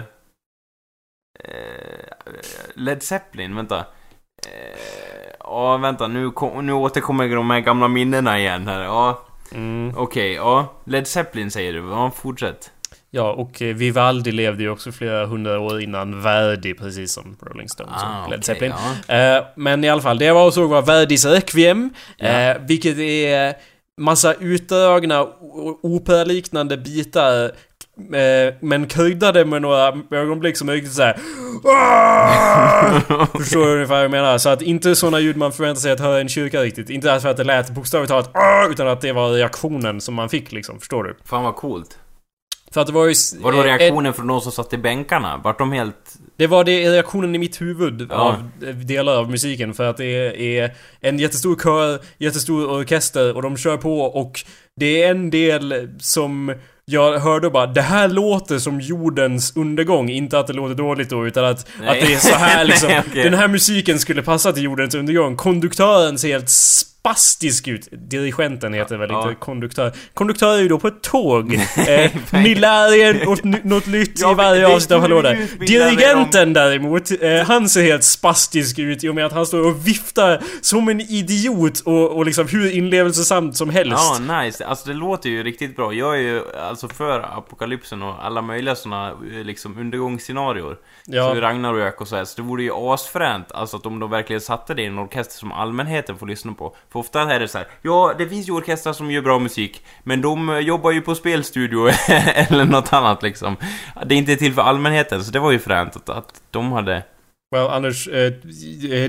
[1.40, 2.04] Eh,
[2.76, 3.78] Led Zeppelin, vänta.
[4.48, 4.80] Eh,
[5.40, 8.84] Ja, vänta, nu, kom, nu återkommer de här gamla minnena igen här.
[8.84, 9.26] Ja,
[9.56, 10.74] Mm, okej, ja.
[10.86, 12.72] Led Zeppelin säger du, ja, fortsätt.
[13.10, 17.70] ja, och eh, Vivaldi levde ju också flera hundra år innan Verdi, precis som Rolling
[17.70, 18.74] Stones och Ah, Led okej, Zeppelin.
[19.08, 19.16] ja.
[19.38, 21.90] Eh, men i alla fall, det jag var och såg var Verdis Requiem.
[22.18, 22.28] Ja.
[22.28, 23.54] Eh, vilket är
[24.02, 27.44] massa utdragna o- operaliknande bitar.
[28.14, 31.14] Eh, men kryddade med några ögonblick som är riktigt såhär...
[33.38, 34.38] Förstår du ungefär vad jag menar?
[34.38, 36.90] Så att inte såna ljud man förväntar sig att höra i en kyrka riktigt.
[36.90, 38.32] Inte för att det lät bokstavligt talat
[38.72, 40.80] utan att det var reaktionen som man fick liksom.
[40.80, 41.16] Förstår du?
[41.26, 41.98] Fan vad coolt.
[42.74, 43.14] För att det var ju...
[43.42, 45.42] Vadå eh, reaktionen från de som satt i bänkarna?
[45.44, 45.96] Vart de helt...
[46.38, 48.16] Det var det reaktionen i mitt huvud Ja.
[48.16, 53.58] av delar av musiken för att det är en jättestor kör, jättestor orkester och de
[53.58, 54.42] kör på och
[54.80, 56.56] det är en del som
[56.86, 61.28] jag hörde bara det här låter som jordens undergång, inte att det låter dåligt då
[61.28, 61.90] utan att, Nej.
[61.90, 62.90] att det är så här liksom.
[62.92, 63.24] Nej, okej.
[63.24, 65.36] Den här musiken skulle passa till jordens undergång.
[65.36, 66.50] Konduktören ser helt
[67.04, 67.88] spastisk ut.
[67.92, 69.24] Dirigenten heter väl Ja.
[69.24, 69.92] inte konduktör.
[70.14, 71.54] Konduktör är ju då på ett tåg.
[71.88, 75.48] eh, ni lär er något, något nytt Ja, i varje avsnitt av Hallå där.
[75.60, 79.88] Dirigenten däremot, eh, han ser helt spastisk ut i och med att han står och
[79.88, 84.22] viftar som en idiot och, och liksom hur inlevelsesamt som helst.
[84.28, 84.66] Ja, nice.
[84.66, 85.94] Alltså det låter ju riktigt bra.
[85.94, 90.78] Jag är ju alltså för apokalypsen och alla möjliga såna eh, liksom undergångsscenarior.
[91.06, 91.34] Ja.
[91.34, 92.26] Så Ragnarök och så här.
[92.26, 95.40] Så det vore ju asfränt, alltså att om de verkligen satte det i en orkester
[95.40, 96.76] som allmänheten får lyssna på.
[96.94, 99.86] För ofta är det så här, ja det finns ju orkestrar som gör bra musik,
[100.04, 101.88] men de eh, jobbar ju på spelstudio
[102.36, 103.58] eller något annat liksom.
[104.06, 107.04] Det är inte till för allmänheten, så det var ju fränt att, att de hade...
[107.54, 108.34] Well, Anders, eh,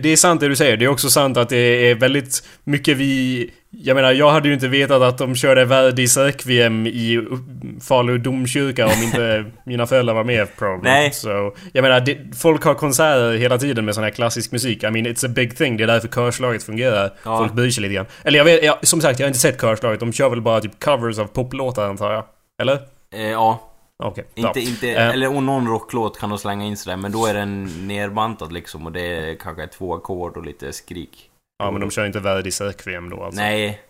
[0.01, 0.77] det är sant det du säger.
[0.77, 3.51] Det är också sant att det är väldigt mycket vi...
[3.71, 7.29] Jag menar, jag hade ju inte vetat att de körde Requiem i
[7.89, 10.91] Falu domkyrka om inte mina föräldrar var med probably.
[10.91, 11.12] Nej.
[11.12, 14.83] Så, jag menar, det, folk har konserter hela tiden med sån här klassisk musik.
[14.83, 15.77] I mean, it's a big thing.
[15.77, 17.12] Det är därför körslaget fungerar.
[17.25, 17.39] Ja.
[17.39, 18.07] Folk bryr sig lite grann.
[18.25, 20.01] Eller jag vet, jag, som sagt, jag har inte sett körslaget.
[20.01, 22.25] De kör väl bara typ covers av poplåtar antar jag?
[22.62, 22.79] Eller?
[23.15, 23.74] Eh, ja,
[24.05, 24.25] Okej.
[24.35, 24.69] inte, ja.
[24.69, 25.09] inte, Eh.
[25.09, 28.87] eller och någon rocklåt kan de slänga in sådär, men då är den nerbantad liksom
[28.87, 31.31] och det är kanske två ackord och lite skrik.
[31.59, 33.41] Ja, men de kör inte Verdi Requiem då alltså.
[33.41, 33.81] Nej,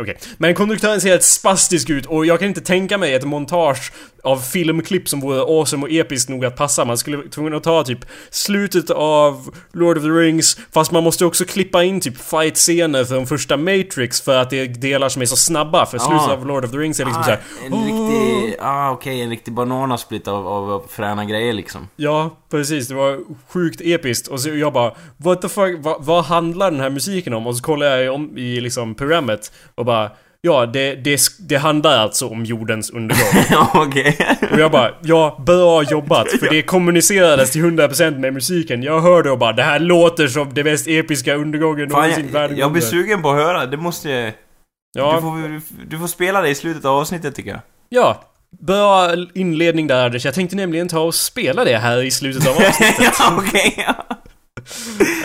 [0.00, 0.18] Okej.
[0.38, 3.92] Men konduktören ser helt spastisk ut och jag kan inte tänka mig ett montage
[4.22, 6.84] av filmklipp som vore awesome och episkt nog att passa.
[6.84, 7.98] Man skulle vara tvungen att ta typ
[8.30, 13.26] slutet av Lord of the Rings fast man måste också klippa in typ fight-scener från
[13.26, 15.86] första Matrix för att det är delar som är så snabba.
[15.86, 16.32] För slutet Ah.
[16.32, 17.40] av Lord of the Rings är liksom ah, såhär...
[17.66, 21.88] en riktig, ah okej, en riktig bananasplit av, av, av fräna grejer liksom.
[21.96, 22.88] Ja, precis.
[22.88, 23.18] Det var
[23.48, 24.28] sjukt episkt.
[24.28, 27.46] Och så jag bara What the fuck, vad, vad handlar den här musiken om?
[27.46, 30.10] Och så kollar jag om i liksom programmet och bara
[30.44, 33.24] Ja, det, det, det handlar alltså om jordens undergång.
[33.50, 34.16] Ja, okej.
[34.52, 36.28] Och jag bara, ja, bra jobbat.
[36.30, 38.82] För det kommunicerades till 100% med musiken.
[38.82, 42.32] Jag hörde och bara, det här låter som det mest episka undergången Fan, någonsin jag,
[42.32, 44.08] världen jag blir under." sugen på att höra, det måste.
[44.24, 44.32] Du,
[45.00, 45.60] Ja, får,
[45.90, 47.60] du får spela det i slutet av avsnittet tycker jag.
[47.88, 48.22] ja.
[48.60, 50.24] Bra inledning där Anders.
[50.24, 53.14] Jag tänkte nämligen ta och spela det här i slutet av avsnittet.
[53.18, 53.86] ja, okej.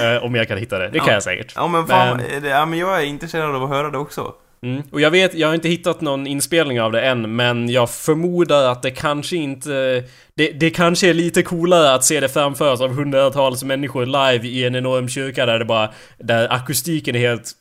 [0.02, 0.89] Eh, om jag kan hitta det.
[0.89, 1.14] Det kan Ja.
[1.14, 1.53] jag säkert.
[1.56, 4.34] Ja, men fan, Men- ja, men jag är intresserad av att höra det också.
[4.63, 4.84] Mm.
[4.91, 8.71] Och jag vet, jag har inte hittat någon inspelning av det än, men jag förmodar
[8.71, 10.03] att det kanske inte...
[10.35, 14.65] Det, det kanske är lite coolare att se det framföras av hundratals människor live i
[14.65, 15.89] en enorm kyrka där det bara...
[16.17, 17.53] Där akustiken är helt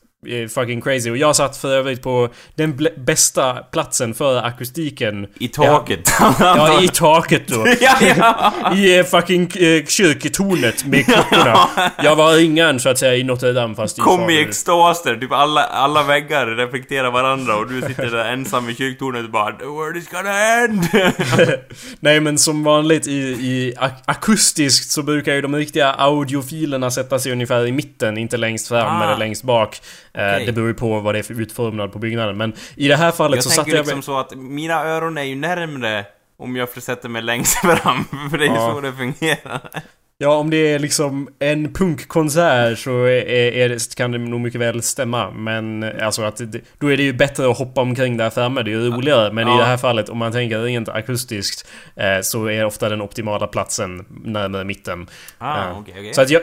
[0.49, 1.11] fucking crazy.
[1.11, 5.27] Och jag satt för övrigt på den bästa platsen för akustiken.
[5.39, 6.09] I taket.
[6.39, 7.67] Ja, i taket då.
[7.81, 8.53] ja, ja.
[8.75, 11.57] I eh, fucking eh, kyrketornet med klockorna.
[12.03, 15.15] Jag var ringaren så att säga i Notre Dame fast i Kom i extas där,
[15.15, 19.51] typ alla, alla väggar reflekterar varandra och du sitter där ensam i kyrktornet och bara
[19.51, 20.87] The world is gonna end!
[21.99, 27.19] Nej men som vanligt i, i ak- akustiskt så brukar ju de riktiga audiofilerna sätta
[27.19, 29.03] sig ungefär i mitten, inte längst fram Ah.
[29.03, 29.81] eller längst bak.
[30.17, 30.45] Eh, Okej.
[30.45, 32.37] det beror ju på vad det är för utformad på byggnaden.
[32.37, 34.03] Men i det här fallet Jag så tänker satte jag liksom mig...
[34.03, 36.05] så att mina öron är ju närmre
[36.39, 38.71] om jag sätter mig längst fram, för det är ju Ja.
[38.73, 39.59] så det fungerar.
[40.19, 44.61] Ja, om det är liksom en punkkonsert så är, är det, kan det nog mycket
[44.61, 45.31] väl stämma.
[45.31, 48.61] Men eh, alltså att det, då är det ju bättre att hoppa omkring där framme,
[48.63, 49.33] det är ju roligare.
[49.33, 49.57] Men i Ja.
[49.57, 54.05] det här fallet, om man tänker rent akustiskt, eh, så är ofta den optimala platsen
[54.25, 55.07] närmare mitten.
[55.37, 55.63] Ah, Ja.
[55.81, 56.13] okej, okej.
[56.13, 56.41] Så att jag,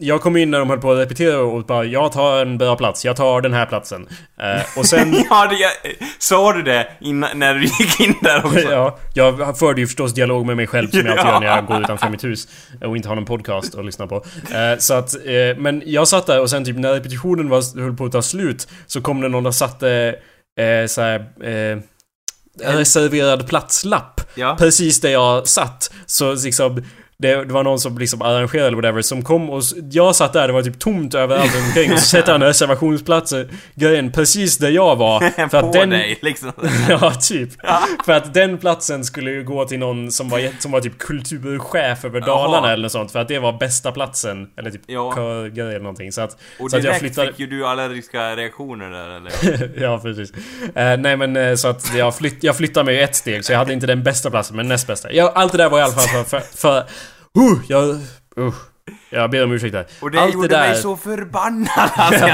[0.00, 2.76] jag kom in när de höll på att repetera och bara Jag tar en bra
[2.76, 4.08] plats, jag tar den här platsen.
[4.40, 5.14] Eh, och sen...
[5.30, 5.70] Ja, det, jag,
[6.18, 8.60] sa du det innan, när du gick in där också?
[8.70, 11.66] ja, jag förde ju förstås dialog med mig själv som jag alltid gör när jag
[11.66, 12.48] går utanför mitt hus
[13.00, 14.16] inte har någon podcast att lyssna på.
[14.52, 17.96] Eh, så att, eh, men jag satt där och sen typ när repetitionen var, höll
[17.96, 20.14] på att ta slut så kom det någon och satte
[20.60, 21.78] eh, så här, eh,
[22.76, 24.56] reserverad platslapp Ja.
[24.58, 25.90] precis där jag satt.
[26.06, 26.84] Så liksom
[27.20, 30.46] det, det var någon som liksom arrangerade eller whatever som kom och jag satt där,
[30.46, 34.96] det var typ tomt överallt omkring och så sätter han reservationsplatser grejen precis där jag
[34.96, 35.20] var.
[35.48, 36.52] För att den, dig, liksom.
[36.88, 37.50] Ja, typ.
[38.04, 42.04] För att den platsen skulle ju gå till någon som var, som var typ kulturchef
[42.04, 42.72] över Dalarna Jaha.
[42.72, 43.12] eller något sånt.
[43.12, 44.46] För att det var bästa platsen.
[44.58, 45.12] Eller typ Ja.
[45.14, 46.12] körgrej eller någonting.
[46.12, 47.28] Så att, Och så att jag direkt flyttade...
[47.28, 49.70] fick ju du allergiska reaktioner där, eller?
[49.82, 50.32] ja, precis.
[50.74, 53.44] Eh, nej men eh, så att jag, flytt, jag flyttade mig ett steg.
[53.44, 55.12] Så jag hade inte den bästa platsen, men näst bästa.
[55.12, 56.40] Jag, allt det där var i alla fall för...
[56.40, 56.84] för, för
[57.38, 57.88] uh, jag...
[58.38, 58.54] Uh.
[59.10, 59.86] Jag ber om ursäkt där.
[60.00, 60.68] Och det Allt gjorde det där...
[60.68, 62.26] mig så förbannad alltså.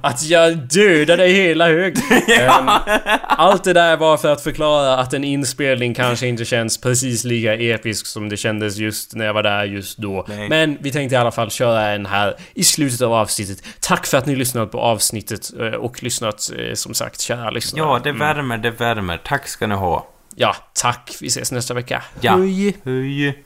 [0.00, 2.02] Att jag dödade hela högen.
[2.38, 2.68] Ehm,
[3.22, 7.54] allt det där var för att förklara att en inspelning kanske inte känns precis lika
[7.54, 10.24] episk som det kändes just när jag var där just då.
[10.28, 10.48] Nej.
[10.48, 13.64] Men vi tänkte i alla fall köra en här i slutet av avsnittet.
[13.80, 17.86] Tack för att ni lyssnat på avsnittet eh, och lyssnat eh, som sagt, kära lyssnare.
[17.86, 19.20] Ja, det värmer, det värmer.
[19.24, 20.08] Tack ska ni ha.
[20.36, 21.16] Ja, tack.
[21.20, 22.02] Vi ses nästa vecka.
[22.20, 22.36] Ja.
[22.36, 22.76] Hej.
[22.84, 23.44] Hej.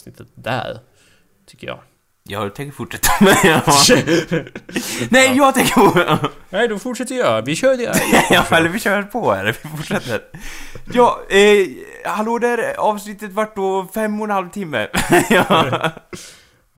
[0.00, 0.78] Avsnittet där.
[1.46, 1.78] Tycker jag.
[2.22, 3.60] Jag tänker fortsätta med ja.
[5.10, 6.18] Nej, jag tänker...
[6.50, 7.42] Nej, då fortsätter jag.
[7.42, 8.02] Vi kör det.
[8.30, 9.44] ja, eller vi kör på här.
[9.62, 10.22] Vi fortsätter.
[10.92, 11.66] Ja, eh,
[12.04, 12.74] hallå där.
[12.80, 14.88] Avsnittet vart då fem och en halv timme.
[15.30, 15.90] ja.